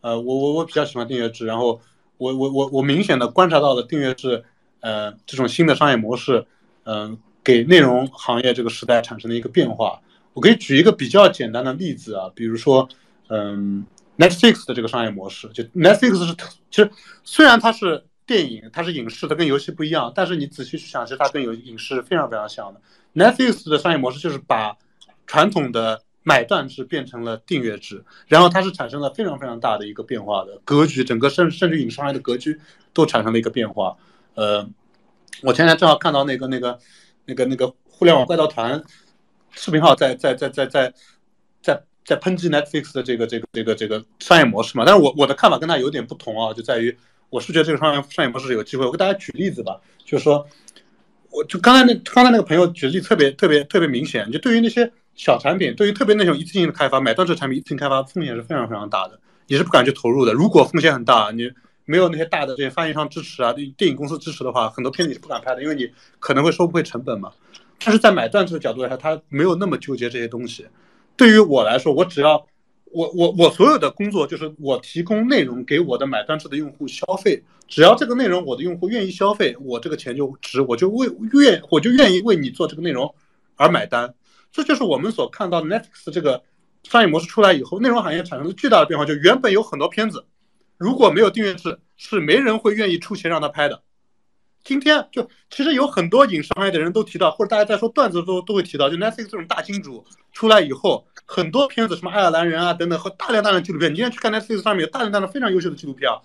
[0.01, 1.79] 呃，我我我比较喜欢订阅制，然后
[2.17, 4.43] 我我我我明显的观察到了订阅制，
[4.79, 6.47] 呃，这种新的商业模式，
[6.85, 10.01] 嗯，给内容行业这个时代产生了一个变化。
[10.33, 12.89] 我可以举一个比较简单的例子啊，比如说，
[13.27, 13.85] 嗯。
[14.17, 16.35] Netflix 的这个商业模式，就 Netflix 是
[16.71, 16.89] 其实
[17.23, 20.11] 虽然它是电影，它是影视，它跟游戏不一样。
[20.15, 22.81] 但是你仔细去想，其实它跟有影视非常非常像的。
[23.13, 24.75] Netflix 的商业模式就是把
[25.25, 32.59] 传统的买断制变成了订阅制，然后它是产生了非常非常大的一个变化的格局，整个甚甚至影视行业的格局
[32.93, 33.95] 都产生了一个变化。
[34.35, 34.67] 呃，
[35.41, 36.77] 我前天正好看到那个那个
[37.25, 38.83] 那个那个互联网怪盗团
[39.51, 40.93] 视频号在在在在在在在
[42.07, 46.97] 在抨击 Netflix 的这个这个这个这个商业模式嘛，但是我我的看法跟他有点不同啊，就在于。
[47.29, 48.85] 我是觉得这个商业商业模式有机会。
[48.85, 50.47] 我给大家举例子吧，就是说，
[51.29, 54.31] 我就刚才那刚才那个朋友举例特别特别特别明显。
[54.31, 60.31] 就对于那些小产品，对于特别那种一次性的开发，买断制产品一次性开发风险是非常非常大的，你是不敢去投入的。
[60.31, 61.51] 如果风险很大，你
[61.83, 67.29] 没有那些大的这些发行商支持啊，电影公司支持的话，很多片子你是不敢拍的，因为你可能会收不回成本嘛。
[67.83, 70.65] 但是在买断制的角度来说，他没有那么纠结这些东西。
[71.17, 72.47] 对于我来说，我只要。
[72.89, 83.13] 我我我所有的工作就是我提供内容给我的买断制的用户消费，只要这个内容我的用户愿意消费，我这个钱就值，我就为愿我就愿意为你做这个内容
[83.55, 84.15] 而买单。
[84.53, 86.41] 这就是我们所看到的 Netflix 这个
[86.83, 89.05] 商业模式出来以后，内容行业产生了巨大的变化。
[89.05, 90.25] 就原本有很多片子，
[90.77, 93.83] 如果没有订阅制，是没人会愿意出钱让他拍的。
[94.67, 106.19] 今天就其实有很多影视行业的人都提到，或者大家在说段子都都会提到，就 Netflix 这种大金主出来以后，很多片子什么爱尔兰人啊等等和大量大量纪录片，你今天去看 Netflix 上面有大量大量非常优秀的纪录片啊。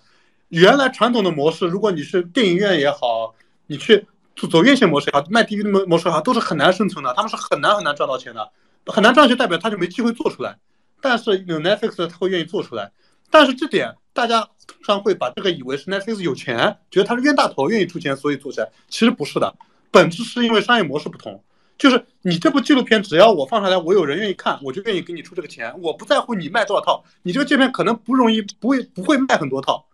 [0.49, 3.33] 原来传统的模式，如果你是电影院也好，
[3.69, 4.05] 你去
[4.51, 8.51] 走院线模式也好，卖 DVD 模模式也好，都是很难生存的，他们是很难很难赚到钱的，
[8.87, 10.59] 很难赚就代表他就没机会做出来。
[11.01, 12.91] 但是有 Netflix 他会愿意做出来，
[13.31, 13.95] 但是这点。
[14.13, 18.71] 大家通常会把这个以为是 Netflix 有钱，觉得他是冤大头，愿意出钱，所以做起来。
[18.89, 19.55] 其实不是的，
[19.91, 21.43] 本质是因为商业模式不同。
[21.79, 25.75] 就是你这部纪录片，只要我放上来，我有人愿意看，我就愿意给你出这个钱。
[25.81, 29.85] 我不在乎你卖多少套，你这个纪录片可能不容易，不会不会卖很多套。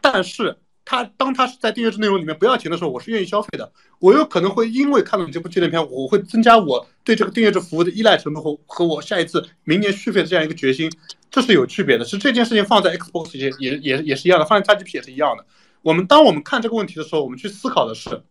[0.00, 3.70] 但是他当他是在订阅制内容里面不要钱的时候，我是愿意消费的。
[4.00, 10.90] 我有可能会因为看了你这部纪录片，我会增加我对这个订阅制服务的依赖程度和和我下一次明年续费的这样一个决心。
[11.32, 13.50] 这是有区别的，是这件事情放在 Xbox 也
[13.80, 15.46] 也也是一样的，放在 XGP 也是一样的。
[15.80, 18.22] 我们当我们看这个问题的时候，我们去思考的是，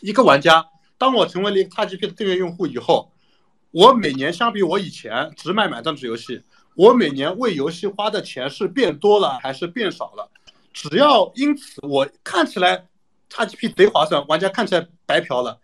[0.00, 3.12] 一个玩家，当我成为了一个 XGP 的订阅用户以后，
[3.70, 6.42] 我每年相比我以前只买买断制游戏，
[6.74, 10.30] 我每年为游戏花的钱是变多了还是变少了？
[10.72, 12.86] 只要因此我看起来
[13.28, 15.60] XGP 贼划算，玩家看起来白嫖了，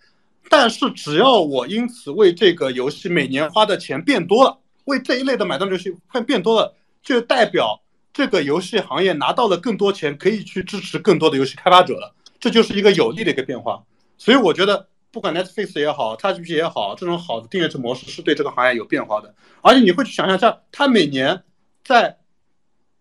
[0.51, 4.59] 但是只要我因此为这个游戏每年花的钱变多了。
[4.87, 7.81] 为这一类的买断游戏会变多了，就代表
[8.13, 12.15] 这个游戏行业拿到了更多钱，可以去支持更多的游戏开发者了。
[12.41, 13.83] 这就是一个有利的一个变化。
[14.17, 19.35] 所以我觉得，不管 Netflix 也好，TGP 也好，这种好的订阅制模式是对这个行业有变化的。
[19.61, 21.43] 而且你会去想象，一下它每年
[21.85, 22.19] 在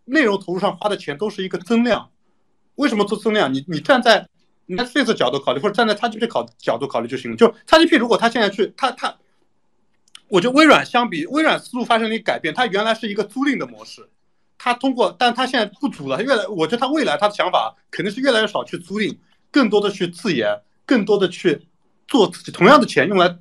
[0.05, 2.09] 内容投入上花的钱都是一个增量。
[2.75, 3.53] 为什么做增量？
[3.53, 4.27] 你你站在
[4.67, 7.37] Netflix 角度考虑，或者站在 XGP 考角度考虑就行了。
[7.37, 9.15] 就 TGP 如果它现在去，它它。
[10.27, 14.10] 我觉得微软相比微软思路发生了一改变，它原来是一个租赁的模式，
[14.57, 19.15] 它通过，但它现在不租了，越来，我觉得它未来它的想法肯定是越来越少去租赁，
[19.52, 21.68] 更多的去自研，更多的去
[22.07, 23.38] 做自己同样的钱用来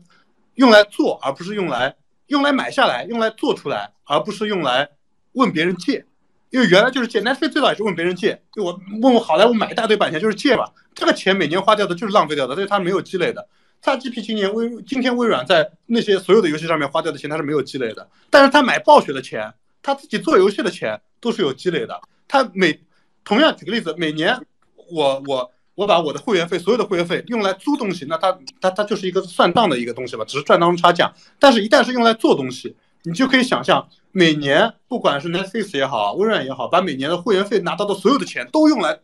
[0.56, 1.96] 用来做，而不是用来
[2.26, 4.90] 用来买下来，用来做出来，而不是用来
[5.32, 6.04] 问别人借，
[6.50, 13.48] 因为原来就是借，Netflix 最早也是问别人借，就我问我好莱坞买一大堆版权就是借嘛，这个钱每年花掉的就是浪费掉的，所以它没有积累的。
[13.84, 18.08] XGP 今年微今天微软在那些所有的游戏上面花掉的钱，它是没有积累的。
[18.30, 19.52] 但是他买暴雪的钱，
[19.82, 22.00] 他自己做游戏的钱都是有积累的。
[22.26, 22.80] 他每
[23.24, 24.40] 同样举个例子，每年
[24.90, 31.12] 我我我把我的会员费所有的会员费用来租东西，那他他他就是一个算账的一个东西吧，只是赚当中差价。
[31.38, 39.00] 但是，一旦是用来做东西，你就可以想象，每年不管是 Netflix 也好，微软也好，把每年的会员费拿到的所有的钱都用来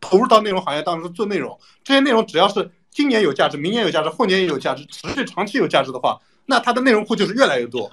[0.00, 2.70] 投入到内容行业当中做内容，这些内容只要是。
[2.96, 7.92] 今年有价值，明年有价值，后年也有价值，持续长期有价值的话，那它的内容库就是越来越多。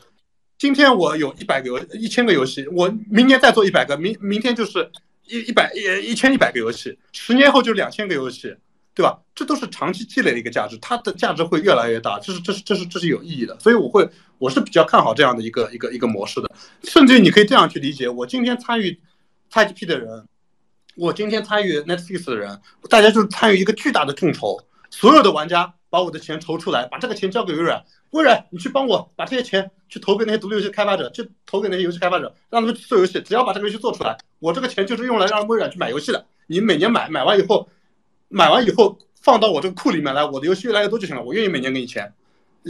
[0.57, 4.89] 今天我有一百个游一千个游戏，我明年再做一百个，明明天就是
[5.27, 8.55] 一一百一一千一百个游戏，十年后就两千个游戏，
[8.95, 9.19] 对吧？
[9.35, 13.59] 这都是长期积累的一个价值，它的价值会越来越大，这是这是这是这是有意义的。
[13.59, 16.49] 所以我会我是比较看好这样的一个一个一个模式的，
[16.83, 18.97] 甚至于你可以这样去理解，我今天参与
[19.51, 20.25] XGP 的人，
[20.95, 24.57] 我今天参与 Netflix 的人，大家就是参与一个巨大的众筹。
[24.93, 27.83] 所有的玩家把我的钱筹出来，把这个钱交给微软。
[28.11, 33.19] 微软，你去帮我把这些钱去投给那些独立游戏开发者，去投给那些游戏开发者，让他们去做游戏。
[33.21, 36.23] 只要把这个游戏做出来，我这个钱就是用来让微软去买游戏的。
[36.45, 37.67] 你每年买，买完以后，
[38.29, 41.23] 买完以后放到我这个库里面来，我的游戏越来越多就行了。
[41.23, 42.13] 我愿意每年给你钱，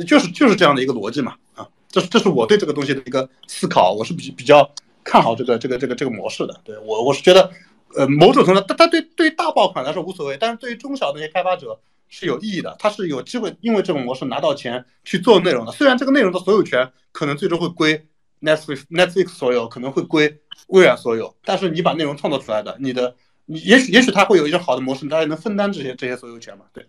[0.08, 1.36] 就是就是这样的一个逻辑嘛。
[1.56, 4.72] 啊，这是这是我对这个东西的一个思考，我是比比较
[5.04, 6.62] 看好这个这个这个这个模式的。
[6.64, 7.52] 对我我是觉得。
[7.95, 11.80] 呃，某种程度，它它对对于大爆款来说无所谓，但是对于中小那些开发者
[12.15, 15.72] 是有意义的，他是有机会因为这种模式拿到钱去做内容的。
[15.72, 18.07] 虽然这个内容的所有权可能最终会归
[18.40, 23.15] Netflix Netflix 所有，可能会归微软所有，但是你把内容创造出来的，你的
[23.45, 26.65] 你也许也许它会有一种好的模式，大家能分担这些这些所有权嘛？
[26.72, 26.85] 对，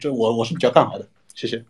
[0.00, 1.06] 这我我是比较看好的。
[1.34, 1.62] 谢谢。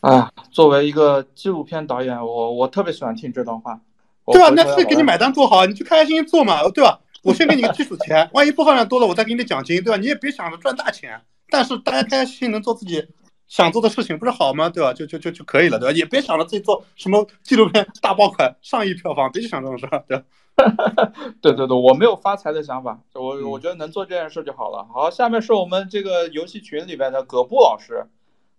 [0.00, 3.80] 啊，作为一个纪录片导演，我我特别喜欢听这段话。
[4.26, 4.50] 对吧？
[4.54, 7.00] 那是给你买单做好，你就开开心心做嘛，对吧？
[7.22, 9.96] 我先给你个基础钱，万一播放量多了，我再给你奖金，对吧？
[9.96, 11.20] 你也别想着赚大钱，
[11.52, 13.06] 但是大家开开心心能做自己
[13.46, 14.70] 想做的事情，不是好吗？
[14.70, 14.94] 对吧？
[14.94, 15.92] 就就就就可以了，对吧？
[15.94, 20.24] 也别想着自己做什么纪录片大爆款上亿票房，别去想这种事儿，对吧？
[21.42, 24.86] 对对对，我没有发财的想法，我我觉得能做这件事就好了。
[24.92, 28.06] 好，下面是我们这个游戏群里边的葛布老师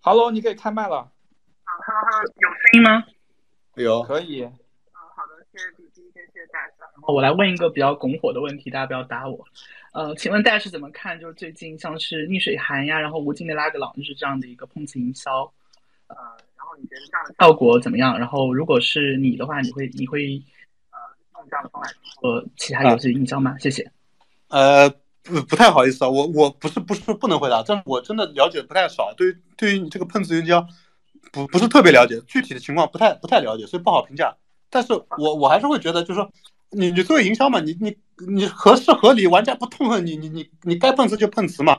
[0.01, 0.97] ，Hello，你可以开麦了。
[0.97, 3.03] 啊哈哈，有声音吗？
[3.75, 4.43] 有，可以。
[4.43, 4.51] 啊，
[5.15, 6.73] 好的谢谢 B B，谢谢大家。
[7.07, 9.45] 我来问一个比较拱火的问题，大家不要打我。
[9.93, 11.19] 呃，请问大家是怎么看？
[11.19, 15.43] 就是最近像是逆水寒呀，然后无尽的拉格朗日这样的一个碰瓷营销，
[16.07, 16.15] 呃，
[16.57, 18.17] 然后你觉得这样的效果怎么样？
[18.17, 20.41] 然后如果是你的话，你会你会
[20.89, 20.97] 呃
[21.35, 21.87] 用这样的方法
[22.19, 23.55] 做其他游戏营销吗？
[23.59, 23.89] 谢谢。
[24.47, 24.89] 呃，
[25.21, 30.67] 不不太好意思啊，我我不是不是不能回答，但是我真的了解不太少，对于对于你这个碰瓷营销，
[31.31, 34.35] 不不是特别了解，具体的情况不太不太了解，所以不好评价。
[34.71, 36.31] 但是我我还是会觉得，就是说，
[36.73, 37.95] 你你作为营销嘛，你你
[38.27, 41.77] 你合适合理，玩家不痛恨你，你你你该碰瓷就碰瓷嘛，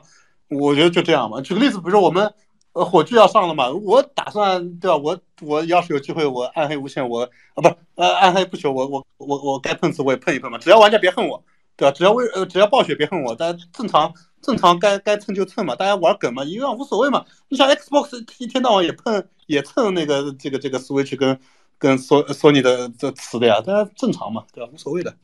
[0.49, 1.41] 我觉得就这样嘛。
[1.41, 2.33] 举个例子，比如说我们
[2.73, 4.97] 呃火炬要上了嘛，我打算对吧？
[4.97, 7.23] 我我要是有机会，我暗黑无限，我
[7.55, 11.43] 啊不呃暗黑不朽，我我我我该碰瓷我也碰一碰嘛，只要玩家别恨我，
[11.75, 11.91] 对吧？
[11.91, 17.25] 只要为呃只要暴雪别恨我，大家正常正常该该蹭就蹭嘛，大家玩梗嘛，一样无所谓嘛。
[17.49, 21.39] 你想 Xbox 一天到晚也碰也蹭那个这个这个 Switch 跟。
[21.77, 24.71] 跟说说你的这词的呀，大家正常嘛，对吧？
[24.73, 25.15] 无所谓的。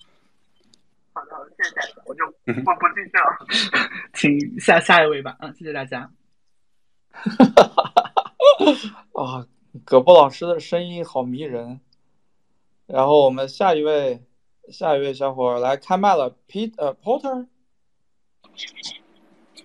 [1.13, 3.37] 好的，好的，谢谢大家，我就不不继续了，
[4.13, 5.35] 请下下一位吧。
[5.39, 6.09] 嗯，谢谢大家。
[9.13, 9.45] 啊，
[9.85, 11.79] 葛布老师的声音好迷人。
[12.87, 14.21] 然后我们下一位，
[14.69, 17.47] 下一位小伙来开麦了，Pete 呃 Porter。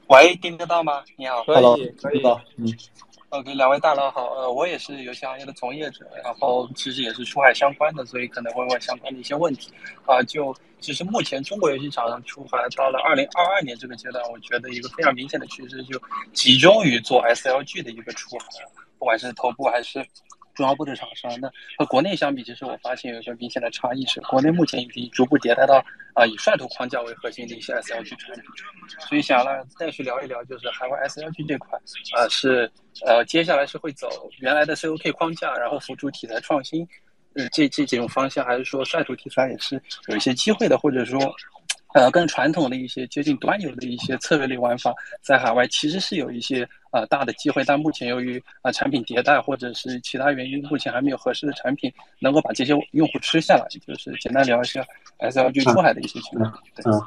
[0.08, 1.02] 喂，听得到吗？
[1.16, 2.22] 你好，可以，可以，
[2.56, 2.66] 嗯。
[3.30, 9.72] OK，两位大佬好，呃，我也是游戏行业的从业者，然后其实也是出海相关的，所以可能会问相关的一些问题。
[10.06, 16.00] 啊，就其实目前中国游戏厂商出海到了二零二二年这个阶段，我觉得一个非常明显的趋势就
[16.32, 18.46] 集中于做 SLG 的一个出海，
[18.98, 20.06] 不管是头部还是。
[20.56, 25.84] 主要部的厂商，那和国内相比，其实我发现有一个明显的差异是，国内目前已经逐步迭代到
[26.14, 28.44] 啊以率图框架为核心的一些 SLG 产品，
[29.08, 31.78] 所以想让再去聊一聊，就是海外 SLG 这块
[32.16, 32.70] 啊是
[33.04, 34.08] 呃接下来是会走
[34.40, 36.88] 原来的 COK 框架，然后辅助题材创新，
[37.34, 41.20] 呃这这几种方向，还是说率图题材也是有一些机会的，或者说。
[41.96, 53.66] 呃，更传统的一些接近端游的一些策略类玩法，在海外其实是有一些呃大的机会，但目前由于啊产品迭代或者是其他原因，目前还没有合适的产品能够把这些用户吃下来。
[53.86, 54.84] 就是简单聊一下
[55.20, 56.52] SLG 出海的一些情况。
[56.84, 57.00] 嗯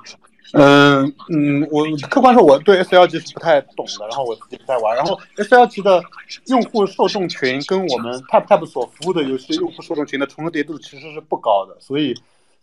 [0.53, 4.95] 嗯嗯，我客观说我对 SLG 是不太懂的，然后我自己不太玩。
[4.95, 6.03] 然后 SLG 的
[6.48, 12.16] 用户受众群跟我们 TapTap 所服务的游戏用户受众群的重叠度其实是不高的，所以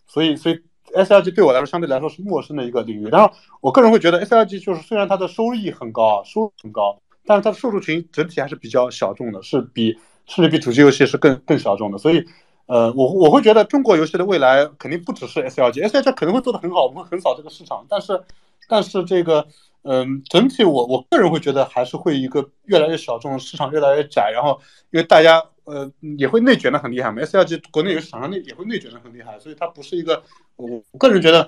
[0.05, 0.59] 所以所以。
[1.03, 11.97] S L G 对我来说相对来说是陌生的一个领域，然后我个人会觉得 S L G 就是虽然它的收益很高啊，收入很高，但是它的受众群整体还是比较小众的，是比甚至比主机游戏是更更小众的。
[11.97, 12.25] 所以，
[12.65, 18.21] 呃，我我会觉得中国游戏的未来肯定不只是 S L G，S L G 可能会做得很好，我们会横扫这个市场，但是
[18.67, 19.47] 但是这个，
[19.83, 24.59] 嗯，整体我我个人会觉得还是会一个越来越小众，市场越来越窄，然后
[24.91, 25.43] 因为大家。
[25.67, 30.23] 呃，也会内卷的很厉害嘛，S L G 国内游戏厂商内也会内卷的很厉害，所以它不是一个，
[30.55, 31.45] 我个人觉得，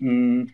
[0.00, 0.46] 嗯，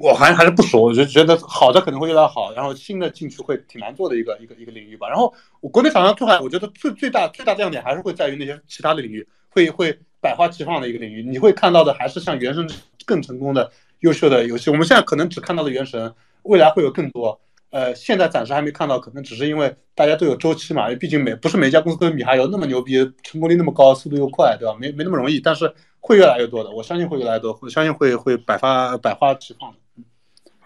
[0.00, 5.06] 我还还是不熟，我就觉得好的可能会越来越好，然后新的进去会挺难做的一个一个一个领域吧。
[5.06, 12.66] 然后我国内厂商出海，我觉得最最大最大亮点还是会在于那些其他的领域，会会百花齐放的一个领域，你会看到的还是像原神
[13.04, 13.70] 更成功的
[14.00, 14.70] 优秀的游戏。
[14.70, 17.38] 我们现在可能只看到了原神，未来会有更多。
[17.70, 24.74] 呃，现在暂时还没看到，可能只是因为大家都有周期嘛，毕竟每不是每家公司都有米哈游那么牛逼，成功率那么高，速度又快，对吧？
[24.80, 25.70] 没没那么容易，但是
[26.00, 29.78] 会越来越多的，我相信会越来越多，我相信会会百花百花齐放的。
[29.96, 30.04] 嗯，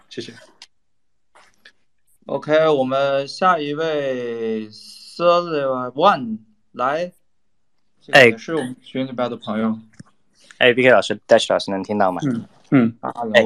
[0.09, 0.31] 谢谢。
[2.27, 6.37] OK，我们下一位 s i r One
[6.71, 7.11] 来，
[8.11, 9.77] 哎，是我们群里边的朋友。
[10.59, 12.21] 哎，BK 老师，Dash 老师能听到吗？
[12.23, 12.97] 嗯嗯。
[13.33, 13.43] 哎，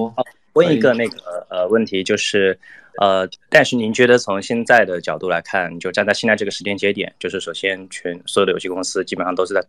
[0.54, 2.60] 问一个那个呃问题就是。
[3.02, 9.62] 呃，但是您觉得从现在的角度来看，就站在现在这个时间节点，就是首先全所有的游戏公司基本上都是在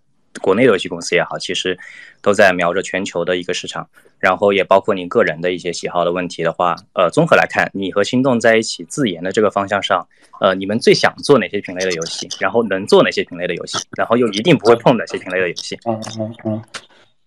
[0.42, 1.78] 国内游戏公司也好，其实
[2.20, 3.88] 都在瞄着全球的一个市场，
[4.18, 10.06] 然后也包括您个人的一些喜好的问题的话，呃，综合来看，你和心动在一起自研的这个方向上，
[10.40, 12.28] 呃，你们最想做哪些品类的游戏？
[12.38, 13.78] 然后能做哪些品类的游戏？
[13.96, 15.78] 然后又一定不会碰哪些品类的游戏？
[15.86, 16.62] 嗯嗯嗯。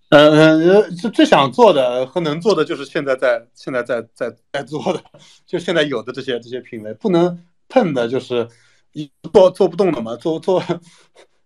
[0.09, 5.03] 呃，最最想做的和能做的就是现在在现在在在在做的，
[5.45, 8.47] 就现在有的这些这些品类，不能碰的就是
[8.93, 10.63] 一做做不动的嘛，做做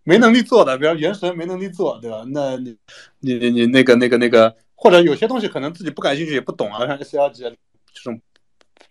[0.06, 2.24] 没能力做的，比如原神没能力做，对吧？
[2.28, 2.78] 那你
[3.20, 8.22] 你你你那个那个那个，或者有些东西可能自己不感兴趣也不懂啊，像 S L G 这种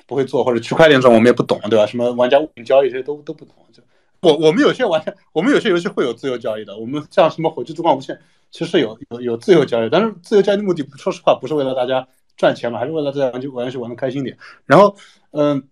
[0.06, 1.86] 不会做，或者区块链这种我们也不懂，对吧？
[1.86, 3.54] 什么玩家物品交易这些都都不懂。
[3.72, 3.82] 就
[4.20, 8.20] 我我们有些玩家，我们有些游戏会有自由交易的，我们像什么火炬之光无限。
[8.52, 12.06] 其实有有有自由交易，但是自由交易的目的，说实话不是为了大家
[12.36, 14.36] 赚钱嘛，还是为了大家玩就玩游戏玩的开心点。
[14.66, 14.94] 然后，
[15.30, 15.66] 嗯，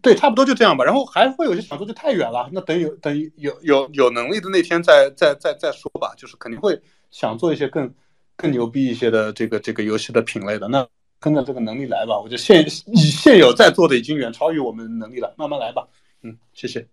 [0.00, 0.84] 对，差不多就这样吧。
[0.84, 6.14] 然后还会有些想做就太远了，那等有等有有有能力的那天再再再再说吧。
[6.16, 7.94] 就是肯定会想做一些更
[8.36, 10.66] 更牛逼一些的这个这个游戏的品类的。
[10.68, 10.86] 那
[11.20, 12.18] 跟着这个能力来吧。
[12.18, 15.86] 我觉得现以现有在做的已经远超于我们能力了，慢慢来吧。
[16.22, 16.88] 嗯，谢谢。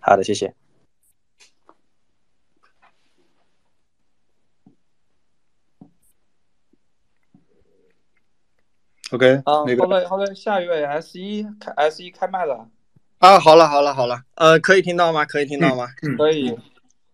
[0.00, 0.63] 好的，谢谢。
[9.14, 12.66] OK，啊，好的好的，下一位 S 一开 S 一开麦了
[13.18, 15.24] 啊，好了好了好了，呃，可以听到吗？
[15.24, 15.86] 可以听到吗？
[16.18, 16.52] 可以。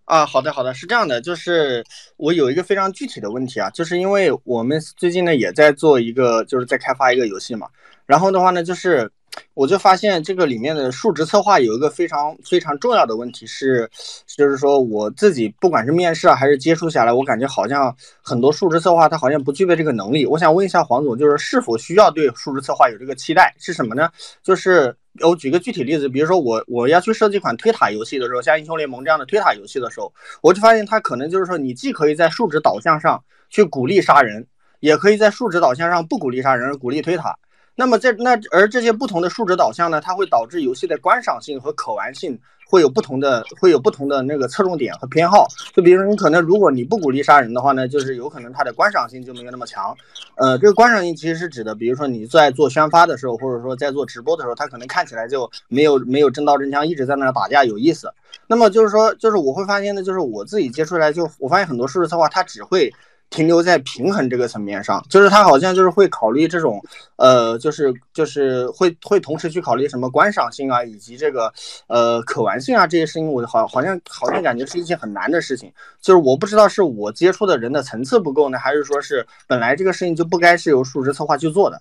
[0.06, 1.84] 啊，好的好的，是这样的，就是
[2.16, 7.68] 我有一个非常具体的问题啊，就是因为我们最近呢也在做一个，就是在开发一个游戏嘛，
[8.06, 9.10] 然后的话呢，就是
[9.54, 13.88] 我就发现这个里面的数值策划有一个非常非常重要的问题是，
[14.26, 20.26] 就是说我自己不管是面试啊还是接触下来，我感觉好像很多数值策划他好像不具备这个能力。
[20.26, 23.54] 我想问一下黄总，就是是否需要对数值策划有这个期待？
[23.58, 24.10] 是什么呢？
[24.42, 24.94] 就是。
[25.22, 30.10] 我举个具体例子，比如说我我要去设计一款推塔游戏的时候，像英雄联盟这样的推塔游戏的时候，
[30.40, 34.46] 我就发现它可能就是说，你既可以在数值导向上去鼓励杀人，
[34.78, 37.36] 也可以在数值导向上不鼓励杀人而鼓励推塔。
[37.74, 42.38] 那么在那而这些不同的数值导向呢，它会导致游戏的观赏性和可玩性。
[42.70, 45.48] 会有不同的，会有不同的那个侧重点和偏好。
[45.74, 49.92] 就比如说，你可能如果你不鼓励杀人的话呢，就是有可能它的观赏性就没有那么强。
[50.36, 58.08] 呃，这个观赏性其实是指的，比如说你在做宣发的时候，或者说在做直播的时候，它可能看起来就没有没有真刀真枪一直在那打架有意思。
[58.46, 62.94] 那么就是说，就是我会发现呢，就是我自己接触来就我发现很多数字策划它只会。
[63.30, 66.82] 停留在平衡这个层面上，就是他好像就是会考虑这种，
[67.16, 71.52] 呃，就是就是会会同时去考虑什么观赏性啊，以及这个
[71.86, 75.72] 呃可玩性啊这些事情，我好好像好像感觉是一件很难的事情。
[76.02, 81.80] 就是我不知道是我接触的人的层次不够呢，还是说是本来这个事情就不该是由数值策划去做的？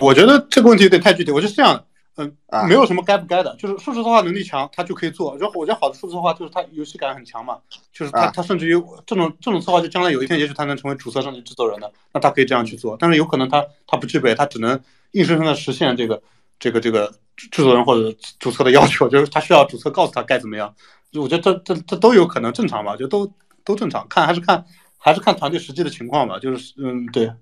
[0.00, 1.84] 我觉得这个问题有点太具体，我是这样。
[2.16, 2.32] 嗯，
[2.68, 5.36] 没有什么该不该的，就是数字策划能力强，他就可以做。
[5.36, 7.58] 就我觉得好的数字策划就是他游戏感很强嘛，
[7.92, 12.96] 就是他他甚至于这种这种策划，就将来有一天也许他能成为主策上的制作人的，那他可以这样去做。
[13.00, 16.22] 但是有可能他他不具备，他只能硬生生的实现这个
[16.60, 20.72] 这个这个制作人或者主策的要求， 就是他需要主策告诉他该怎么样。
[21.10, 23.28] 就我觉得这这这都有可能正常吧，就都
[23.64, 24.06] 都正常。
[24.08, 24.64] 看还是看
[24.98, 26.38] 还是看团队实际的情况吧。
[26.38, 27.32] 就是嗯对，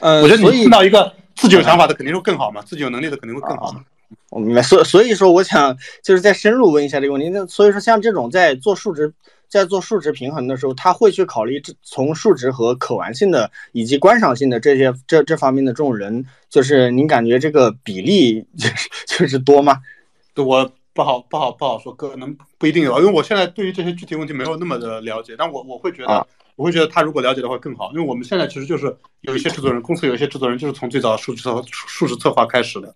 [0.00, 1.12] 呃，我觉得你碰到一个。
[1.34, 3.84] 自己有想法的肯定会更好嘛，自己有能力的肯定会更好嘛。
[4.30, 7.28] 我明白，所所以说，我想就是再深入问一下这个问题。
[7.30, 9.12] 那所以说，像这种在做数值、
[9.48, 19.80] 在做数值平衡的时候，他会去考虑从数值和可玩性的以及观赏性的这些这这方面的这种人，就是您感觉这个比例就 是就是多吗？
[20.36, 26.26] 我不好不好不好说，可能不一定有，因为我现在对于这些具体问题没有那么的了解，但我我会觉得。
[26.56, 32.94] 我会觉得他如果了解的话更好，因为我们现在其实就是有一些制作人，公司有一些制作人就是从最早数据策数值策划开始的。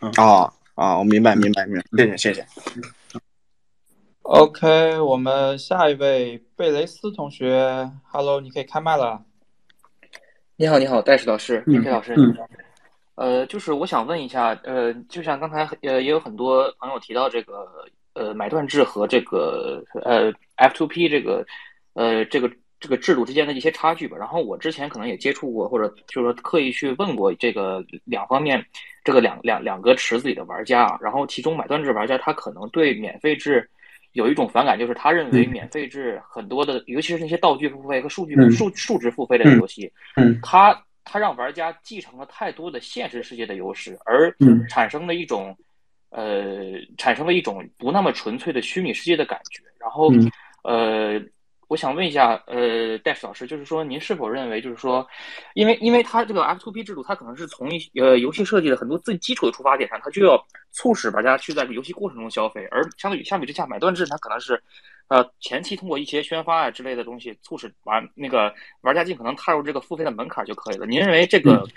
[0.00, 2.46] 嗯啊啊，我明白明白明白，谢谢谢谢。
[4.22, 9.24] OK，我们下一位贝雷斯同学，Hello，你可以开麦了。
[10.56, 12.46] 你好你好，戴史老师，李飞老师，你好。
[13.16, 17.66] 呃，就是我想问一下，呃，就像刚才呃也有很多朋友提到这个
[18.12, 21.44] 呃买断制和这个呃 F2P 这个
[21.94, 22.48] 呃这个。
[22.84, 24.14] 这个制度之间的一些差距吧。
[24.14, 28.62] 然后我之前可能也接触过，或者就是说刻意去问过这个两方面，
[29.02, 30.98] 这个两两两个池子里的玩家啊。
[31.00, 33.66] 然后其中买断制玩家他可能对免费制
[34.12, 44.30] 有一种反感，就是他认为免费制很多的，尤其是那些道具付费和数据数数值付费类的游戏，嗯他他让玩家继承了太多的现实世界的优势，而
[44.68, 45.56] 产生了一种
[46.10, 49.62] 呃产生了一种不那么纯粹的虚拟世界的感觉。
[49.80, 50.12] 然后
[50.64, 51.18] 呃。
[51.74, 55.04] 我我想问一下，呃，戴斯老师，就是说，您是否认为，就是说，
[55.54, 64.62] 因为因为它这个 F2P 制度，它可能是从一呃游戏设计的很多最基础的出发点上，它就要促使玩家去在游戏过程中消费，而相对于相比之下，买断制它可能是，
[65.08, 70.86] 呃，前期通过一些宣发啊之类的东西，促使玩那个玩家尽可能踏入这个付费的门槛就可以了。
[70.86, 71.68] 您认为这个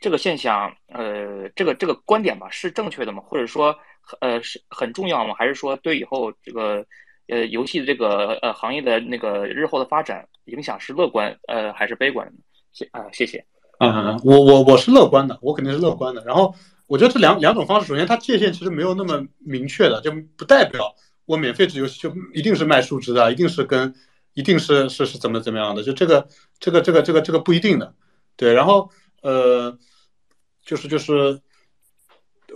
[0.00, 3.22] 这个现象，呃，这个这个观点吧，是正确的吗？
[3.26, 3.78] 或者说，
[4.22, 5.34] 呃，是很重要吗？
[5.36, 6.82] 还是说对以后这个？
[7.32, 12.30] 呃，游戏的这个呃行业的那个日后的发展影响是乐观呃还是悲观？
[12.74, 13.42] 谢啊，谢谢。
[13.78, 16.22] 啊，我我我是乐观的，我肯定是乐观的。
[16.26, 16.54] 然后
[16.86, 20.94] 我觉得这两两种方式，首先它界限其实没有那么明确的，就不代表
[21.24, 23.94] 我免费制游戏就一定是卖数值的，一定是跟
[24.34, 26.28] 一定是是是怎么怎么样的，就这个
[26.60, 27.94] 这个这个这个这个不一定的。
[28.36, 28.90] 对，然后
[29.22, 29.78] 呃，
[30.62, 31.40] 就是就是。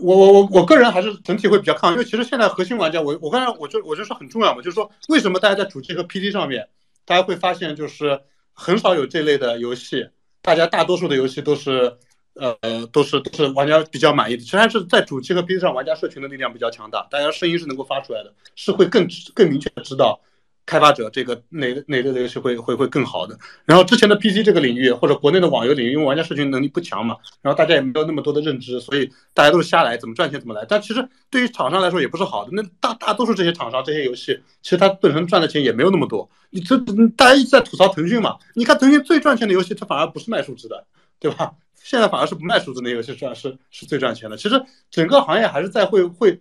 [0.00, 6.68] 我我我我个人还是整体会比较抗，因为其实现在核心玩家，我我刚才我就我就说很重要嘛，就是说为什么大家在主机和 PC 上面，
[7.04, 8.20] 大家会发现就是
[8.52, 10.08] 很少有这类的游戏，
[10.42, 11.96] 大家大多数的游戏都是
[12.34, 12.56] 呃
[12.92, 20.20] 都是都是玩家比较满意的，其实还是在主机和 PC 上玩家社群的力量比较强大，大家声音是能够发出来的，是会更更明确的知道。
[20.66, 23.38] 开发者这个哪哪类的游戏会会会更好的？
[23.64, 30.66] 然后之前的 PC 这个领域或者国内的网游领域，因为玩家社群能力不强嘛，然后大家也没有那么多的认知，所以大家都是瞎来，怎么赚钱怎么来。
[30.68, 32.50] 但其实对于厂商来说也不是好的。
[32.52, 36.28] 那大大多数这些厂商这些游戏，其实它本身赚的钱也没有那么多。
[36.50, 36.76] 你这
[37.16, 38.36] 大家一直在吐槽腾讯嘛？
[38.54, 40.84] 你看腾讯最赚钱的游戏，它反而不是卖数值的，
[41.20, 41.52] 对吧？
[41.74, 44.36] 现在反而是不卖数字的游戏赚是是最赚钱的。
[44.36, 46.40] 其实整个行业还是在会会。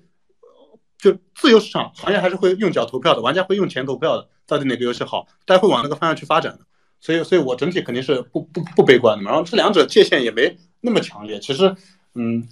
[1.06, 6.62] 就自由市场行业还是会用脚投票的，玩家会用钱投票的，到底哪个游戏好，大家会往那个方向去发展的。
[7.00, 9.30] 所以，所以我整体肯定是不不不悲观的嘛。
[9.30, 11.40] 然后这两者界限也没那么强烈。
[11.40, 11.76] 其实，
[12.16, 12.48] 嗯，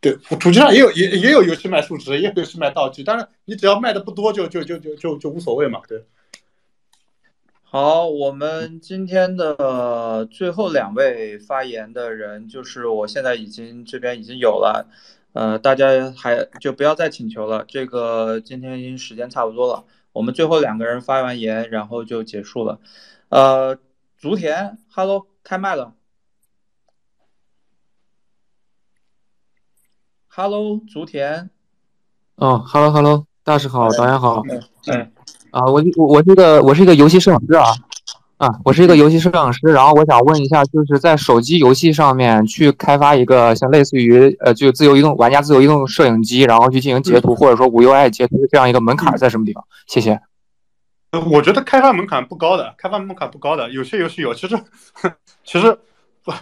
[0.00, 5.80] 对，主机上也有也也有游戏卖数值，也有游戏卖道具，当然你只要卖的不多，就就就就就就无所谓嘛。
[5.88, 6.04] 对。
[7.64, 14.86] 好，我们今天的最后两位发言的人，就是我现在已经这边已经有了。
[15.32, 17.64] 呃，大家还就不要再请求了。
[17.68, 22.80] 这个今天已经时间差不多了，我们最后两个人发完言，然后就结束了。
[23.28, 23.78] 呃，
[24.18, 25.94] 竹田，Hello，开麦了。
[30.28, 31.50] Hello，竹田。
[32.36, 34.42] 哦，Hello，Hello，大师好，导演好。
[34.86, 35.12] 嗯。
[35.50, 37.64] 啊，我我我是一个我是一个游戏摄影师啊。
[38.40, 49.62] 啊，我是一个游戏摄影师，然后我想问一下，就是在手机游戏上面去开发一个像类似于呃，就自由移动玩家自由移动摄影机，然后去进行截图，或者说无 UI 截图这样一个门槛在什么地方？
[49.86, 50.18] 谢谢。
[51.10, 54.58] 呃，我觉得开发门槛不高的，开发门槛不高的，有些游戏有，其实
[55.44, 55.78] 其实
[56.24, 56.32] 不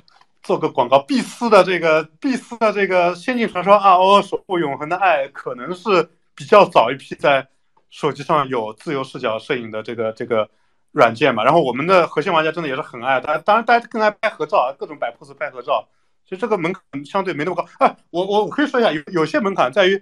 [0.44, 7.48] 做个广告，必思的这个必思的这个《仙境传说 RO，守护永恒的爱，可能是比较早一批在
[7.90, 10.48] 手机上有自由视角摄影的这个这个。
[10.98, 15.88] 软件嘛，然后我们的核心玩家真的也是很爱，他当然大家更爱拍合照，各种摆 pose 拍合照，
[16.24, 17.64] 其实这个门槛相对没那么高。
[17.78, 19.94] 哎，我我我可以说一下，有有些门槛在于，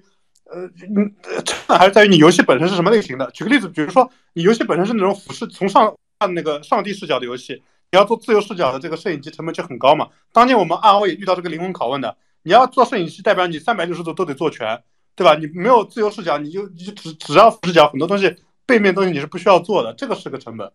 [0.46, 0.62] 呃，
[0.96, 3.30] 嗯，真的还是在于你游戏本身是什么类型的。
[3.30, 10.08] 举个例子，比如说你游戏本身是那种俯视从上看那个上帝视角的游戏，你要做自由视角的这个摄影机成本就很高嘛。
[10.32, 14.82] 当年我们 RO 也遇到这个灵魂拷问的，你要做摄影机，代表你三百六十度都得做全，
[15.14, 15.34] 对吧？
[15.34, 18.34] 你没有自由视角，你就你就只只要俯视角，很多东西。
[18.68, 20.72] 背面东西你是不需要做的，这个是个成本。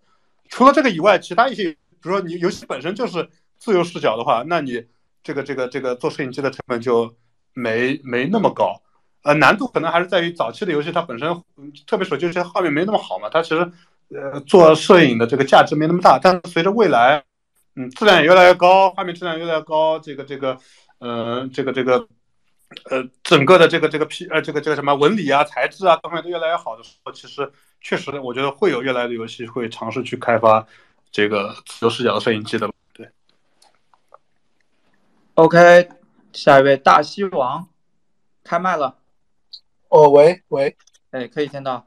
[0.51, 4.85] 除了这个以外，其他一些，比如说你游戏本身就是自由视角的话，那你
[5.23, 7.11] 这个这个这个做摄影机的成本就
[7.53, 8.80] 没没那么高。
[9.23, 11.43] 呃，难度可能还是在于早期的游戏它本身，
[11.88, 13.71] 特别手机游戏画面没那么好嘛，它其实
[14.09, 16.19] 呃做摄影的这个价值没那么大。
[16.21, 17.23] 但随着未来，
[17.75, 20.57] 嗯，质量也越来越高，画面质量越来越高，这个这个，
[20.99, 22.07] 呃，这个这个。
[22.89, 27.51] 呃，整个的这个这个 P 呃这个这个什么纹理啊、材质啊，各方面都越来越好的时候，其实
[27.82, 30.66] 确实我觉得会有越来越多游戏会尝试去开发
[31.11, 32.69] 这个自由视角的摄影机的。
[32.93, 33.10] 对。
[35.34, 35.90] OK，
[36.32, 37.68] 下一位大西王
[38.43, 38.95] 开麦了。
[39.90, 40.76] 哦，喂喂，
[41.10, 41.85] 哎，可以听到。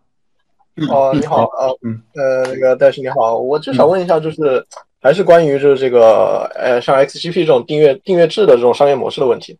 [0.91, 1.69] 哦，你好啊，
[2.15, 4.67] 呃，那个戴师你好，我就想问一下，就是
[5.01, 9.57] 还是关于就是这个呃像 XGP 这种订阅订阅制的这种商业模式的问题。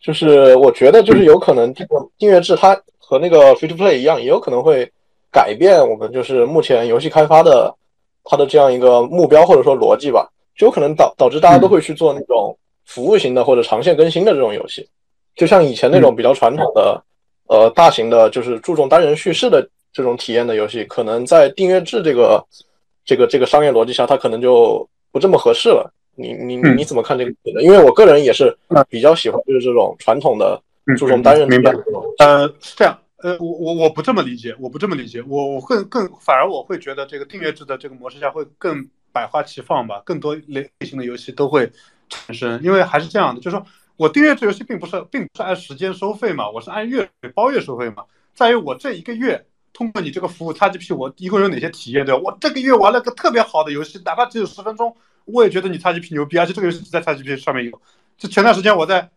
[0.00, 4.92] 就是我觉得，就是有可能这个订阅制它和那个 free to play 一样，也有可能会
[5.36, 7.74] 改变我们就是目前游戏开发的
[8.24, 12.56] 它的这样一个目标或者说逻辑吧，就有可能导导致大家都会去做那种
[12.86, 14.88] 服务型的或者长线更新的这种游戏，
[15.34, 17.02] 就像以前那种比较传统的
[17.48, 22.42] 呃大型的，就是注重单人叙事的这种体验的游戏，可能在订阅制这个
[23.04, 25.92] 这个这个商业逻辑下，它可能就不这么合适了。
[26.18, 27.30] 你你你怎么看这个？
[27.60, 28.56] 因为我个人也是
[28.88, 30.58] 比较喜欢就是这种传统的
[30.96, 31.70] 注重单人明白？
[32.20, 41.72] 呃，是这样，呃，我我我不这么理解，我不这么理解，我我更更反而我会觉得这个订阅制的这个模式下会更百花齐放吧，更多类类型的游戏都会
[42.10, 48.04] 产生，因为还是这样的，就是说我订阅制游戏并不是并不是按时间收费嘛，我是按月包月收费嘛，
[48.34, 52.20] 在于我这一个月通过你这个服务 XGP 我一共有哪些体验，对吧？
[52.22, 57.80] 我这个月玩了个特别好的游戏，哪怕只有十分钟，我也觉得你 XGP 牛逼，而且这个游戏只在 XGP 上面有。
[58.18, 59.10] 就前段时间我在。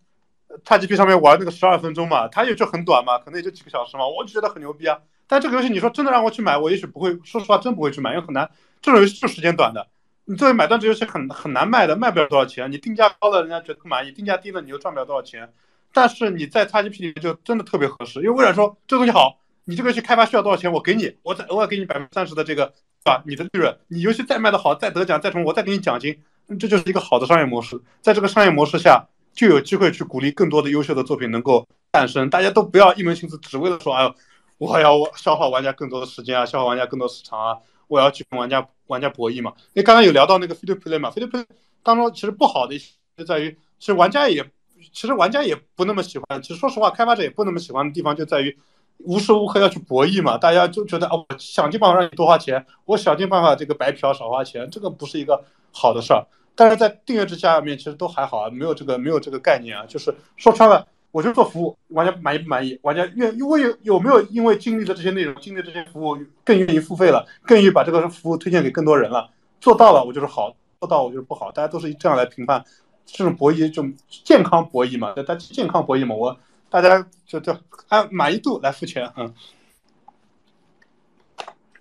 [0.65, 4.97] XGP 上面玩那个十二分钟嘛，它也就很短嘛，可能也就几个小时嘛，我就觉得很牛逼啊。
[5.27, 8.49] 但这个游戏你说真的让我去买，我也许不会，说实话真不会去买，因为很难。
[8.81, 9.87] 这种游戏就时间短的，
[10.25, 12.71] 你作为买断这游戏很很难卖的，卖不了多少钱。
[12.71, 15.53] 你定价高了，人家觉得不满意；定价低了，你又赚不了多少钱。
[15.93, 22.73] 但是你在 XGP 里面就真的特别合适，因为微软说这东西好，你这个游戏开发需要多少钱，我给你，我再额外给你百分之三十的这个
[23.03, 23.77] 啊，你的利润。
[23.87, 26.17] 你游戏再卖的好，再得奖，再什么，我再给你奖金，
[26.59, 27.79] 这就是一个好的商业模式。
[28.01, 29.05] 在这个商业模式下。
[29.39, 34.13] 就有机会去鼓励更多的优秀的作品能够诞生，大家都不要一门心思只为了说，哎呦，
[34.57, 39.53] 我要我消耗玩家更多的时间啊，消耗玩家更多市场啊，我要去跟玩家玩家博弈嘛。
[39.67, 41.45] 因为刚刚有聊到那个 free to play 嘛，free to play
[41.83, 44.43] 当中其实不好的一些就在于，其实玩家也
[44.91, 48.57] 其实玩家也不那么喜欢，其实说实话，开发者也不那么喜欢的地方就在于
[48.97, 56.27] 无时无刻要去博弈嘛，大家就觉得啊，我想尽办法让你多花钱，我想尽办法这个白嫖少花钱，这个不是一个好的事儿。
[56.59, 62.77] 但是在订阅制下面其实都还好啊，没有这个没有这个概念啊，就是说穿了，我就做服务，玩家满意不满意？
[62.81, 69.29] 玩家愿因为有有没有因为经历了这些内容，经历这些服务更愿意付费了，更愿意把这个服务推荐给更多人了？
[69.61, 72.61] 做到了我就是好，做到我就是不好，大家都是这样来评判，
[73.05, 73.81] 这种博弈就
[74.25, 76.37] 健康博弈嘛，大家健康博弈嘛，我
[76.69, 77.55] 大家就就
[77.87, 79.33] 按满意度来付钱，嗯。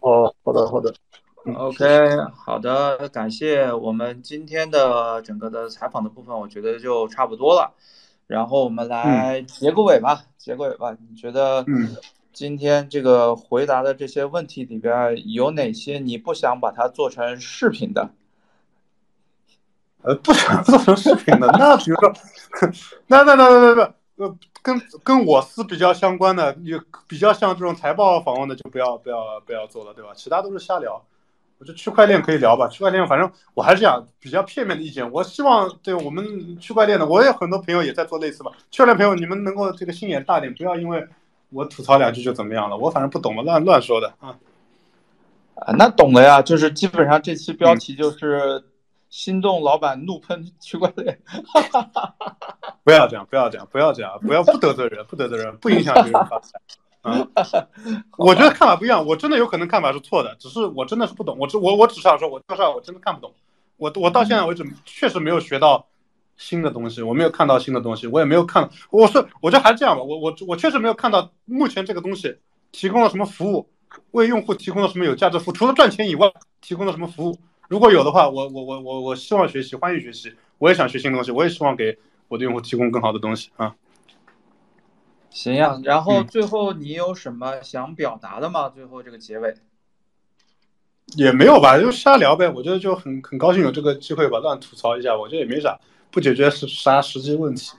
[0.00, 0.94] 哦，好的好的。
[1.54, 1.84] OK，
[2.34, 7.74] 好的，感谢我们今天的整个的采访的部分，我觉得就差不多了。
[8.26, 10.96] 然后我们来结个尾吧，结个尾吧。
[11.08, 11.64] 你觉得
[12.32, 18.10] 今天这个回答的这些问题里边有哪些你不想把它做成视频的？
[20.02, 22.12] 呃，不想做成视频的，那比如说，
[23.08, 30.10] 那那那那那那跟跟我司比较相关的，有比较像这种财报访问的，就不要不要不要做了，对吧？
[30.14, 31.02] 其他都是瞎聊。
[31.58, 35.10] 我觉得区块链可以聊吧，区块链反正我还是讲比较片面的意见。
[35.10, 38.52] 我希望对我们区块链的，我也很多朋友也在做类似吧。
[38.70, 41.04] 区块链朋友，你们能够这个心眼大点，不要因为
[41.50, 42.76] 我吐槽两句就怎么样了。
[42.76, 44.36] 我反正不懂嘛，乱乱说的啊。
[45.56, 48.62] 啊，那懂了呀，就是基本上这期标题就是
[49.10, 51.18] 心动老板怒喷 区块链。
[52.84, 56.60] 不要这样，不要这样，不要这样，不要不得罪人，不得罪人，不影响别人发财。
[57.02, 57.26] 啊，
[58.18, 63.32] 我觉得看法不一样，我真的有可能看法是错的，只是我真的是不懂，我只我我只想说，我说实话我真的看不懂，
[63.76, 65.86] 我我到现在为止确实没有学到
[66.36, 72.36] 新的东西，我没有看到新的东西，我也没有看，我是我觉得还是这样吧，我我我确实没有看到目前这个东西
[72.72, 73.68] 提供了什么服务，
[74.10, 77.38] 为用户提供了什么有价值服务，除了赚钱以外，提供了什么服务？
[77.68, 81.96] 如果有的话，我我我我我希望学习，欢迎学习，我也想学新东西，我也希望给
[82.28, 83.74] 我的用户提供更好的东西啊。
[85.39, 88.68] 行呀，然后最后你有什么想表达的吗？
[88.68, 89.55] 最后这个结尾
[91.15, 92.49] 也没有吧，就瞎聊呗。
[92.49, 95.78] 我觉得就很很高兴有这个机会吧，乱吐槽一下，我觉得也没啥，
[96.10, 97.70] 不解决是啥实际问题。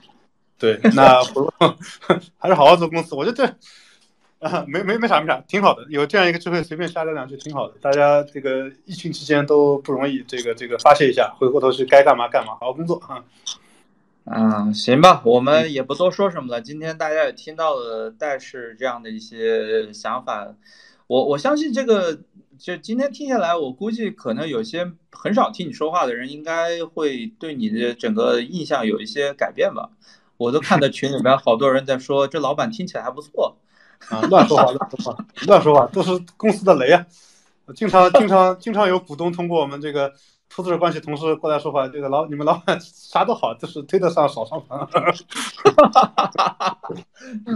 [0.58, 1.52] 对，那不
[2.38, 3.14] 还是好好做公司。
[3.14, 5.84] 我觉得这啊，没没没啥没啥，挺好的。
[5.90, 7.74] 有这样一个机会，随便瞎聊两句挺好的。
[7.82, 13.18] 大家这个疫情期间都不容易，这个这个发泄一下，回过头去该干嘛干嘛，好好工作啊。
[13.18, 13.24] 嗯，
[14.72, 16.60] 行吧，我们也不多说什么了。
[16.60, 20.54] 今天大家也听到了戴氏这样的一些想法，
[21.08, 22.20] 我我相信这个，
[22.56, 29.90] 就今天听下来，我估计可能有些很少听你说话的人，应该会对你的整个印象有一些改变吧。
[30.36, 33.56] 我都看到群里边好多人在说，这老板听起来还不错
[34.10, 37.04] 啊，乱说话，乱说话，乱说话，都是公司的雷啊！
[37.74, 40.12] 经常经常经常有股东通过我们这个。
[40.52, 44.80] 投资者关系同事过来说话，这个老你们老板啥都好，就是推特上少上传。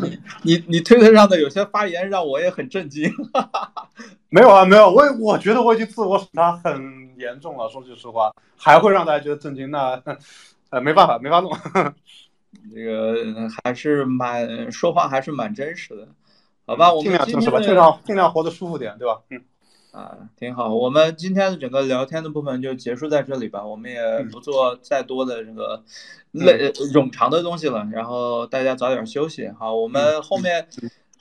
[0.00, 3.12] 你你你推特上的有些发言让我也很震惊。
[4.30, 7.68] 没有啊，没有，我我觉得我已经自我审查很严重了。
[7.68, 10.00] 说句实话，还会让大家觉得震惊，那
[10.70, 11.52] 呃没办法，没法弄。
[12.72, 16.08] 这个还是蛮说话还是蛮真实的，
[16.64, 16.92] 好吧？
[16.92, 19.20] 我们尽量真实吧，尽量尽量活得舒服点，对吧？
[19.30, 19.42] 嗯。
[19.94, 20.74] 啊，挺好。
[20.74, 23.64] 我们今天的整个聊天的部分就结束在这里吧。
[23.64, 25.84] 我们也不做再多的这个
[26.32, 27.88] 累冗长的东西了。
[27.92, 29.48] 然后大家早点休息。
[29.56, 30.66] 好，我们后面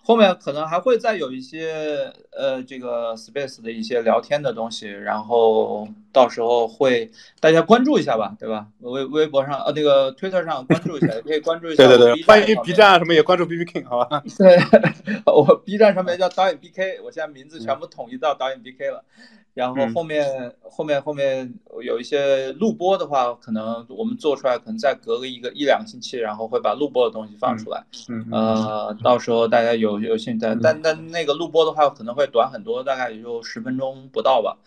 [0.06, 7.10] 后面可能还会再有一些呃这个 Space 的一些聊天的东西，然后到时候会
[7.40, 8.68] 大家关注一下吧，对吧？
[8.82, 11.88] 微微博上呃那个 Twitter 上关注一下，也可以关注一下。
[11.88, 14.22] 对对对，欢迎 B 站什么也关注 B B King 好吧？
[14.38, 14.58] 对，
[15.26, 19.06] 我 B 站上面叫导演 B K，我现在名字全部统一到导演 B K 了。
[19.54, 27.84] 然后后面后面后面有一些录播的话，可能我们做出来，可能再隔个一个一两个星期，然后会把录播的东西放出来。
[28.10, 34.58] 嗯，呃，到时候大家有有兴趣，但但那个录播的话可能会短很多，大概也就十分钟不到吧。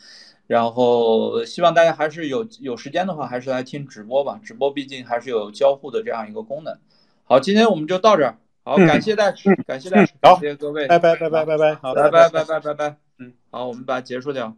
[0.47, 4.39] 然后希望大家还是有有时间的话，还是来听直播吧。
[4.41, 6.73] 直播毕竟还是有交互的这样一个功能。
[7.25, 8.39] 好，今天我们就到这儿。
[8.63, 12.97] 好，感谢大师，感谢大师，感谢各位，拜拜拜拜拜拜，好，拜拜拜拜拜拜。
[13.19, 14.57] 嗯，好，我们把它结束掉。